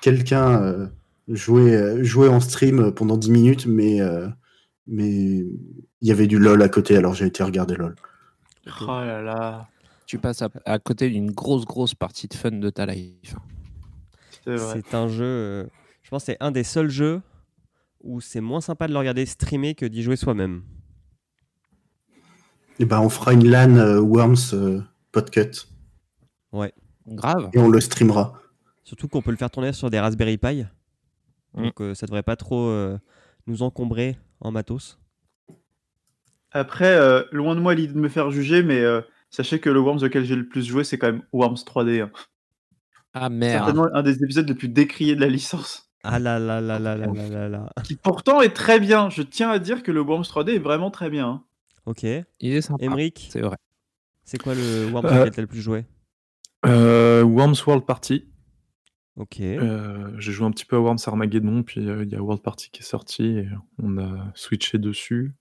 quelqu'un 0.00 0.62
euh, 0.62 0.86
jouer, 1.28 1.74
euh, 1.74 2.02
jouer 2.04 2.28
en 2.28 2.40
stream 2.40 2.92
pendant 2.92 3.16
10 3.16 3.30
minutes, 3.30 3.66
mais 3.66 4.00
euh, 4.00 4.28
mais 4.86 5.08
il 5.10 6.08
y 6.08 6.10
avait 6.12 6.26
du 6.26 6.38
LOL 6.38 6.62
à 6.62 6.68
côté, 6.68 6.96
alors 6.96 7.14
j'ai 7.14 7.26
été 7.26 7.42
regarder 7.42 7.74
LOL. 7.76 7.94
Oh 8.82 8.86
là 8.86 9.22
là. 9.22 9.68
Tu 10.06 10.18
passes 10.18 10.42
à, 10.42 10.48
à 10.64 10.78
côté 10.78 11.10
d'une 11.10 11.32
grosse, 11.32 11.64
grosse 11.64 11.94
partie 11.94 12.28
de 12.28 12.34
fun 12.34 12.52
de 12.52 12.70
ta 12.70 12.86
life. 12.86 13.34
C'est 14.44 14.54
vrai. 14.54 14.82
C'est 14.84 14.94
un 14.94 15.08
jeu. 15.08 15.24
euh, 15.24 15.64
je 16.02 16.10
pense 16.10 16.22
que 16.22 16.32
c'est 16.32 16.36
un 16.40 16.52
des 16.52 16.62
seuls 16.62 16.90
jeux 16.90 17.20
où 18.04 18.20
c'est 18.20 18.40
moins 18.40 18.60
sympa 18.60 18.86
de 18.86 18.92
le 18.92 18.98
regarder 18.98 19.26
streamer 19.26 19.74
que 19.74 19.84
d'y 19.86 20.02
jouer 20.02 20.14
soi-même. 20.14 20.62
Et 22.78 22.84
ben 22.84 23.00
on 23.00 23.08
fera 23.08 23.32
une 23.32 23.48
LAN 23.48 23.76
euh, 23.76 24.00
Worms 24.00 24.52
euh, 24.52 24.80
podcut 25.10 25.66
Grave. 27.08 27.50
et 27.52 27.58
on 27.58 27.68
le 27.68 27.80
streamera. 27.80 28.34
Surtout 28.86 29.08
qu'on 29.08 29.20
peut 29.20 29.32
le 29.32 29.36
faire 29.36 29.50
tourner 29.50 29.72
sur 29.72 29.90
des 29.90 29.98
Raspberry 29.98 30.38
Pi. 30.38 30.64
Mm. 31.54 31.64
Donc 31.64 31.80
euh, 31.82 31.94
ça 31.94 32.06
devrait 32.06 32.22
pas 32.22 32.36
trop 32.36 32.68
euh, 32.68 32.96
nous 33.48 33.62
encombrer 33.62 34.16
en 34.40 34.52
matos. 34.52 34.98
Après, 36.52 36.94
euh, 36.96 37.24
loin 37.32 37.54
de 37.56 37.60
moi 37.60 37.74
l'idée 37.74 37.92
de 37.92 37.98
me 37.98 38.08
faire 38.08 38.30
juger, 38.30 38.62
mais 38.62 38.78
euh, 38.80 39.00
sachez 39.30 39.58
que 39.60 39.68
le 39.68 39.80
Worms 39.80 40.02
auquel 40.04 40.24
j'ai 40.24 40.36
le 40.36 40.48
plus 40.48 40.62
joué, 40.64 40.84
c'est 40.84 40.98
quand 40.98 41.08
même 41.08 41.22
Worms 41.32 41.56
3D. 41.66 42.00
hein. 42.02 42.10
Ah 43.12 43.28
merde. 43.28 43.64
Certainement 43.64 43.88
un 43.92 44.02
des 44.02 44.22
épisodes 44.22 44.48
les 44.48 44.54
plus 44.54 44.68
décriés 44.68 45.16
de 45.16 45.20
la 45.20 45.28
licence. 45.28 45.90
Ah 46.04 46.18
là 46.20 46.38
là 46.38 46.60
là 46.60 46.78
là 46.78 46.94
là 46.96 47.06
là 47.12 47.28
là 47.28 47.48
là. 47.48 47.72
Qui 47.82 47.96
pourtant 47.96 48.40
est 48.40 48.54
très 48.54 48.78
bien. 48.78 49.10
Je 49.10 49.22
tiens 49.22 49.50
à 49.50 49.58
dire 49.58 49.82
que 49.82 49.90
le 49.90 50.00
Worms 50.00 50.22
3D 50.22 50.50
est 50.54 50.58
vraiment 50.60 50.90
très 50.92 51.10
bien. 51.10 51.26
hein. 51.28 51.42
Ok. 51.86 52.04
Il 52.04 52.24
est 52.54 52.60
sympa. 52.60 52.84
Emric, 52.84 53.28
C'est 53.32 53.40
vrai. 53.40 53.56
c'est 54.22 54.40
quoi 54.40 54.54
le 54.54 54.86
Worms 54.92 55.06
Euh, 55.06 55.20
auquel 55.20 55.30
t'as 55.32 55.42
le 55.42 55.48
plus 55.48 55.60
joué? 55.60 55.84
Euh, 56.66 57.22
Worms 57.24 57.56
World 57.66 57.84
Party. 57.84 58.24
Ok. 59.16 59.40
Euh, 59.40 60.12
J'ai 60.18 60.32
joué 60.32 60.46
un 60.46 60.50
petit 60.50 60.66
peu 60.66 60.76
à 60.76 60.80
Worms 60.80 60.98
Armageddon, 61.06 61.62
puis 61.62 61.88
euh, 61.88 62.04
il 62.04 62.10
y 62.10 62.14
a 62.16 62.22
World 62.22 62.42
Party 62.42 62.70
qui 62.70 62.82
est 62.82 62.86
sorti 62.86 63.24
et 63.38 63.48
on 63.82 63.96
a 63.98 64.30
switché 64.34 64.78
dessus. 64.78 65.34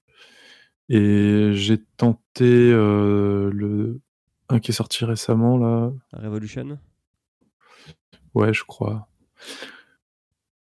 Et 0.88 1.52
j'ai 1.54 1.80
tenté 1.98 2.46
euh, 2.72 3.50
le 3.52 4.00
un 4.50 4.60
qui 4.60 4.72
est 4.72 4.74
sorti 4.76 5.04
récemment 5.04 5.58
là. 5.58 5.92
Revolution? 6.14 6.78
Ouais, 8.34 8.54
je 8.54 8.64
crois. 8.64 9.08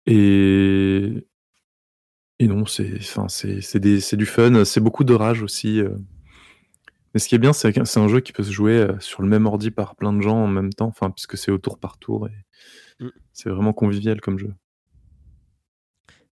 Et 0.07 1.27
et 2.39 2.47
non, 2.49 2.67
c'est 2.67 2.95
enfin 2.97 3.29
c'est 3.29 3.79
des- 3.79 4.01
du 4.17 4.27
fun, 4.27 4.65
c'est 4.65 4.81
beaucoup 4.81 5.05
de 5.05 5.15
rage 5.15 5.43
aussi. 5.43 5.81
euh. 5.81 5.97
Mais 7.15 7.21
ce 7.21 7.29
qui 7.29 7.35
est 7.35 7.39
bien, 7.39 7.53
c'est 7.53 7.73
que 7.73 7.85
c'est 7.85 8.01
un 8.01 8.09
jeu 8.09 8.21
qui 8.21 8.33
peut 8.33 8.43
se 8.43 8.51
jouer 8.53 8.87
sur 9.01 9.23
le 9.23 9.29
même 9.29 9.47
ordi 9.47 9.71
par 9.71 9.97
plein 9.97 10.13
de 10.13 10.21
gens 10.23 10.37
en 10.45 10.49
même 10.49 10.73
temps, 10.73 10.87
enfin 10.87 11.11
puisque 11.11 11.37
c'est 11.37 11.51
au 11.51 11.59
tour 11.59 11.79
par 11.79 11.99
tour 11.99 12.27
et 12.29 12.33
Mm. 13.03 13.11
c'est 13.33 13.49
vraiment 13.51 13.73
convivial 13.73 14.21
comme 14.21 14.39
jeu. 14.39 14.55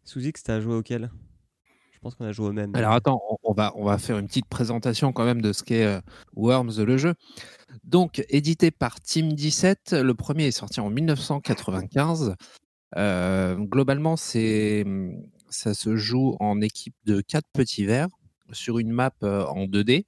Sous 0.04 0.22
X, 0.26 0.44
t'as 0.44 0.60
joué 0.62 0.74
auquel? 0.76 1.12
Je 1.94 2.00
pense 2.00 2.16
qu'on 2.16 2.26
a 2.26 2.32
joué 2.32 2.48
au 2.48 2.54
même. 2.54 2.76
Alors 2.76 2.94
attends, 2.94 3.22
on- 3.44 3.54
va, 3.54 3.74
on 3.76 3.84
va 3.86 3.98
faire 3.98 4.18
une 4.20 4.28
petite 4.28 4.46
présentation 4.46 5.12
quand 5.12 5.26
même 5.26 5.42
de 5.42 5.52
ce 5.52 5.64
qu'est 5.64 5.86
euh, 5.86 6.00
Worms, 6.36 6.72
le 6.78 6.98
jeu. 6.98 7.16
Donc, 7.84 8.24
édité 8.30 8.70
par 8.72 9.02
Team 9.02 9.34
17, 9.34 9.94
le 9.94 10.14
premier 10.14 10.46
est 10.48 10.52
sorti 10.52 10.80
en 10.80 10.90
1995. 10.90 12.36
Euh, 12.96 13.56
globalement, 13.58 14.16
c'est, 14.16 14.86
ça 15.50 15.74
se 15.74 15.96
joue 15.98 16.38
en 16.40 16.62
équipe 16.62 16.96
de 17.06 17.22
quatre 17.22 17.48
petits 17.52 17.86
verts 17.86 18.10
sur 18.52 18.78
une 18.80 18.92
map 18.92 19.12
euh, 19.24 19.46
en 19.46 19.66
2D. 19.66 20.06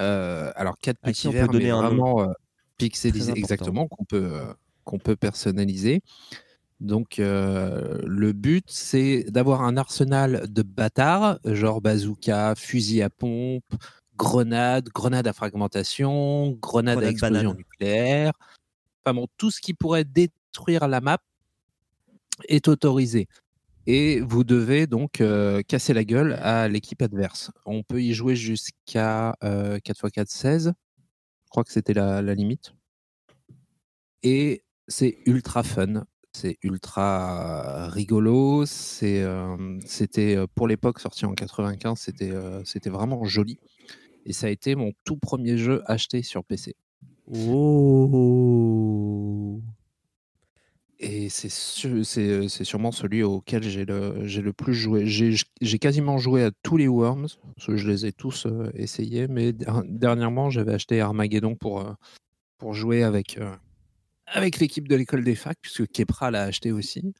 Euh, 0.00 0.50
alors, 0.56 0.76
quatre 0.78 0.98
À 1.02 1.12
qui 1.12 1.20
petits 1.22 1.28
on 1.28 1.30
peut 1.30 1.36
verts, 1.38 1.46
mais 1.52 1.52
donner 1.58 1.70
un 1.70 1.82
nom. 1.82 1.88
vraiment 1.88 2.22
euh, 2.22 2.32
pixelisés, 2.76 3.32
exactement, 3.36 3.86
qu'on 3.86 4.04
peut, 4.04 4.30
euh, 4.34 4.52
qu'on 4.84 4.98
peut 4.98 5.16
personnaliser. 5.16 6.02
Donc, 6.80 7.18
euh, 7.18 7.98
le 8.04 8.32
but, 8.32 8.66
c'est 8.68 9.24
d'avoir 9.30 9.62
un 9.62 9.76
arsenal 9.76 10.44
de 10.48 10.62
bâtards, 10.62 11.38
genre 11.44 11.80
bazooka, 11.80 12.54
fusil 12.56 13.02
à 13.02 13.10
pompe, 13.10 13.64
grenade, 14.16 14.88
grenade 14.90 15.26
à 15.26 15.32
fragmentation, 15.32 16.50
grenade 16.60 17.02
à 17.02 17.10
explosion 17.10 17.50
banane. 17.50 17.56
nucléaire. 17.56 18.32
Enfin 19.04 19.14
bon, 19.14 19.26
tout 19.36 19.50
ce 19.50 19.60
qui 19.60 19.74
pourrait 19.74 20.04
détruire 20.04 20.88
la 20.88 21.00
map 21.00 21.18
est 22.48 22.68
autorisé. 22.68 23.28
Et 23.86 24.20
vous 24.20 24.44
devez 24.44 24.86
donc 24.86 25.20
euh, 25.20 25.62
casser 25.62 25.92
la 25.92 26.04
gueule 26.04 26.34
à 26.42 26.68
l'équipe 26.68 27.02
adverse. 27.02 27.50
On 27.66 27.82
peut 27.82 28.02
y 28.02 28.14
jouer 28.14 28.34
jusqu'à 28.34 29.36
euh, 29.44 29.78
4x4, 29.78 30.26
16. 30.28 30.72
Je 31.44 31.50
crois 31.50 31.64
que 31.64 31.72
c'était 31.72 31.92
la, 31.92 32.22
la 32.22 32.34
limite. 32.34 32.72
Et 34.22 34.63
c'est 34.88 35.18
ultra 35.26 35.62
fun. 35.62 36.04
C'est 36.32 36.58
ultra 36.62 37.88
rigolo. 37.88 38.66
C'est, 38.66 39.22
euh, 39.22 39.78
c'était 39.86 40.36
euh, 40.36 40.46
pour 40.52 40.66
l'époque 40.66 40.98
sorti 41.00 41.24
en 41.26 41.34
95. 41.34 41.98
C'était, 41.98 42.30
euh, 42.32 42.62
c'était 42.64 42.90
vraiment 42.90 43.24
joli. 43.24 43.58
Et 44.26 44.32
ça 44.32 44.48
a 44.48 44.50
été 44.50 44.74
mon 44.74 44.92
tout 45.04 45.16
premier 45.16 45.56
jeu 45.58 45.82
acheté 45.86 46.22
sur 46.22 46.44
PC. 46.44 46.74
Oh 47.26 48.40
Et 50.98 51.28
c'est, 51.28 51.50
su- 51.50 52.04
c'est, 52.04 52.48
c'est 52.48 52.64
sûrement 52.64 52.90
celui 52.92 53.22
auquel 53.22 53.62
j'ai 53.62 53.84
le, 53.84 54.26
j'ai 54.26 54.42
le 54.42 54.52
plus 54.52 54.74
joué. 54.74 55.06
J'ai, 55.06 55.34
j'ai 55.60 55.78
quasiment 55.78 56.18
joué 56.18 56.42
à 56.44 56.50
tous 56.62 56.76
les 56.76 56.88
Worms, 56.88 57.28
parce 57.56 57.66
que 57.66 57.76
je 57.76 57.88
les 57.88 58.06
ai 58.06 58.12
tous 58.12 58.46
euh, 58.46 58.70
essayés, 58.74 59.28
mais 59.28 59.52
der- 59.52 59.82
dernièrement, 59.86 60.50
j'avais 60.50 60.72
acheté 60.72 61.00
Armageddon 61.00 61.54
pour, 61.56 61.84
pour 62.58 62.74
jouer 62.74 63.02
avec, 63.02 63.38
euh, 63.38 63.54
avec 64.26 64.58
l'équipe 64.58 64.88
de 64.88 64.96
l'école 64.96 65.24
des 65.24 65.34
facs, 65.34 65.58
puisque 65.60 65.86
Kepra 65.88 66.30
l'a 66.30 66.42
acheté 66.44 66.72
aussi. 66.72 67.14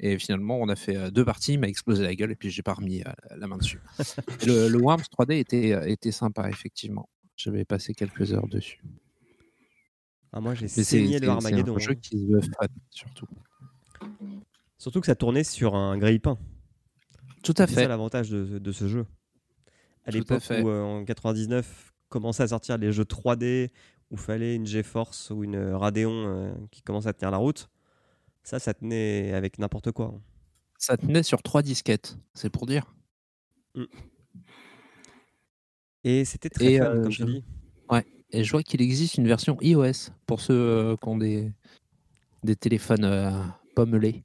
Et 0.00 0.16
finalement, 0.18 0.58
on 0.60 0.68
a 0.68 0.76
fait 0.76 0.96
euh, 0.96 1.10
deux 1.10 1.24
parties, 1.24 1.54
il 1.54 1.58
m'a 1.60 1.66
explosé 1.68 2.02
la 2.04 2.14
gueule, 2.14 2.30
et 2.30 2.36
puis 2.36 2.50
j'ai 2.50 2.62
pas 2.62 2.74
remis 2.74 3.02
euh, 3.02 3.10
la 3.36 3.46
main 3.48 3.56
dessus. 3.58 3.80
Le, 4.46 4.68
le 4.68 4.78
Worms 4.78 5.02
3D 5.18 5.34
était, 5.34 5.72
euh, 5.72 5.82
était 5.86 6.12
sympa, 6.12 6.48
effectivement. 6.48 7.08
J'avais 7.36 7.64
passé 7.64 7.94
quelques 7.94 8.32
heures 8.32 8.46
dessus. 8.48 8.80
Ah, 10.32 10.40
Moi 10.40 10.54
j'ai 10.54 10.68
c'est, 10.68 10.84
saigné 10.84 11.14
c'est- 11.14 11.20
le 11.20 11.26
c'est 11.26 11.32
Armageddon. 11.32 11.76
un 11.76 11.78
jeu 11.78 11.92
hein. 11.92 11.94
qui 12.00 12.18
se 12.18 12.40
fun, 12.60 12.66
surtout. 12.90 13.26
Surtout 14.78 15.00
que 15.00 15.06
ça 15.06 15.16
tournait 15.16 15.42
sur 15.44 15.74
un 15.74 15.96
grille-pain. 15.98 16.38
Tout 17.42 17.54
à 17.58 17.66
C'est 17.66 17.74
fait. 17.74 17.82
ça 17.82 17.88
l'avantage 17.88 18.30
de, 18.30 18.58
de 18.58 18.72
ce 18.72 18.86
jeu. 18.88 19.06
À 20.04 20.10
l'époque 20.10 20.42
où 20.50 20.68
euh, 20.68 20.82
en 20.82 21.04
99 21.04 21.92
commençaient 22.08 22.42
à 22.44 22.48
sortir 22.48 22.78
les 22.78 22.92
jeux 22.92 23.04
3D 23.04 23.70
où 24.10 24.16
fallait 24.16 24.54
une 24.54 24.66
GeForce 24.66 25.30
ou 25.30 25.44
une 25.44 25.58
Radeon 25.58 26.10
euh, 26.26 26.52
qui 26.70 26.82
commence 26.82 27.06
à 27.06 27.12
tenir 27.12 27.30
la 27.30 27.36
route, 27.38 27.68
ça, 28.42 28.58
ça 28.58 28.72
tenait 28.74 29.32
avec 29.34 29.58
n'importe 29.58 29.92
quoi. 29.92 30.12
hein. 30.16 30.20
Ça 30.78 30.96
tenait 30.96 31.22
sur 31.24 31.42
trois 31.42 31.62
disquettes, 31.62 32.16
c'est 32.34 32.50
pour 32.50 32.64
dire. 32.66 32.94
Et 36.04 36.24
c'était 36.24 36.48
très 36.48 36.72
Et, 36.74 36.78
fun, 36.78 36.84
euh, 36.84 37.02
comme 37.02 37.10
je- 37.12 37.24
dis. 37.24 37.44
Et 38.30 38.44
je 38.44 38.50
vois 38.50 38.62
qu'il 38.62 38.82
existe 38.82 39.14
une 39.14 39.26
version 39.26 39.56
iOS 39.62 40.10
pour 40.26 40.42
ceux 40.42 40.52
euh, 40.54 40.96
qui 40.96 41.08
ont 41.08 41.16
des, 41.16 41.50
des 42.44 42.56
téléphones 42.56 43.04
euh, 43.04 43.30
pommelés. 43.74 44.22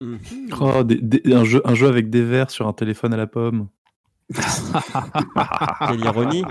Mhm. 0.00 0.18
Oh, 0.60 0.84
des- 0.84 1.00
des- 1.00 1.32
un, 1.34 1.42
jeu, 1.44 1.60
un 1.64 1.74
jeu 1.74 1.88
avec 1.88 2.10
des 2.10 2.24
verres 2.24 2.50
sur 2.52 2.68
un 2.68 2.72
téléphone 2.72 3.12
à 3.12 3.16
la 3.16 3.26
pomme. 3.26 3.68
Quelle 4.32 6.00
ironie. 6.00 6.44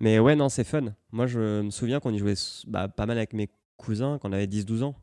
Mais 0.00 0.18
ouais, 0.18 0.34
non, 0.36 0.48
c'est 0.48 0.64
fun. 0.64 0.94
Moi, 1.12 1.26
je 1.26 1.62
me 1.62 1.70
souviens 1.70 2.00
qu'on 2.00 2.12
y 2.12 2.18
jouait 2.18 2.34
bah, 2.66 2.88
pas 2.88 3.06
mal 3.06 3.18
avec 3.18 3.32
mes 3.34 3.50
cousins 3.76 4.18
quand 4.20 4.30
on 4.30 4.32
avait 4.32 4.46
10-12 4.46 4.82
ans. 4.82 4.96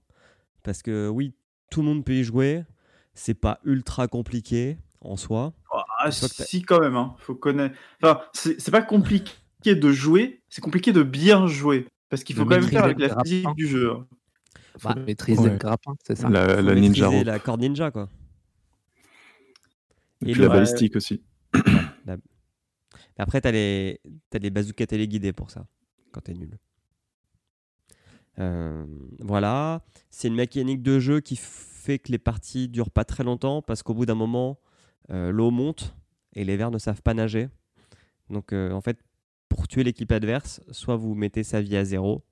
Parce 0.64 0.82
que 0.82 1.08
oui, 1.08 1.34
tout 1.70 1.82
le 1.82 1.88
monde 1.88 2.04
peut 2.04 2.14
y 2.14 2.24
jouer. 2.24 2.64
C'est 3.14 3.34
pas 3.36 3.60
ultra 3.64 4.08
compliqué 4.08 4.78
en 5.02 5.18
soi. 5.18 5.54
Ah, 6.00 6.12
si, 6.12 6.62
quand 6.64 6.80
même. 6.80 6.96
Hein. 6.96 7.16
Faut 7.20 7.36
connaître. 7.36 7.76
Enfin, 8.02 8.22
c'est 8.34 8.72
pas 8.72 8.82
compliqué 8.82 9.32
de 9.66 9.92
jouer, 9.92 10.42
c'est 10.50 10.62
compliqué 10.62 10.94
de 10.94 11.04
bien 11.04 11.48
jouer. 11.48 11.88
Parce 12.10 12.24
qu'il 12.24 12.36
De 12.36 12.42
faut 12.42 12.48
quand 12.48 12.56
même 12.56 12.64
faire 12.70 12.84
avec 12.86 13.00
la 13.00 13.22
physique 13.24 13.44
grappin. 13.44 13.56
du 13.56 13.68
jeu. 13.68 13.92
hein. 13.92 14.08
Faut 14.78 14.90
Bah, 14.90 14.96
maîtriser 14.96 15.42
ouais. 15.42 15.50
le 15.50 15.58
grappin, 15.58 15.96
c'est 16.06 16.16
ça. 16.16 16.30
La, 16.30 16.62
la 16.62 16.76
ninja 16.76 17.10
la 17.24 17.40
corde 17.40 17.62
ninja, 17.62 17.90
quoi. 17.92 18.10
Et 20.26 20.30
Et 20.30 20.34
puis 20.34 20.42
le- 20.42 20.48
la 20.48 20.54
balistique 20.54 20.96
aussi. 20.96 21.22
Après, 23.18 23.42
t'as 23.42 23.52
les, 23.52 24.00
t'as 24.30 24.40
les 24.40 24.50
bazookas 24.50 24.88
téléguidés 24.88 25.34
pour 25.34 25.52
ça, 25.52 25.66
quand 26.12 26.22
t'es 26.22 26.34
nul. 26.34 26.58
Euh, 28.40 28.86
voilà. 29.20 29.84
C'est 30.10 30.28
une 30.28 30.36
mécanique 30.36 30.84
de 30.84 31.00
jeu 31.00 31.20
qui 31.22 31.36
fait 31.36 32.00
que 32.00 32.12
les 32.12 32.20
parties 32.20 32.68
durent 32.68 32.92
pas 32.92 33.06
très 33.06 33.24
longtemps 33.24 33.62
parce 33.62 33.84
qu'au 33.84 33.94
bout 33.94 34.06
d'un 34.06 34.16
moment, 34.16 34.60
euh, 35.10 35.32
l'eau 35.32 35.52
monte 35.52 35.96
et 36.34 36.44
les 36.44 36.58
vers 36.58 36.72
ne 36.72 36.78
savent 36.78 37.02
pas 37.02 37.14
nager. 37.14 37.50
Donc, 38.30 38.54
euh, 38.54 38.72
en 38.72 38.82
fait, 38.82 39.00
pour 39.50 39.68
tuer 39.68 39.84
l'équipe 39.84 40.12
adverse, 40.12 40.62
soit 40.72 40.98
vous 40.98 41.16
mettez 41.16 41.44
sa 41.44 41.62
vie 41.62 41.78
à 41.78 41.86
zéro, 41.86 42.24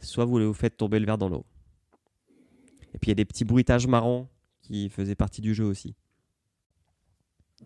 soit 0.00 0.24
vous 0.24 0.38
vous 0.38 0.54
faites 0.54 0.76
tomber 0.76 0.98
le 0.98 1.06
verre 1.06 1.18
dans 1.18 1.28
l'eau. 1.28 1.44
Et 2.94 2.98
puis, 2.98 3.08
il 3.08 3.10
y 3.10 3.12
a 3.12 3.16
des 3.16 3.24
petits 3.24 3.44
bruitages 3.44 3.86
marrants 3.86 4.28
qui 4.62 4.88
faisaient 4.88 5.14
partie 5.14 5.42
du 5.42 5.54
jeu 5.54 5.64
aussi. 5.64 5.94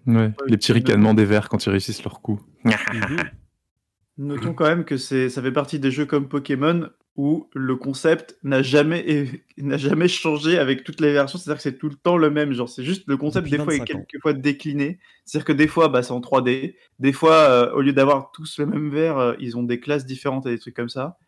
Ouais. 0.06 0.30
Les 0.46 0.56
petits 0.56 0.72
ricanements 0.72 1.14
des 1.14 1.24
verres 1.24 1.48
quand 1.48 1.64
ils 1.66 1.70
réussissent 1.70 2.04
leur 2.04 2.20
coup. 2.22 2.40
Notons 4.18 4.52
quand 4.54 4.66
même 4.66 4.84
que 4.84 4.96
c'est, 4.96 5.30
ça 5.30 5.40
fait 5.42 5.52
partie 5.52 5.78
des 5.78 5.90
jeux 5.90 6.04
comme 6.06 6.28
Pokémon 6.28 6.90
où 7.16 7.48
le 7.54 7.76
concept 7.76 8.38
n'a 8.42 8.62
jamais, 8.62 9.00
é- 9.10 9.44
n'a 9.58 9.76
jamais 9.76 10.08
changé 10.08 10.58
avec 10.58 10.84
toutes 10.84 11.00
les 11.00 11.12
versions. 11.12 11.38
C'est-à-dire 11.38 11.56
que 11.56 11.62
c'est 11.62 11.78
tout 11.78 11.88
le 11.88 11.96
temps 11.96 12.16
le 12.16 12.30
même. 12.30 12.52
Genre, 12.52 12.68
c'est 12.68 12.84
juste 12.84 13.04
le 13.06 13.16
concept 13.16 13.48
des 13.48 13.56
fois 13.56 13.74
est 13.74 13.78
25 13.78 13.82
ans. 13.82 14.04
quelques 14.08 14.22
fois 14.22 14.32
décliné. 14.32 14.98
C'est-à-dire 15.24 15.46
que 15.46 15.52
des 15.52 15.68
fois, 15.68 15.88
bah, 15.88 16.02
c'est 16.02 16.12
en 16.12 16.20
3D. 16.20 16.76
Des 16.98 17.12
fois, 17.12 17.34
euh, 17.34 17.72
au 17.72 17.80
lieu 17.80 17.92
d'avoir 17.92 18.30
tous 18.32 18.58
le 18.58 18.66
même 18.66 18.90
verre, 18.90 19.18
euh, 19.18 19.34
ils 19.40 19.56
ont 19.56 19.62
des 19.62 19.80
classes 19.80 20.06
différentes 20.06 20.46
et 20.46 20.50
des 20.50 20.58
trucs 20.58 20.76
comme 20.76 20.88
ça. 20.88 21.18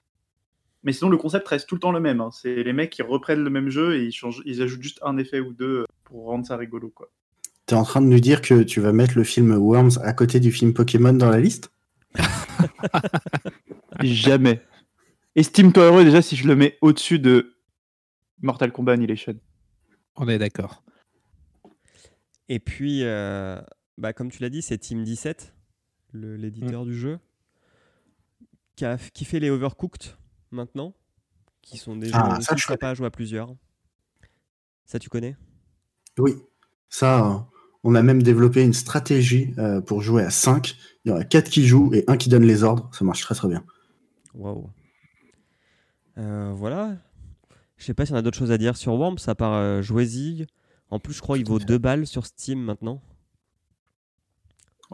Mais 0.84 0.92
sinon, 0.92 1.10
le 1.10 1.16
concept 1.16 1.46
reste 1.48 1.68
tout 1.68 1.76
le 1.76 1.80
temps 1.80 1.92
le 1.92 2.00
même. 2.00 2.20
hein. 2.20 2.30
C'est 2.32 2.62
les 2.62 2.72
mecs 2.72 2.90
qui 2.90 3.02
reprennent 3.02 3.42
le 3.44 3.50
même 3.50 3.70
jeu 3.70 3.96
et 3.96 4.04
ils, 4.04 4.12
changent, 4.12 4.42
ils 4.44 4.60
ajoutent 4.62 4.82
juste 4.82 4.98
un 5.02 5.16
effet 5.16 5.40
ou 5.40 5.52
deux 5.52 5.84
pour 6.04 6.26
rendre 6.26 6.44
ça 6.44 6.56
rigolo. 6.56 6.90
Quoi. 6.90 7.08
T'es 7.66 7.74
en 7.74 7.84
train 7.84 8.00
de 8.00 8.06
nous 8.06 8.20
dire 8.20 8.42
que 8.42 8.62
tu 8.62 8.80
vas 8.80 8.92
mettre 8.92 9.16
le 9.16 9.24
film 9.24 9.52
Worms 9.52 9.98
à 10.02 10.12
côté 10.12 10.40
du 10.40 10.50
film 10.52 10.74
Pokémon 10.74 11.12
dans 11.12 11.30
la 11.30 11.40
liste? 11.40 11.70
Jamais. 14.02 14.62
Estime-toi 15.36 15.84
heureux 15.84 16.04
déjà 16.04 16.22
si 16.22 16.36
je 16.36 16.46
le 16.46 16.56
mets 16.56 16.76
au-dessus 16.80 17.18
de 17.18 17.56
Mortal 18.42 18.72
Kombat 18.72 18.92
Annihilation. 18.92 19.38
On 20.16 20.28
est 20.28 20.38
d'accord. 20.38 20.82
Et 22.48 22.58
puis, 22.58 23.04
euh, 23.04 23.60
bah, 23.96 24.12
comme 24.12 24.30
tu 24.30 24.42
l'as 24.42 24.50
dit, 24.50 24.60
c'est 24.60 24.76
Team 24.78 25.04
17, 25.04 25.54
le- 26.12 26.36
l'éditeur 26.36 26.84
du 26.84 26.94
jeu, 26.98 27.18
qui, 28.76 28.84
a- 28.84 28.98
qui 28.98 29.24
fait 29.24 29.40
les 29.40 29.48
Overcooked 29.48 30.16
maintenant, 30.50 30.94
qui 31.62 31.78
sont 31.78 31.96
des 31.96 32.08
jeux 32.08 32.14
Ah, 32.16 32.36
aussi 32.36 32.44
ça, 32.44 32.56
je 32.56 32.84
à 32.84 32.94
jouer 32.94 33.06
à 33.06 33.10
plusieurs. 33.10 33.54
Ça, 34.84 34.98
tu 34.98 35.08
connais? 35.08 35.36
Oui. 36.18 36.34
Ça, 36.90 37.26
euh, 37.26 37.38
on 37.84 37.94
a 37.94 38.02
même 38.02 38.22
développé 38.22 38.62
une 38.62 38.72
stratégie 38.72 39.54
euh, 39.58 39.80
pour 39.80 40.02
jouer 40.02 40.22
à 40.22 40.30
5. 40.30 40.76
Il 41.04 41.10
y 41.10 41.12
en 41.12 41.16
a 41.16 41.24
4 41.24 41.50
qui 41.50 41.66
jouent 41.66 41.92
et 41.94 42.04
un 42.06 42.16
qui 42.16 42.28
donne 42.28 42.44
les 42.44 42.62
ordres. 42.62 42.88
Ça 42.92 43.04
marche 43.04 43.22
très 43.22 43.34
très 43.34 43.48
bien. 43.48 43.64
Waouh. 44.34 44.70
Euh, 46.18 46.52
voilà. 46.54 46.96
Je 47.76 47.84
sais 47.84 47.94
pas 47.94 48.06
si 48.06 48.12
on 48.12 48.16
a 48.16 48.22
d'autres 48.22 48.38
choses 48.38 48.52
à 48.52 48.58
dire 48.58 48.76
sur 48.76 48.94
Worms, 48.94 49.18
à 49.26 49.34
part 49.34 49.54
euh, 49.54 49.82
jouez-y. 49.82 50.46
En 50.90 50.98
plus, 50.98 51.14
je 51.14 51.20
crois 51.20 51.36
qu'il 51.36 51.46
vaut 51.46 51.58
2 51.58 51.78
balles 51.78 52.06
sur 52.06 52.26
Steam 52.26 52.60
maintenant. 52.60 53.02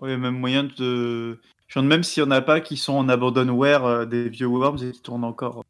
Il 0.02 0.10
y 0.10 0.12
a 0.12 0.16
même 0.16 0.38
moyen 0.38 0.64
de. 0.64 1.40
Je 1.66 1.78
me 1.78 1.82
demande 1.82 1.88
même 1.88 2.02
s'il 2.02 2.22
n'y 2.22 2.28
en 2.28 2.30
a 2.30 2.40
pas 2.40 2.60
qui 2.60 2.76
sont 2.76 2.94
en 2.94 3.08
abandonware 3.08 3.84
euh, 3.84 4.06
des 4.06 4.28
vieux 4.28 4.46
Worms 4.46 4.78
et 4.82 4.92
qui 4.92 5.02
tournent 5.02 5.24
encore. 5.24 5.64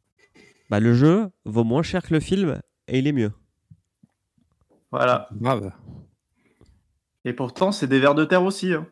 Bah, 0.70 0.80
le 0.80 0.92
jeu 0.92 1.28
vaut 1.44 1.64
moins 1.64 1.82
cher 1.82 2.02
que 2.02 2.12
le 2.12 2.20
film 2.20 2.60
et 2.88 2.98
il 2.98 3.06
est 3.06 3.12
mieux. 3.12 3.32
Voilà. 4.92 5.28
Brave. 5.32 5.72
Et 7.24 7.32
pourtant, 7.32 7.72
c'est 7.72 7.86
des 7.86 7.98
vers 8.00 8.14
de 8.14 8.24
terre 8.24 8.42
aussi. 8.42 8.72
hein. 8.72 8.86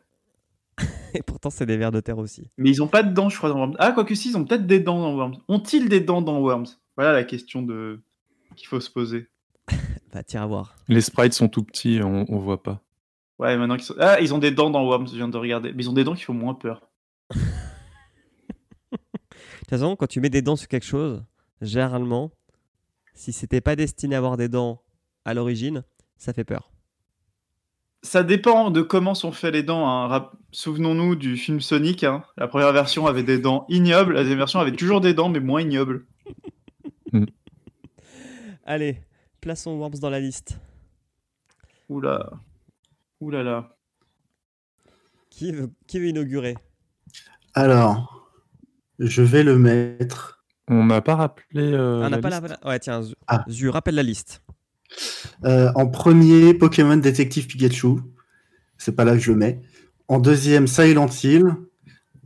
Et 1.13 1.21
pourtant, 1.23 1.49
c'est 1.49 1.65
des 1.65 1.77
vers 1.77 1.91
de 1.91 1.99
terre 2.01 2.17
aussi. 2.17 2.49
Mais 2.57 2.69
ils 2.69 2.83
ont 2.83 2.87
pas 2.87 3.01
de 3.03 3.13
dents, 3.13 3.29
je 3.29 3.37
crois, 3.37 3.49
dans 3.49 3.57
Worms. 3.57 3.75
Ah, 3.79 3.91
quoique 3.93 4.13
si, 4.15 4.29
ils 4.29 4.37
ont 4.37 4.45
peut-être 4.45 4.67
des 4.67 4.79
dents 4.79 4.99
dans 4.99 5.15
Worms. 5.15 5.37
Ont-ils 5.47 5.89
des 5.89 6.01
dents 6.01 6.21
dans 6.21 6.39
Worms? 6.39 6.67
Voilà 6.95 7.13
la 7.13 7.23
question 7.23 7.61
de... 7.61 8.01
qu'il 8.55 8.67
faut 8.67 8.79
se 8.79 8.89
poser. 8.89 9.27
Bah, 10.13 10.23
tire 10.23 10.41
à 10.41 10.45
voir. 10.47 10.75
Les 10.87 11.01
sprites 11.01 11.33
sont 11.33 11.49
tout 11.49 11.63
petits, 11.63 11.99
on, 12.01 12.25
on 12.29 12.39
voit 12.39 12.63
pas. 12.63 12.81
Ouais, 13.39 13.57
maintenant 13.57 13.75
qu'ils 13.75 13.85
sont. 13.85 13.95
Ah, 13.99 14.19
ils 14.21 14.33
ont 14.33 14.37
des 14.37 14.51
dents 14.51 14.69
dans 14.69 14.85
Worms, 14.85 15.07
je 15.09 15.15
viens 15.15 15.27
de 15.27 15.37
regarder. 15.37 15.73
Mais 15.73 15.83
ils 15.83 15.89
ont 15.89 15.93
des 15.93 16.05
dents 16.05 16.15
qui 16.15 16.23
font 16.23 16.33
moins 16.33 16.53
peur. 16.53 16.81
De 18.91 18.97
toute 19.59 19.69
façon, 19.69 19.95
quand 19.97 20.07
tu 20.07 20.21
mets 20.21 20.29
des 20.29 20.41
dents 20.41 20.55
sur 20.55 20.69
quelque 20.69 20.85
chose, 20.85 21.23
généralement, 21.61 22.31
si 23.13 23.33
c'était 23.33 23.59
pas 23.61 23.75
destiné 23.75 24.15
à 24.15 24.19
avoir 24.19 24.37
des 24.37 24.47
dents 24.47 24.81
à 25.25 25.33
l'origine, 25.33 25.83
ça 26.17 26.31
fait 26.31 26.45
peur. 26.45 26.71
Ça 28.03 28.23
dépend 28.23 28.69
de 28.71 28.81
comment 28.81 29.15
sont 29.15 29.31
faites 29.31 29.53
les 29.53 29.63
dents. 29.63 29.87
hein. 29.87 30.07
Rap- 30.07 30.35
Souvenons-nous 30.51 31.15
du 31.15 31.35
film 31.35 31.59
Sonic. 31.59 32.03
hein. 32.03 32.23
La 32.37 32.47
première 32.47 32.71
version 32.71 33.05
avait 33.07 33.23
des 33.23 33.39
dents 33.39 33.65
ignobles, 33.69 34.13
la 34.13 34.21
deuxième 34.21 34.37
version 34.37 34.59
avait 34.59 34.71
toujours 34.71 35.01
des 35.01 35.13
dents, 35.13 35.29
mais 35.29 35.39
moins 35.39 35.61
ignobles. 35.61 36.05
Allez, 38.65 39.01
plaçons 39.41 39.77
Worms 39.77 39.99
dans 39.99 40.09
la 40.09 40.19
liste. 40.19 40.59
Oula. 41.89 42.29
Oula 43.21 43.43
là. 43.43 43.77
Qui 45.29 45.51
veut, 45.51 45.71
qui 45.87 45.99
veut 45.99 46.07
inaugurer? 46.07 46.55
Alors, 47.53 48.29
je 48.99 49.21
vais 49.21 49.43
le 49.43 49.57
mettre. 49.57 50.43
On 50.67 50.85
n'a 50.85 51.01
pas 51.01 51.15
rappelé. 51.15 51.71
euh, 51.71 52.01
Ah, 52.03 52.07
On 52.07 52.09
n'a 52.09 52.17
pas 52.19 52.29
liste 52.29 52.59
la... 52.61 52.67
Ouais, 52.67 52.79
tiens, 52.79 53.01
Zu, 53.01 53.15
Ah. 53.27 53.45
Zu, 53.47 53.69
rappelle 53.69 53.95
la 53.95 54.03
liste. 54.03 54.43
Euh, 55.43 55.71
en 55.75 55.87
premier, 55.87 56.53
Pokémon 56.53 56.97
Détective 56.97 57.47
Pikachu. 57.47 57.99
C'est 58.77 58.95
pas 58.95 59.05
là 59.05 59.13
que 59.13 59.19
je 59.19 59.31
le 59.31 59.37
mets. 59.37 59.61
En 60.07 60.19
deuxième, 60.19 60.67
Silent 60.67 61.09
Hill. 61.23 61.45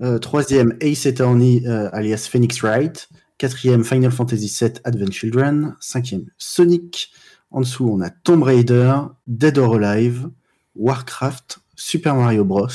Euh, 0.01 0.17
troisième, 0.17 0.75
Ace 0.81 1.05
Attorney 1.05 1.63
euh, 1.67 1.89
alias 1.93 2.27
Phoenix 2.29 2.61
Wright. 2.61 3.09
Quatrième, 3.37 3.83
Final 3.83 4.11
Fantasy 4.11 4.53
VII 4.59 4.73
Advent 4.83 5.11
Children. 5.11 5.75
Cinquième, 5.79 6.25
Sonic. 6.37 7.11
En 7.51 7.61
dessous, 7.61 7.89
on 7.89 8.01
a 8.01 8.09
Tomb 8.09 8.43
Raider, 8.43 8.95
Dead 9.27 9.57
or 9.57 9.75
Alive, 9.75 10.29
Warcraft, 10.75 11.59
Super 11.75 12.15
Mario 12.15 12.45
Bros, 12.45 12.67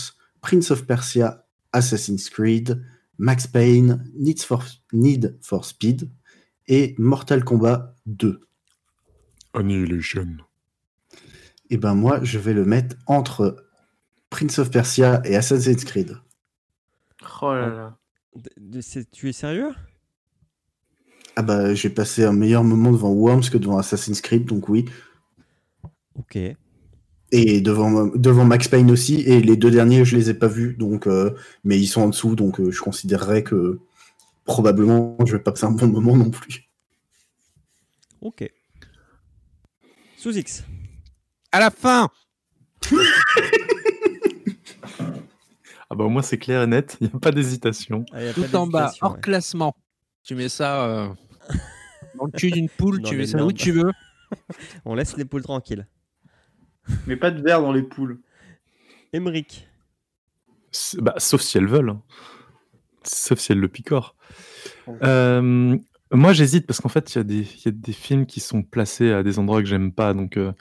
Prince 0.42 0.70
of 0.70 0.86
Persia, 0.86 1.46
Assassin's 1.72 2.28
Creed, 2.28 2.82
Max 3.18 3.46
Payne, 3.46 4.04
Need 4.14 4.42
for, 4.42 4.62
Need 4.92 5.38
for 5.40 5.64
Speed 5.64 6.10
et 6.68 6.94
Mortal 6.98 7.42
Kombat 7.42 7.94
2. 8.06 8.40
Annihilation. 9.56 10.28
Et 11.70 11.78
ben 11.78 11.94
moi, 11.94 12.20
je 12.22 12.38
vais 12.38 12.52
le 12.54 12.64
mettre 12.64 12.96
entre 13.06 13.66
Prince 14.30 14.58
of 14.58 14.70
Persia 14.70 15.20
et 15.24 15.36
Assassin's 15.36 15.84
Creed. 15.84 16.16
Oh 17.42 17.52
là 17.52 17.68
là. 17.68 17.98
D- 18.58 18.82
c'est- 18.82 19.10
Tu 19.10 19.28
es 19.28 19.32
sérieux? 19.32 19.72
Ah 21.36 21.42
bah 21.42 21.74
j'ai 21.74 21.90
passé 21.90 22.24
un 22.24 22.32
meilleur 22.32 22.64
moment 22.64 22.92
devant 22.92 23.10
Worms 23.10 23.50
que 23.50 23.58
devant 23.58 23.78
Assassin's 23.78 24.20
Creed, 24.20 24.44
donc 24.44 24.68
oui. 24.68 24.84
Ok. 26.14 26.36
Et 27.32 27.60
devant, 27.60 28.06
devant 28.06 28.44
Max 28.44 28.68
Payne 28.68 28.90
aussi, 28.90 29.20
et 29.22 29.40
les 29.40 29.56
deux 29.56 29.70
derniers, 29.70 30.04
je 30.04 30.16
les 30.16 30.30
ai 30.30 30.34
pas 30.34 30.46
vus, 30.46 30.74
donc 30.78 31.06
euh, 31.06 31.34
mais 31.64 31.78
ils 31.78 31.88
sont 31.88 32.02
en 32.02 32.08
dessous, 32.08 32.36
donc 32.36 32.60
euh, 32.60 32.70
je 32.70 32.80
considérerais 32.80 33.42
que 33.42 33.80
probablement 34.44 35.16
je 35.26 35.32
vais 35.36 35.42
pas 35.42 35.52
passer 35.52 35.66
un 35.66 35.72
bon 35.72 35.88
moment 35.88 36.16
non 36.16 36.30
plus. 36.30 36.68
Ok. 38.20 38.42
Sous 40.26 40.36
X. 40.36 40.64
À 41.52 41.60
la 41.60 41.70
fin 41.70 42.08
Ah 45.88 45.94
bah 45.94 46.02
au 46.02 46.08
moins 46.08 46.22
c'est 46.22 46.36
clair 46.36 46.62
et 46.62 46.66
net, 46.66 46.96
il 47.00 47.06
n'y 47.06 47.12
a 47.14 47.18
pas 47.20 47.30
d'hésitation. 47.30 48.04
Allez, 48.10 48.26
y 48.26 48.28
a 48.30 48.34
Tout 48.34 48.42
pas 48.42 48.58
en 48.58 48.66
bas, 48.66 48.92
hors 49.02 49.14
ouais. 49.14 49.20
classement. 49.20 49.76
Tu 50.24 50.34
mets 50.34 50.48
ça 50.48 50.84
euh, 50.84 51.08
dans 52.18 52.24
le 52.24 52.32
cul 52.32 52.50
d'une 52.50 52.68
poule, 52.68 53.00
Dans 53.02 53.08
tu 53.08 53.16
mets 53.16 53.26
ça 53.26 53.44
où 53.44 53.52
tu 53.52 53.70
veux. 53.70 53.92
On 54.84 54.96
laisse 54.96 55.16
les 55.16 55.24
poules 55.24 55.44
tranquilles. 55.44 55.86
Mais 57.06 57.14
pas 57.14 57.30
de 57.30 57.40
verre 57.40 57.60
dans 57.60 57.70
les 57.70 57.84
poules. 57.84 58.20
C'est- 60.72 61.00
bah, 61.00 61.14
sauf 61.18 61.40
si 61.40 61.56
elles 61.56 61.68
veulent. 61.68 61.90
hein. 61.90 62.02
Sauf 63.04 63.38
si 63.38 63.52
elles 63.52 63.60
le 63.60 63.68
picorent. 63.68 64.16
Euh, 65.04 65.78
moi, 66.12 66.32
j'hésite 66.32 66.66
parce 66.66 66.80
qu'en 66.80 66.88
fait, 66.88 67.14
il 67.14 67.18
y, 67.18 67.20
a 67.20 67.24
des- 67.24 67.40
il 67.40 67.64
y 67.64 67.68
a 67.68 67.72
des 67.72 67.92
films 67.92 68.26
qui 68.26 68.40
sont 68.40 68.62
placés 68.62 69.10
à 69.12 69.22
des 69.22 69.38
endroits 69.38 69.60
que 69.62 69.68
j'aime 69.68 69.92
pas. 69.92 70.14
Donc, 70.14 70.36
euh, 70.36 70.52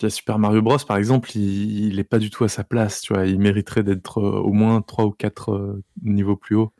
il 0.00 0.04
y 0.04 0.06
a 0.06 0.10
Super 0.10 0.38
Mario 0.38 0.62
Bros, 0.62 0.78
par 0.86 0.96
exemple, 0.96 1.30
il, 1.36 1.86
il 1.88 1.98
est 1.98 2.04
pas 2.04 2.18
du 2.18 2.30
tout 2.30 2.44
à 2.44 2.48
sa 2.48 2.64
place. 2.64 3.00
Tu 3.02 3.12
vois, 3.12 3.26
il 3.26 3.38
mériterait 3.38 3.82
d'être 3.82 4.18
euh, 4.18 4.38
au 4.40 4.52
moins 4.52 4.80
3 4.82 5.04
ou 5.06 5.10
4 5.10 5.80
niveaux 6.02 6.36
plus 6.36 6.56
haut. 6.56 6.72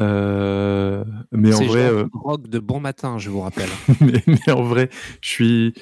Euh, 0.00 1.04
mais 1.32 1.52
en 1.54 1.64
vrai, 1.64 1.82
euh, 1.90 2.04
drogue 2.12 2.46
de 2.48 2.58
bon 2.60 2.78
matin, 2.80 3.18
je 3.18 3.30
vous 3.30 3.40
rappelle. 3.40 3.68
mais, 4.00 4.22
mais 4.26 4.50
en 4.52 4.62
vrai, 4.62 4.90
je 5.20 5.28
suis, 5.28 5.74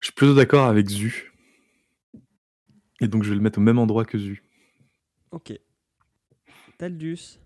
je 0.00 0.06
suis 0.06 0.14
plutôt 0.14 0.34
d'accord 0.34 0.66
avec 0.66 0.88
Zu. 0.88 1.32
Et 3.02 3.08
donc, 3.08 3.22
je 3.24 3.30
vais 3.30 3.34
le 3.36 3.40
mettre 3.42 3.58
au 3.58 3.62
même 3.62 3.78
endroit 3.78 4.04
que 4.04 4.18
Zu. 4.18 4.42
Ok. 5.32 5.52
Taldus. 6.78 7.38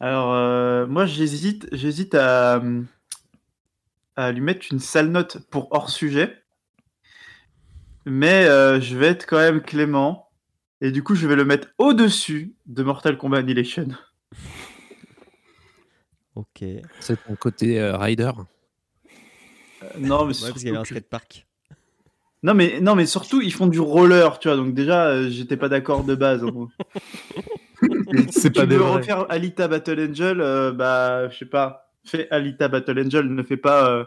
Alors, 0.00 0.32
euh, 0.34 0.86
moi, 0.86 1.06
j'hésite, 1.06 1.68
j'hésite 1.72 2.14
à, 2.14 2.62
à 4.16 4.32
lui 4.32 4.40
mettre 4.40 4.66
une 4.70 4.80
sale 4.80 5.08
note 5.08 5.38
pour 5.50 5.68
hors 5.72 5.90
sujet. 5.90 6.42
Mais 8.06 8.44
euh, 8.46 8.80
je 8.80 8.96
vais 8.98 9.06
être 9.06 9.26
quand 9.26 9.38
même 9.38 9.62
clément. 9.62 10.28
Et 10.80 10.90
du 10.90 11.02
coup, 11.02 11.14
je 11.14 11.26
vais 11.26 11.36
le 11.36 11.44
mettre 11.46 11.68
au-dessus 11.78 12.54
de 12.66 12.82
Mortal 12.82 13.16
Kombat 13.16 13.38
Annihilation. 13.38 13.88
Ok. 16.36 16.64
C'est 16.98 17.22
ton 17.24 17.36
côté 17.36 17.80
euh, 17.80 17.96
rider? 17.96 18.32
Euh, 19.84 19.88
non, 20.00 20.24
mais 20.26 20.32
parce 20.34 20.38
qu'il 20.38 20.48
y 20.48 20.60
surtout 20.62 20.68
avait 20.70 20.78
un 20.78 20.82
que- 20.82 20.88
skatepark. 20.88 21.46
non, 22.42 22.54
mais, 22.54 22.80
non, 22.80 22.96
mais 22.96 23.06
surtout, 23.06 23.40
ils 23.40 23.52
font 23.52 23.68
du 23.68 23.78
roller, 23.78 24.40
tu 24.40 24.48
vois. 24.48 24.56
Donc, 24.56 24.74
déjà, 24.74 25.06
euh, 25.10 25.30
j'étais 25.30 25.56
pas 25.56 25.68
d'accord 25.68 26.02
de 26.02 26.16
base. 26.16 26.44
C'est 28.30 28.50
pas 28.50 28.62
tu 28.62 28.68
des 28.68 28.76
veux 28.76 28.82
vrais. 28.82 28.96
refaire 28.98 29.26
Alita 29.30 29.68
Battle 29.68 30.08
Angel, 30.10 30.40
euh, 30.40 30.72
bah, 30.72 31.28
je 31.28 31.38
sais 31.38 31.46
pas. 31.46 31.90
Fais 32.04 32.28
Alita 32.30 32.68
Battle 32.68 33.00
Angel, 33.06 33.26
ne 33.26 33.42
fais 33.42 33.56
pas. 33.56 33.88
euh, 33.90 34.04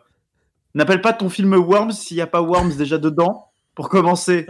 N'appelle 0.75 1.01
pas 1.01 1.13
ton 1.13 1.29
film 1.29 1.53
Worms 1.55 1.91
s'il 1.91 2.17
n'y 2.17 2.21
a 2.21 2.27
pas 2.27 2.41
Worms 2.41 2.75
déjà 2.77 2.97
dedans, 2.99 3.51
pour 3.73 3.89
commencer. 3.89 4.45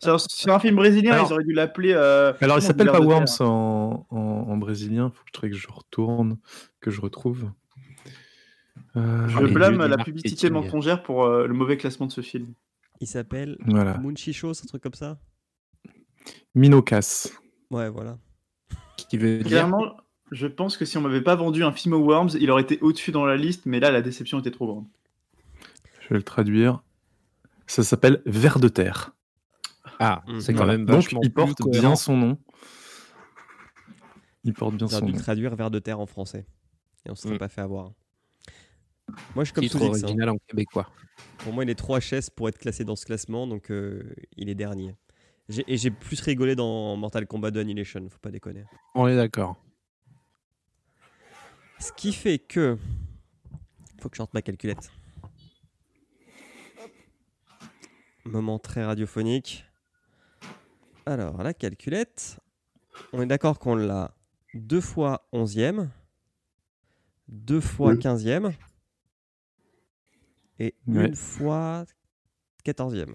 Sur, 0.00 0.20
sur 0.20 0.54
un 0.54 0.60
film 0.60 0.76
brésilien, 0.76 1.12
Alors- 1.14 1.28
ils 1.28 1.32
auraient 1.32 1.44
dû 1.44 1.52
l'appeler. 1.52 1.92
euh, 1.94 2.32
Alors, 2.40 2.58
il 2.58 2.60
comment 2.60 2.60
s'appelle 2.60 2.90
pas 2.92 3.00
de 3.00 3.04
Worms 3.06 3.24
en, 3.40 4.06
en, 4.10 4.16
en 4.16 4.56
brésilien. 4.56 5.10
Faut 5.10 5.22
que 5.24 5.30
je, 5.32 5.32
faudrait 5.34 5.50
que 5.50 5.56
je 5.56 5.68
retourne, 5.68 6.38
que 6.80 6.90
je 6.92 7.00
retrouve. 7.00 7.50
Euh, 8.96 9.26
Je 9.28 9.46
blâme 9.46 9.78
du 9.78 9.88
la 9.88 9.96
publicité 9.96 10.48
marketing. 10.50 10.52
mensongère 10.72 11.02
pour 11.02 11.24
euh, 11.24 11.46
le 11.48 11.54
mauvais 11.54 11.76
classement 11.76 12.06
de 12.06 12.12
ce 12.12 12.20
film. 12.20 12.52
Il 13.00 13.08
s'appelle 13.08 13.56
voilà. 13.66 13.98
Munchichos, 13.98 14.50
un 14.62 14.66
truc 14.68 14.82
comme 14.82 14.94
ça? 14.94 15.18
Minokas. 16.54 17.28
Ouais, 17.70 17.88
voilà. 17.88 18.18
Qui 19.08 19.18
veut 19.18 19.38
dire 19.38 19.46
Clairement, 19.46 19.96
je 20.30 20.46
pense 20.46 20.76
que 20.76 20.84
si 20.84 20.96
on 20.98 21.00
m'avait 21.00 21.20
pas 21.22 21.34
vendu 21.36 21.62
un 21.64 21.72
film 21.72 21.94
aux 21.94 22.04
Worms, 22.04 22.30
il 22.40 22.50
aurait 22.50 22.62
été 22.62 22.78
au-dessus 22.80 23.12
dans 23.12 23.24
la 23.24 23.36
liste, 23.36 23.66
mais 23.66 23.80
là, 23.80 23.90
la 23.90 24.02
déception 24.02 24.40
était 24.40 24.50
trop 24.50 24.66
grande. 24.66 24.86
Je 26.00 26.08
vais 26.10 26.16
le 26.16 26.22
traduire. 26.22 26.82
Ça 27.66 27.82
s'appelle 27.82 28.22
Vers 28.26 28.58
de 28.58 28.68
terre. 28.68 29.14
Ah, 29.98 30.22
Mm. 30.26 30.40
c'est 30.40 30.52
quand 30.52 30.58
Voilà. 30.64 30.72
même 30.72 30.86
Donc, 30.86 30.96
vachement 30.96 31.20
il 31.22 31.32
porte 31.32 31.58
plus 31.60 31.70
bien 31.70 31.94
son 31.96 32.16
nom. 32.16 32.38
Il 34.44 34.52
porte 34.52 34.74
bien 34.76 34.88
son 34.88 35.06
dû 35.06 35.12
nom. 35.12 35.18
traduire 35.18 35.54
vers 35.56 35.70
de 35.70 35.78
terre 35.78 36.00
en 36.00 36.06
français. 36.06 36.46
Et 37.06 37.10
on 37.10 37.14
se 37.14 37.22
serait 37.22 37.34
Mm. 37.34 37.38
pas 37.38 37.48
fait 37.48 37.60
avoir. 37.62 37.92
Moi, 39.34 39.44
je 39.44 39.44
suis 39.44 39.52
comme 39.54 39.64
Titre 39.64 39.82
hein. 39.82 39.86
original 39.88 40.28
en 40.30 40.36
québécois. 40.48 40.88
Pour 41.38 41.52
moi, 41.52 41.64
il 41.64 41.70
est 41.70 41.74
trop 41.74 41.96
HS 41.98 42.30
pour 42.34 42.48
être 42.48 42.58
classé 42.58 42.84
dans 42.84 42.96
ce 42.96 43.04
classement, 43.06 43.46
donc 43.46 43.70
euh, 43.70 44.02
il 44.36 44.48
est 44.48 44.54
dernier. 44.54 44.94
Et 45.48 45.76
j'ai 45.76 45.90
plus 45.90 46.20
rigolé 46.20 46.56
dans 46.56 46.96
Mortal 46.96 47.26
Kombat 47.26 47.50
2 47.50 47.60
Annihilation, 47.60 48.08
faut 48.08 48.18
pas 48.18 48.30
déconner. 48.30 48.64
On 48.94 49.06
est 49.08 49.16
d'accord. 49.16 49.56
Ce 51.78 51.92
qui 51.92 52.12
fait 52.12 52.38
que. 52.38 52.78
Faut 54.00 54.08
que 54.08 54.16
je 54.16 54.18
sorte 54.18 54.32
ma 54.34 54.42
calculette. 54.42 54.90
Moment 58.24 58.58
très 58.58 58.84
radiophonique. 58.84 59.66
Alors, 61.06 61.42
la 61.42 61.52
calculette. 61.52 62.40
On 63.12 63.20
est 63.20 63.26
d'accord 63.26 63.58
qu'on 63.58 63.74
l'a 63.74 64.14
deux 64.54 64.80
fois 64.80 65.26
11e, 65.32 65.88
deux 67.28 67.60
fois 67.60 67.90
Oui. 67.92 67.98
15e 67.98 68.54
et 70.60 70.74
Ouais. 70.86 71.08
une 71.08 71.16
fois 71.16 71.84
14e. 72.64 73.12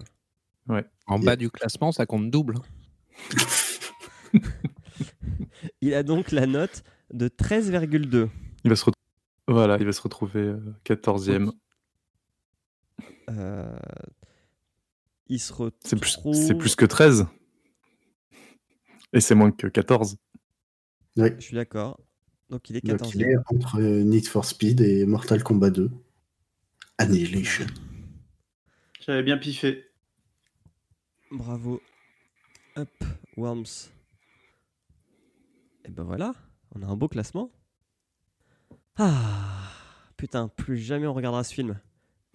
En 1.06 1.18
bas 1.18 1.36
du 1.36 1.50
classement, 1.50 1.92
ça 1.92 2.06
compte 2.06 2.30
double. 2.30 2.54
Il 5.80 5.94
a 5.94 6.02
donc 6.02 6.30
la 6.30 6.46
note 6.46 6.82
de 7.12 7.28
13,2. 7.28 8.28
Il 8.64 8.70
va 8.70 8.76
se 8.76 8.84
retrouver. 8.84 8.96
Voilà, 9.48 9.78
il 9.80 9.84
va 9.84 9.92
se 9.92 10.00
retrouver 10.00 10.40
euh, 10.40 10.60
14e. 10.84 11.50
Euh, 13.30 13.76
il 15.26 15.40
se 15.40 15.52
retrouve. 15.52 15.80
C'est 15.84 15.96
plus, 15.96 16.18
c'est 16.34 16.54
plus 16.54 16.76
que 16.76 16.84
13. 16.84 17.26
Et 19.12 19.20
c'est 19.20 19.34
moins 19.34 19.50
que 19.50 19.66
14. 19.66 20.16
Oui. 21.16 21.30
Je 21.36 21.40
suis 21.40 21.56
d'accord. 21.56 21.98
Donc 22.48 22.68
il 22.70 22.76
est 22.76 22.86
Donc, 22.86 23.00
14e. 23.00 23.10
il 23.14 23.22
est 23.22 23.36
entre 23.46 23.80
euh, 23.80 24.02
Need 24.02 24.28
for 24.28 24.44
Speed 24.44 24.80
et 24.82 25.04
Mortal 25.06 25.42
Kombat 25.42 25.70
2. 25.70 25.90
Annihilation. 26.98 27.66
J'avais 29.00 29.22
bien 29.22 29.38
piffé. 29.38 29.89
Bravo. 31.30 31.80
Hop, 32.76 32.88
Worms. 33.36 33.90
Et 35.84 35.90
ben 35.90 36.04
voilà, 36.04 36.34
on 36.74 36.82
a 36.82 36.86
un 36.86 36.96
beau 36.96 37.08
classement. 37.08 37.50
Ah, 38.96 39.70
putain, 40.16 40.48
plus 40.48 40.78
jamais 40.78 41.06
on 41.06 41.14
regardera 41.14 41.42
ce 41.44 41.54
film. 41.54 41.78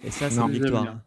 Et 0.04 0.12
ça, 0.12 0.30
c'est 0.30 0.40
une 0.40 0.52
victoire. 0.52 1.00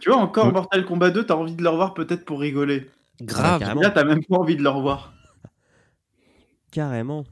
Tu 0.00 0.10
vois, 0.10 0.18
encore 0.18 0.46
Ouais. 0.46 0.52
Mortal 0.52 0.84
Kombat 0.84 1.10
2, 1.10 1.26
t'as 1.26 1.34
envie 1.34 1.54
de 1.54 1.62
le 1.62 1.68
revoir 1.68 1.94
peut-être 1.94 2.24
pour 2.24 2.40
rigoler. 2.40 2.90
Grave. 3.20 3.60
carrément. 3.60 3.82
Là, 3.82 3.90
t'as 3.90 4.04
même 4.04 4.24
pas 4.24 4.36
envie 4.36 4.56
de 4.56 4.62
le 4.62 4.68
revoir. 4.68 5.12
Carrément. 6.72 7.24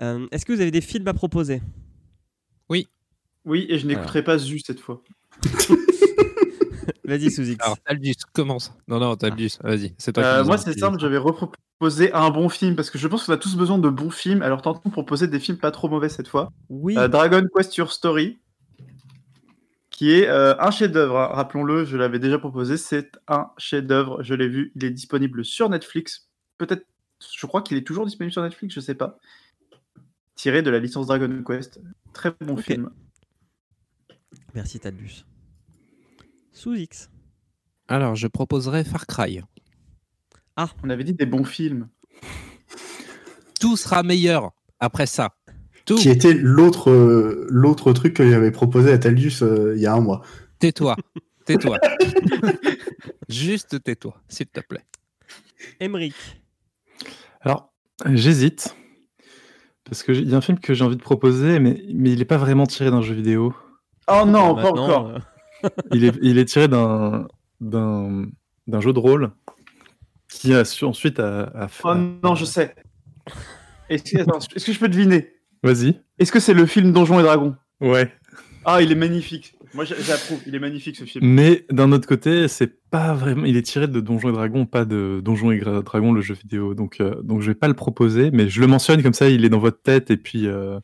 Euh, 0.00 0.26
Est-ce 0.32 0.44
que 0.44 0.52
vous 0.52 0.60
avez 0.60 0.70
des 0.72 0.80
films 0.80 1.06
à 1.08 1.14
proposer? 1.14 1.62
Oui, 3.46 3.66
et 3.70 3.78
je 3.78 3.86
n'écouterai 3.86 4.22
pas 4.22 4.36
Zu 4.36 4.58
cette 4.58 4.80
fois. 4.80 5.02
Vas-y, 7.10 7.30
Sous 7.30 7.42
X. 7.48 7.62
Alors, 7.64 7.78
Taldus, 7.80 8.14
commence. 8.32 8.72
Non, 8.88 9.00
non, 9.00 9.16
Taldus, 9.16 9.58
vas-y. 9.62 9.94
C'est 9.98 10.12
toi 10.12 10.22
qui 10.22 10.28
Euh, 10.28 10.44
moi, 10.44 10.58
c'est 10.58 10.78
simple, 10.78 10.98
je 11.00 11.06
vais 11.06 11.18
reproposer 11.18 12.12
un 12.12 12.30
bon 12.30 12.48
film 12.48 12.76
parce 12.76 12.88
que 12.90 12.98
je 12.98 13.08
pense 13.08 13.24
qu'on 13.24 13.32
a 13.32 13.36
tous 13.36 13.56
besoin 13.56 13.78
de 13.78 13.88
bons 13.88 14.10
films. 14.10 14.42
Alors, 14.42 14.62
tentons 14.62 14.88
de 14.88 14.92
proposer 14.92 15.26
des 15.26 15.40
films 15.40 15.58
pas 15.58 15.70
trop 15.72 15.88
mauvais 15.88 16.08
cette 16.08 16.28
fois. 16.28 16.52
Oui, 16.68 16.96
Euh, 16.96 17.08
Dragon 17.08 17.42
Quest 17.54 17.76
Your 17.76 17.90
Story, 17.92 18.38
qui 19.90 20.12
est 20.12 20.28
euh, 20.28 20.54
un 20.60 20.70
chef-d'œuvre. 20.70 21.18
hein. 21.18 21.28
Rappelons-le, 21.32 21.84
je 21.84 21.96
l'avais 21.96 22.18
déjà 22.18 22.38
proposé. 22.38 22.76
C'est 22.76 23.10
un 23.28 23.50
chef-d'œuvre. 23.58 24.22
Je 24.22 24.34
l'ai 24.34 24.48
vu. 24.48 24.72
Il 24.76 24.84
est 24.84 24.90
disponible 24.90 25.44
sur 25.44 25.68
Netflix. 25.68 26.28
Peut-être, 26.58 26.86
je 27.36 27.46
crois 27.46 27.62
qu'il 27.62 27.76
est 27.76 27.86
toujours 27.86 28.06
disponible 28.06 28.32
sur 28.32 28.42
Netflix. 28.42 28.74
Je 28.74 28.80
sais 28.80 28.94
pas. 28.94 29.18
Tiré 30.36 30.62
de 30.62 30.70
la 30.70 30.78
licence 30.78 31.06
Dragon 31.08 31.42
Quest. 31.46 31.80
Très 32.12 32.32
bon 32.40 32.56
film. 32.56 32.90
merci 34.54 34.78
Tadlus. 34.80 35.24
Sous 36.52 36.74
X. 36.74 37.10
Alors, 37.88 38.14
je 38.14 38.26
proposerais 38.26 38.84
Far 38.84 39.06
Cry. 39.06 39.40
On 40.82 40.90
avait 40.90 41.04
dit 41.04 41.14
des 41.14 41.26
bons 41.26 41.44
films. 41.44 41.88
Tout 43.60 43.76
sera 43.76 44.02
meilleur 44.02 44.50
après 44.78 45.06
ça. 45.06 45.30
Tout. 45.86 45.96
Qui 45.96 46.08
était 46.08 46.34
l'autre 46.34 46.90
euh, 46.90 47.46
l'autre 47.48 47.92
truc 47.92 48.14
que 48.14 48.30
j'avais 48.30 48.50
proposé 48.50 48.92
à 48.92 48.98
Talius 48.98 49.42
euh, 49.42 49.74
il 49.76 49.82
y 49.82 49.86
a 49.86 49.94
un 49.94 50.00
mois. 50.00 50.22
Tais-toi. 50.58 50.96
Tais-toi. 51.46 51.78
Juste 53.28 53.82
tais-toi, 53.82 54.20
s'il 54.28 54.46
te 54.46 54.60
plaît. 54.60 54.84
Emric. 55.80 56.14
Alors, 57.40 57.72
j'hésite. 58.06 58.76
Parce 59.84 60.02
qu'il 60.02 60.28
y 60.28 60.34
a 60.34 60.36
un 60.36 60.40
film 60.42 60.58
que 60.58 60.74
j'ai 60.74 60.84
envie 60.84 60.96
de 60.96 61.02
proposer, 61.02 61.58
mais, 61.58 61.82
mais 61.94 62.12
il 62.12 62.18
n'est 62.18 62.24
pas 62.24 62.36
vraiment 62.36 62.66
tiré 62.66 62.90
d'un 62.90 63.02
jeu 63.02 63.14
vidéo. 63.14 63.54
Oh 64.08 64.24
non, 64.26 64.54
pas 64.54 64.62
Maintenant, 64.62 64.84
encore. 64.84 65.20
Il 65.92 66.04
est, 66.04 66.14
il 66.22 66.38
est 66.38 66.44
tiré 66.46 66.68
d'un 66.68 67.26
d'un 67.60 68.26
d'un 68.66 68.80
jeu 68.80 68.92
de 68.92 68.98
rôle 68.98 69.30
qui 70.28 70.54
a 70.54 70.64
su 70.64 70.84
ensuite 70.84 71.18
a, 71.20 71.44
a 71.54 71.68
fait. 71.68 71.82
Oh 71.84 71.94
non, 71.94 72.34
je 72.34 72.44
sais. 72.44 72.74
Est-ce 73.88 74.04
que, 74.04 74.22
attends, 74.22 74.38
est-ce 74.54 74.64
que 74.64 74.72
je 74.72 74.78
peux 74.78 74.88
deviner? 74.88 75.32
Vas-y. 75.62 76.00
Est-ce 76.18 76.30
que 76.32 76.40
c'est 76.40 76.54
le 76.54 76.66
film 76.66 76.92
Donjons 76.92 77.18
et 77.18 77.22
Dragons? 77.22 77.56
Ouais. 77.80 78.12
Ah, 78.64 78.80
il 78.82 78.92
est 78.92 78.96
magnifique. 78.96 79.54
Moi, 79.74 79.84
j'a- 79.84 80.00
j'approuve. 80.00 80.40
Il 80.46 80.54
est 80.54 80.58
magnifique 80.58 80.96
ce 80.96 81.04
film. 81.04 81.24
Mais 81.26 81.64
d'un 81.70 81.92
autre 81.92 82.06
côté, 82.08 82.48
c'est 82.48 82.80
pas 82.90 83.14
vraiment. 83.14 83.44
Il 83.44 83.56
est 83.56 83.62
tiré 83.62 83.88
de 83.88 84.00
Donjons 84.00 84.30
et 84.30 84.32
Dragons, 84.32 84.66
pas 84.66 84.84
de 84.84 85.20
Donjons 85.24 85.50
et 85.50 85.60
Dragons, 85.60 86.12
le 86.12 86.20
jeu 86.20 86.34
vidéo. 86.34 86.74
Donc, 86.74 87.00
euh, 87.00 87.20
donc 87.22 87.40
je 87.40 87.48
vais 87.48 87.54
pas 87.54 87.68
le 87.68 87.74
proposer, 87.74 88.30
mais 88.32 88.48
je 88.48 88.60
le 88.60 88.66
mentionne 88.66 89.02
comme 89.02 89.12
ça, 89.14 89.28
il 89.28 89.44
est 89.44 89.48
dans 89.48 89.58
votre 89.58 89.80
tête 89.82 90.10
et 90.10 90.16
puis, 90.16 90.46
euh, 90.46 90.78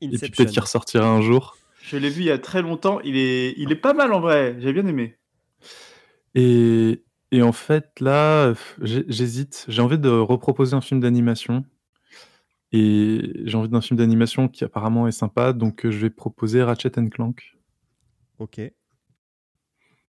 et 0.00 0.08
puis 0.08 0.30
peut-être 0.30 0.50
qu'il 0.50 0.60
ressortira 0.60 1.06
un 1.08 1.20
jour. 1.20 1.56
Je 1.92 1.98
l'ai 1.98 2.08
vu 2.08 2.22
il 2.22 2.26
y 2.26 2.30
a 2.30 2.38
très 2.38 2.62
longtemps. 2.62 3.00
Il 3.02 3.18
est, 3.18 3.52
il 3.58 3.70
est 3.70 3.76
pas 3.76 3.92
mal 3.92 4.14
en 4.14 4.20
vrai. 4.20 4.56
J'ai 4.60 4.72
bien 4.72 4.86
aimé. 4.86 5.18
Et, 6.34 7.04
et 7.30 7.42
en 7.42 7.52
fait, 7.52 8.00
là, 8.00 8.54
j'hésite. 8.80 9.66
J'ai 9.68 9.82
envie 9.82 9.98
de 9.98 10.08
reproposer 10.08 10.74
un 10.74 10.80
film 10.80 11.00
d'animation. 11.00 11.66
Et 12.72 13.42
j'ai 13.44 13.58
envie 13.58 13.68
d'un 13.68 13.82
film 13.82 13.98
d'animation 13.98 14.48
qui 14.48 14.64
apparemment 14.64 15.06
est 15.06 15.12
sympa, 15.12 15.52
donc 15.52 15.86
je 15.86 15.98
vais 15.98 16.08
proposer 16.08 16.62
Ratchet 16.62 16.98
and 16.98 17.10
Clank. 17.10 17.58
Ok. 18.38 18.58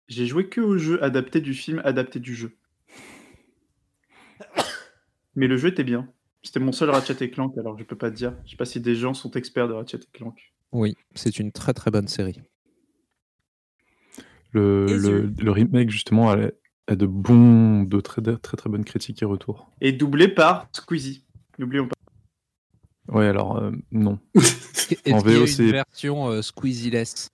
J'ai 0.08 0.26
joué 0.26 0.48
que 0.48 0.62
au 0.62 0.78
jeu 0.78 1.04
adapté 1.04 1.42
du 1.42 1.54
film, 1.54 1.82
adapté 1.84 2.22
du 2.22 2.34
jeu. 2.34 2.56
Mais 5.36 5.48
le 5.48 5.58
jeu 5.58 5.68
était 5.68 5.84
bien. 5.84 6.08
C'était 6.44 6.62
mon 6.62 6.72
seul 6.72 6.92
Ratchet 6.92 7.18
et 7.20 7.30
Clank, 7.30 7.58
alors 7.58 7.78
je 7.78 7.84
peux 7.84 7.98
pas 7.98 8.10
te 8.10 8.16
dire. 8.16 8.34
Je 8.46 8.52
sais 8.52 8.58
pas 8.58 8.64
si 8.64 8.80
des 8.80 8.96
gens 8.96 9.14
sont 9.14 9.32
experts 9.32 9.68
de 9.68 9.74
Ratchet 9.74 9.98
et 9.98 10.18
Clank. 10.18 10.54
Oui, 10.74 10.96
c'est 11.16 11.40
une 11.40 11.52
très 11.52 11.74
très 11.74 11.92
bonne 11.92 12.08
série. 12.08 12.42
Le, 14.52 14.86
Et 14.90 14.98
le, 14.98 15.34
le 15.40 15.52
remake, 15.52 15.90
justement, 15.90 16.32
a, 16.32 16.38
a 16.88 16.96
de 16.96 17.06
bons, 17.06 17.84
de 17.84 18.00
très, 18.02 18.22
de 18.22 18.36
très 18.36 18.58
très 18.58 18.70
bonnes 18.70 18.84
critiques 18.86 19.22
et 19.22 19.26
retours. 19.26 19.70
Et 19.82 19.92
doublé 19.92 20.28
par 20.28 20.68
Squeezie. 20.74 21.24
N'oublions 21.60 21.88
pas. 21.88 21.96
Ouais, 23.16 23.28
alors, 23.28 23.58
euh, 23.58 23.72
non. 23.92 24.20
Est-ce 24.36 24.88
qu'il 24.88 24.98
y 25.12 25.14
a 25.14 25.20
VO, 25.20 25.42
une 25.42 25.48
c'est- 25.48 25.72
version 25.72 26.28
euh, 26.30 26.42
Squeezie-less? 26.42 27.30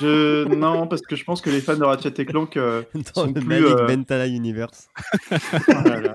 Je... 0.00 0.44
Non, 0.54 0.86
parce 0.86 1.02
que 1.02 1.16
je 1.16 1.24
pense 1.24 1.40
que 1.40 1.50
les 1.50 1.60
fans 1.60 1.76
de 1.76 1.82
Ratchet 1.84 2.14
et 2.18 2.24
Clank. 2.26 2.56
euh, 2.56 2.82
Dans 2.94 3.22
sont 3.22 3.26
le 3.26 3.32
plus, 3.34 3.64
euh, 3.66 3.86
Bentala 3.86 4.26
Universe. 4.28 4.88
voilà. 5.66 6.14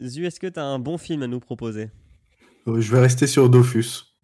Zu, 0.00 0.24
est-ce 0.26 0.38
que 0.40 0.46
tu 0.46 0.58
as 0.60 0.64
un 0.64 0.78
bon 0.78 0.98
film 0.98 1.22
à 1.22 1.26
nous 1.26 1.40
proposer? 1.40 1.90
Je 2.66 2.90
vais 2.92 3.00
rester 3.00 3.26
sur 3.26 3.48
Dofus. 3.50 4.14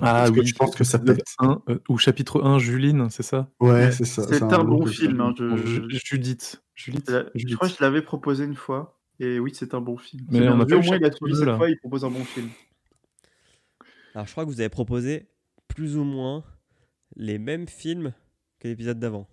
Ah 0.00 0.02
Parce 0.26 0.30
que 0.32 0.40
oui, 0.40 0.46
je 0.46 0.54
pense 0.54 0.74
que 0.74 0.84
ça 0.84 0.98
pète. 0.98 1.22
1, 1.38 1.62
euh, 1.70 1.78
ou 1.88 1.96
chapitre 1.96 2.42
1, 2.42 2.58
Juline, 2.58 3.08
c'est 3.08 3.22
ça? 3.22 3.48
Ouais, 3.60 3.90
c'est 3.92 4.04
ça. 4.04 4.24
C'est 4.28 4.42
un 4.42 4.62
bon 4.62 4.84
film. 4.86 5.20
hein, 5.22 5.32
je... 5.38 5.88
Judith. 6.04 6.62
Judith, 6.74 7.10
Je 7.34 7.54
crois 7.54 7.68
que 7.68 7.74
je 7.74 7.82
l'avais 7.82 8.02
proposé 8.02 8.44
une 8.44 8.56
fois. 8.56 9.00
Et 9.20 9.38
oui, 9.40 9.52
c'est 9.54 9.72
un 9.72 9.80
bon 9.80 9.96
film. 9.96 10.26
Mais 10.30 10.46
on 10.48 10.60
a 10.60 10.64
Vu, 10.66 10.74
au 10.74 10.82
moins, 10.82 10.98
il 10.98 11.04
a 11.06 11.08
deux, 11.08 11.34
cette 11.34 11.46
là. 11.46 11.56
fois, 11.56 11.70
il 11.70 11.78
propose 11.78 12.04
un 12.04 12.10
bon 12.10 12.24
film. 12.24 12.50
Alors, 14.14 14.26
je 14.26 14.32
crois 14.32 14.44
que 14.44 14.50
vous 14.50 14.60
avez 14.60 14.68
proposé 14.68 15.26
plus 15.68 15.96
ou 15.96 16.04
moins 16.04 16.44
les 17.16 17.38
mêmes 17.38 17.66
films 17.66 18.12
que 18.60 18.68
l'épisode 18.68 18.98
d'avant. 18.98 19.26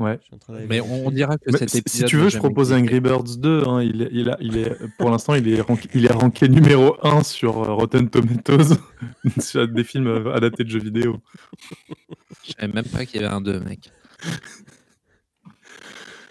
Ouais. 0.00 0.18
Je 0.20 0.24
suis 0.26 0.34
en 0.34 0.38
train 0.38 0.52
d'aller 0.54 0.66
Mais 0.66 0.80
on, 0.80 1.06
on 1.06 1.10
dira 1.10 1.36
que 1.36 1.50
Mais 1.50 1.58
cet 1.58 1.68
si- 1.70 1.76
si 1.76 1.80
épisode 1.80 2.08
tu 2.08 2.16
veux, 2.16 2.28
je 2.30 2.38
propose 2.38 2.72
Angry. 2.72 3.00
Birds 3.00 3.36
2. 3.38 3.64
hein, 3.66 3.82
il, 3.82 4.02
est, 4.02 4.08
il, 4.12 4.30
a- 4.30 4.36
il 4.40 4.56
est, 4.56 4.72
pour 4.98 5.10
l'instant, 5.10 5.34
il 5.34 5.46
est, 5.48 5.60
rank- 5.60 5.88
il 5.94 6.06
est 6.06 6.12
ranké 6.12 6.48
numéro 6.48 6.96
1 7.06 7.22
sur 7.22 7.58
euh, 7.62 7.72
Rotten 7.74 8.08
Tomatoes, 8.08 8.76
sur 9.40 9.68
des 9.68 9.84
films 9.84 10.06
euh, 10.06 10.32
adaptés 10.34 10.64
de 10.64 10.70
jeux 10.70 10.80
vidéo. 10.80 11.18
Je 12.44 12.52
savais 12.58 12.72
même 12.72 12.84
pas 12.86 13.04
qu'il 13.04 13.20
y 13.20 13.24
avait 13.24 13.32
un 13.34 13.40
2, 13.40 13.60
mec. 13.60 13.92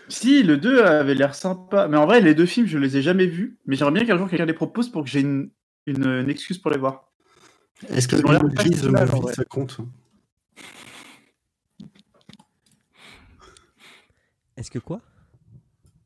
Si, 0.07 0.41
le 0.41 0.57
2 0.57 0.81
avait 0.83 1.13
l'air 1.13 1.35
sympa. 1.35 1.87
Mais 1.87 1.97
en 1.97 2.05
vrai, 2.07 2.19
les 2.21 2.33
deux 2.33 2.47
films, 2.47 2.65
je 2.67 2.77
les 2.79 2.97
ai 2.97 3.01
jamais 3.01 3.27
vus. 3.27 3.59
Mais 3.67 3.75
j'aimerais 3.75 3.93
bien 3.93 4.05
qu'un 4.05 4.17
jour 4.17 4.27
quelqu'un 4.29 4.45
les 4.45 4.53
propose 4.53 4.89
pour 4.89 5.03
que 5.03 5.09
j'ai 5.09 5.19
une, 5.21 5.51
une, 5.85 6.05
une 6.05 6.29
excuse 6.29 6.57
pour 6.57 6.71
les 6.71 6.79
voir. 6.79 7.11
Est-ce 7.93 8.07
que 8.07 8.15
en 8.25 8.43
Movie, 8.43 9.33
ça 9.35 9.45
compte 9.45 9.77
Est-ce 14.59 14.69
que 14.69 14.77
quoi? 14.79 15.01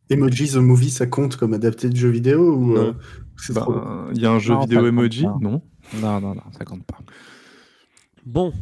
Emoji 0.10 0.50
the 0.52 0.56
Movie, 0.58 0.92
ça 0.92 1.08
compte 1.08 1.36
comme 1.38 1.54
adapté 1.54 1.90
de 1.90 1.96
jeu 1.96 2.10
vidéo 2.10 2.56
ou 2.56 2.74
Non. 2.76 2.82
euh, 2.82 2.94
c'est 3.36 3.54
Bah, 3.54 3.62
trop 3.62 3.74
Il 4.14 4.22
y 4.22 4.26
a 4.26 4.32
un 4.32 4.40
jeu 4.40 4.54
Non, 4.54 4.62
vidéo 4.62 4.86
emoji 4.86 5.24
pas. 5.24 5.38
Non. 5.42 5.62
Non, 5.96 6.22
non, 6.22 6.36
non, 6.36 6.44
ça 6.58 6.64
compte 6.64 6.86
pas. 6.86 7.00
Bon. 8.26 8.54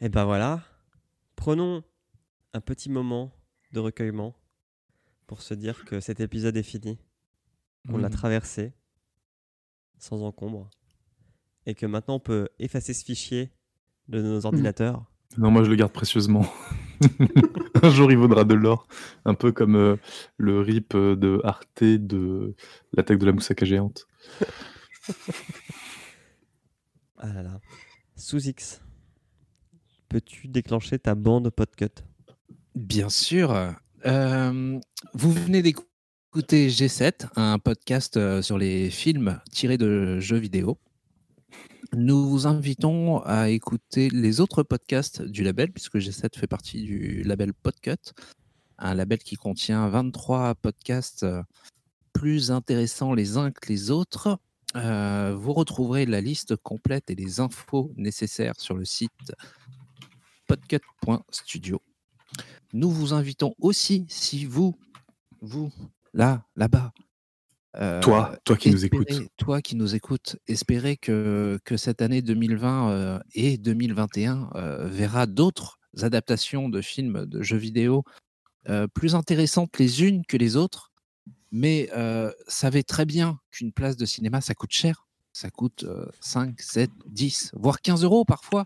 Et 0.00 0.08
ben 0.08 0.24
voilà. 0.24 0.62
Prenons 1.34 1.82
un 2.52 2.60
petit 2.60 2.90
moment 2.90 3.32
de 3.72 3.80
recueillement 3.80 4.34
pour 5.26 5.40
se 5.42 5.54
dire 5.54 5.84
que 5.86 5.98
cet 6.00 6.20
épisode 6.20 6.56
est 6.56 6.62
fini, 6.62 6.98
qu'on 7.88 7.96
l'a 7.98 8.08
Mhm. 8.08 8.14
traversé 8.14 8.72
sans 9.98 10.22
encombre, 10.22 10.68
et 11.66 11.74
que 11.74 11.86
maintenant 11.86 12.16
on 12.16 12.20
peut 12.20 12.48
effacer 12.58 12.92
ce 12.92 13.02
fichier 13.04 13.50
de 14.08 14.20
nos 14.20 14.44
ordinateurs. 14.44 15.04
Non, 15.38 15.50
moi 15.50 15.64
je 15.64 15.70
le 15.70 15.76
garde 15.76 15.92
précieusement. 15.92 16.44
un 17.82 17.90
jour 17.90 18.10
il 18.10 18.18
vaudra 18.18 18.44
de 18.44 18.54
l'or. 18.54 18.86
Un 19.24 19.34
peu 19.34 19.52
comme 19.52 19.76
euh, 19.76 19.96
le 20.36 20.60
rip 20.60 20.94
euh, 20.94 21.16
de 21.16 21.40
Arte 21.44 21.82
de 21.82 22.54
l'attaque 22.92 23.18
de 23.18 23.26
la 23.26 23.32
moussaka 23.32 23.64
géante. 23.64 24.06
Ah 27.18 27.32
là 27.32 27.42
là. 27.42 27.60
Sous 28.16 28.48
X, 28.48 28.82
peux-tu 30.10 30.46
déclencher 30.48 30.98
ta 30.98 31.14
bande 31.14 31.48
podcut? 31.48 32.02
Bien 32.74 33.08
sûr. 33.08 33.74
Euh, 34.04 34.78
vous 35.14 35.32
venez 35.32 35.62
d'écouter 35.62 36.68
G7, 36.68 37.28
un 37.36 37.58
podcast 37.58 38.42
sur 38.42 38.58
les 38.58 38.90
films 38.90 39.40
tirés 39.50 39.78
de 39.78 40.20
jeux 40.20 40.36
vidéo. 40.36 40.78
Nous 41.96 42.28
vous 42.28 42.46
invitons 42.46 43.20
à 43.20 43.50
écouter 43.50 44.10
les 44.10 44.40
autres 44.40 44.62
podcasts 44.62 45.22
du 45.22 45.44
label, 45.44 45.70
puisque 45.70 45.96
G7 45.96 46.36
fait 46.36 46.46
partie 46.46 46.82
du 46.82 47.22
label 47.22 47.54
Podcut, 47.54 48.12
un 48.78 48.94
label 48.94 49.18
qui 49.18 49.36
contient 49.36 49.88
23 49.88 50.56
podcasts 50.56 51.22
euh, 51.22 51.42
plus 52.12 52.50
intéressants 52.50 53.12
les 53.12 53.36
uns 53.36 53.52
que 53.52 53.68
les 53.68 53.90
autres. 53.90 54.38
Euh, 54.74 55.36
vous 55.36 55.52
retrouverez 55.52 56.04
la 56.04 56.20
liste 56.20 56.56
complète 56.56 57.10
et 57.10 57.14
les 57.14 57.38
infos 57.38 57.92
nécessaires 57.96 58.58
sur 58.58 58.76
le 58.76 58.84
site 58.84 59.32
podcut.studio. 60.48 61.80
Nous 62.72 62.90
vous 62.90 63.12
invitons 63.12 63.54
aussi, 63.60 64.04
si 64.08 64.46
vous, 64.46 64.76
vous, 65.40 65.72
là, 66.12 66.44
là-bas, 66.56 66.92
euh, 67.76 68.00
Toi, 68.00 68.36
toi 68.44 68.56
qui 68.56 68.70
nous 68.70 68.84
écoutes. 68.84 69.22
Toi 69.36 69.62
qui 69.62 69.76
nous 69.76 69.94
écoutes, 69.94 70.36
espérez 70.46 70.96
que, 70.96 71.58
que 71.64 71.76
cette 71.76 72.02
année 72.02 72.22
2020 72.22 72.90
euh, 72.90 73.18
et 73.34 73.58
2021 73.58 74.50
euh, 74.54 74.88
verra 74.88 75.26
d'autres 75.26 75.78
adaptations 76.00 76.68
de 76.68 76.80
films, 76.80 77.26
de 77.26 77.42
jeux 77.42 77.56
vidéo 77.56 78.04
plus 78.94 79.14
intéressantes 79.14 79.78
les 79.78 80.04
unes 80.04 80.24
que 80.26 80.38
les 80.38 80.56
autres. 80.56 80.90
Mais 81.52 81.90
savez 82.48 82.82
très 82.82 83.04
bien 83.04 83.38
qu'une 83.50 83.72
place 83.72 83.98
de 83.98 84.06
cinéma, 84.06 84.40
ça 84.40 84.54
coûte 84.54 84.72
cher. 84.72 85.06
Ça 85.34 85.50
coûte 85.50 85.84
euh, 85.84 86.06
5, 86.20 86.60
7, 86.60 86.90
10, 87.06 87.50
voire 87.54 87.82
15 87.82 88.04
euros 88.04 88.24
parfois. 88.24 88.64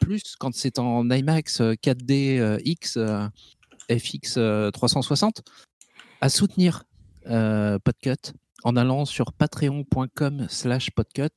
Plus 0.00 0.36
quand 0.38 0.54
c'est 0.54 0.78
en 0.78 1.08
IMAX 1.10 1.60
euh, 1.60 1.74
4D 1.74 2.38
euh, 2.38 2.58
X, 2.64 2.96
euh, 2.96 3.28
FX 3.90 4.34
euh, 4.36 4.70
360. 4.70 5.42
À 6.20 6.28
soutenir 6.28 6.82
Podcut 7.84 8.32
en 8.64 8.76
allant 8.76 9.04
sur 9.04 9.32
patreon.com 9.32 10.46
slash 10.48 10.90
podcut 10.90 11.30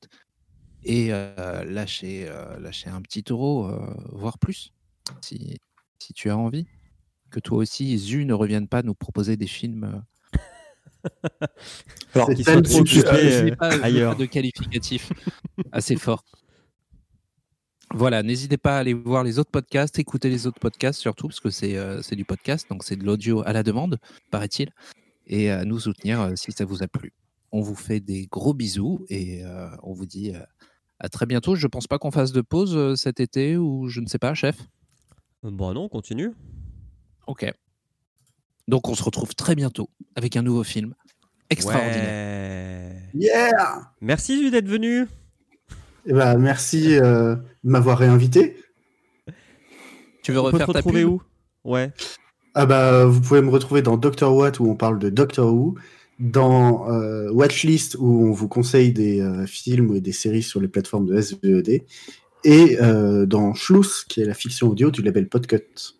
et 0.84 1.08
euh, 1.12 1.64
lâcher, 1.64 2.26
euh, 2.28 2.58
lâcher 2.58 2.90
un 2.90 3.00
petit 3.02 3.24
euro, 3.30 3.66
euh, 3.66 3.78
voire 4.10 4.38
plus, 4.38 4.72
si, 5.20 5.58
si 6.00 6.12
tu 6.12 6.30
as 6.30 6.36
envie. 6.36 6.66
Que 7.30 7.38
toi 7.40 7.58
aussi, 7.58 7.96
Zu 7.98 8.24
ne 8.24 8.34
revienne 8.34 8.66
pas 8.68 8.82
nous 8.82 8.94
proposer 8.94 9.36
des 9.36 9.46
films. 9.46 10.02
euh, 11.04 11.46
Alors, 12.14 12.28
C'est 12.28 12.34
Qui 12.34 12.44
tel 12.44 12.66
sont 12.66 12.80
occupés, 12.80 13.52
euh, 13.52 13.56
ailleurs. 13.82 14.16
de 14.16 14.26
qualificatif 14.26 15.10
assez 15.70 15.96
fort. 15.96 16.24
Voilà, 17.94 18.22
n'hésitez 18.22 18.56
pas 18.56 18.76
à 18.76 18.80
aller 18.80 18.94
voir 18.94 19.22
les 19.22 19.38
autres 19.38 19.50
podcasts, 19.50 19.98
écouter 19.98 20.30
les 20.30 20.46
autres 20.46 20.58
podcasts 20.60 20.98
surtout, 21.00 21.28
parce 21.28 21.40
que 21.40 21.50
c'est 21.50 21.76
euh, 21.76 22.00
c'est 22.02 22.16
du 22.16 22.24
podcast, 22.24 22.66
donc 22.70 22.84
c'est 22.84 22.96
de 22.96 23.04
l'audio 23.04 23.42
à 23.46 23.52
la 23.52 23.62
demande, 23.62 23.98
paraît-il, 24.30 24.70
et 25.26 25.50
à 25.50 25.64
nous 25.64 25.78
soutenir 25.80 26.20
euh, 26.20 26.32
si 26.36 26.52
ça 26.52 26.64
vous 26.64 26.82
a 26.82 26.88
plu. 26.88 27.12
On 27.52 27.60
vous 27.60 27.74
fait 27.74 28.00
des 28.00 28.26
gros 28.26 28.54
bisous 28.54 29.04
et 29.08 29.44
euh, 29.44 29.68
on 29.82 29.92
vous 29.92 30.06
dit 30.06 30.34
euh, 30.34 30.40
à 30.98 31.08
très 31.08 31.26
bientôt. 31.26 31.54
Je 31.54 31.66
pense 31.66 31.86
pas 31.86 31.98
qu'on 31.98 32.10
fasse 32.10 32.32
de 32.32 32.40
pause 32.40 32.74
euh, 32.76 32.96
cet 32.96 33.20
été 33.20 33.56
ou 33.56 33.88
je 33.88 34.00
ne 34.00 34.06
sais 34.06 34.18
pas, 34.18 34.34
chef? 34.34 34.56
Bon 35.42 35.74
non, 35.74 35.84
on 35.84 35.88
continue. 35.88 36.30
Ok. 37.26 37.52
Donc 38.68 38.88
on 38.88 38.94
se 38.94 39.02
retrouve 39.02 39.34
très 39.34 39.54
bientôt 39.54 39.90
avec 40.14 40.36
un 40.36 40.42
nouveau 40.42 40.64
film 40.64 40.94
extraordinaire. 41.50 42.04
Ouais. 42.06 43.10
Yeah 43.14 43.92
Merci 44.00 44.38
Zu 44.42 44.50
d'être 44.50 44.68
venu. 44.68 45.06
Eh 46.06 46.12
ben, 46.12 46.38
merci 46.38 46.96
euh, 46.96 47.36
de 47.36 47.70
m'avoir 47.70 47.98
réinvité. 47.98 48.56
Tu 50.22 50.32
veux 50.32 50.40
On 50.40 50.44
peut 50.44 50.50
te 50.50 50.54
refaire 50.54 50.66
ta 50.68 50.78
retrouver 50.78 51.02
pub? 51.02 51.10
où? 51.10 51.22
Ouais. 51.64 51.92
Ah 52.54 52.66
bah, 52.66 53.06
vous 53.06 53.20
pouvez 53.20 53.40
me 53.40 53.50
retrouver 53.50 53.82
dans 53.82 53.96
Doctor 53.96 54.34
What 54.34 54.60
où 54.60 54.70
on 54.70 54.76
parle 54.76 54.98
de 54.98 55.08
Doctor 55.08 55.52
Who, 55.52 55.76
dans 56.18 56.90
euh, 56.90 57.30
Watchlist 57.30 57.96
où 57.98 58.26
on 58.26 58.32
vous 58.32 58.48
conseille 58.48 58.92
des 58.92 59.20
euh, 59.20 59.46
films 59.46 59.94
et 59.94 60.00
des 60.00 60.12
séries 60.12 60.42
sur 60.42 60.60
les 60.60 60.68
plateformes 60.68 61.06
de 61.06 61.20
SVED, 61.20 61.82
et 62.44 62.78
euh, 62.80 63.24
dans 63.24 63.54
Schluss 63.54 64.04
qui 64.04 64.20
est 64.20 64.26
la 64.26 64.34
fiction 64.34 64.68
audio 64.68 64.90
du 64.90 65.02
label 65.02 65.28
Podcut. 65.28 65.96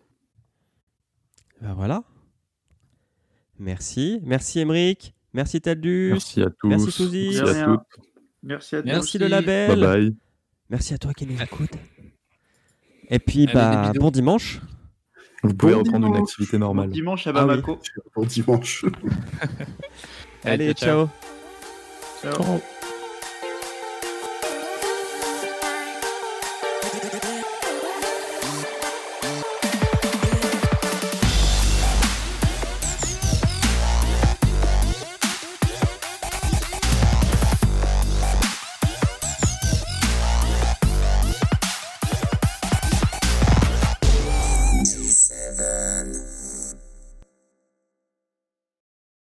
Ben 1.61 1.73
voilà. 1.73 2.03
Merci. 3.57 4.19
Merci 4.23 4.59
Emeric. 4.59 5.15
Merci 5.33 5.61
Taldus. 5.61 6.09
Merci 6.11 6.41
à 6.41 6.49
tous. 6.49 6.67
Merci, 6.67 6.91
Suzy. 6.91 7.29
Merci 7.33 7.59
à 7.59 7.65
toutes. 7.65 7.79
Merci 8.43 8.75
à 8.75 8.81
toi. 8.81 8.91
Merci 8.91 9.17
le 9.17 9.27
label. 9.27 9.69
Bye 9.69 9.79
bye. 9.79 10.15
Merci 10.69 10.93
à 10.93 10.97
toi 10.97 11.13
qui 11.13 11.25
nous 11.25 11.41
écoute. 11.41 11.71
Et 13.09 13.19
puis, 13.19 13.47
bah, 13.47 13.91
bon 13.95 14.11
dimanche. 14.11 14.61
Vous 15.43 15.53
pouvez 15.53 15.73
Bon 15.73 15.79
reprendre 15.79 16.07
une 16.07 16.15
activité 16.15 16.57
Bon 16.57 16.65
normale. 16.65 16.89
dimanche 16.89 17.27
à 17.27 17.31
Ah 17.31 17.41
oui. 17.41 17.47
Bamako. 17.47 17.79
Bon 18.15 18.23
dimanche. 18.25 18.85
Allez. 20.45 20.73
Ciao. 20.73 21.09
Ciao. 22.21 22.61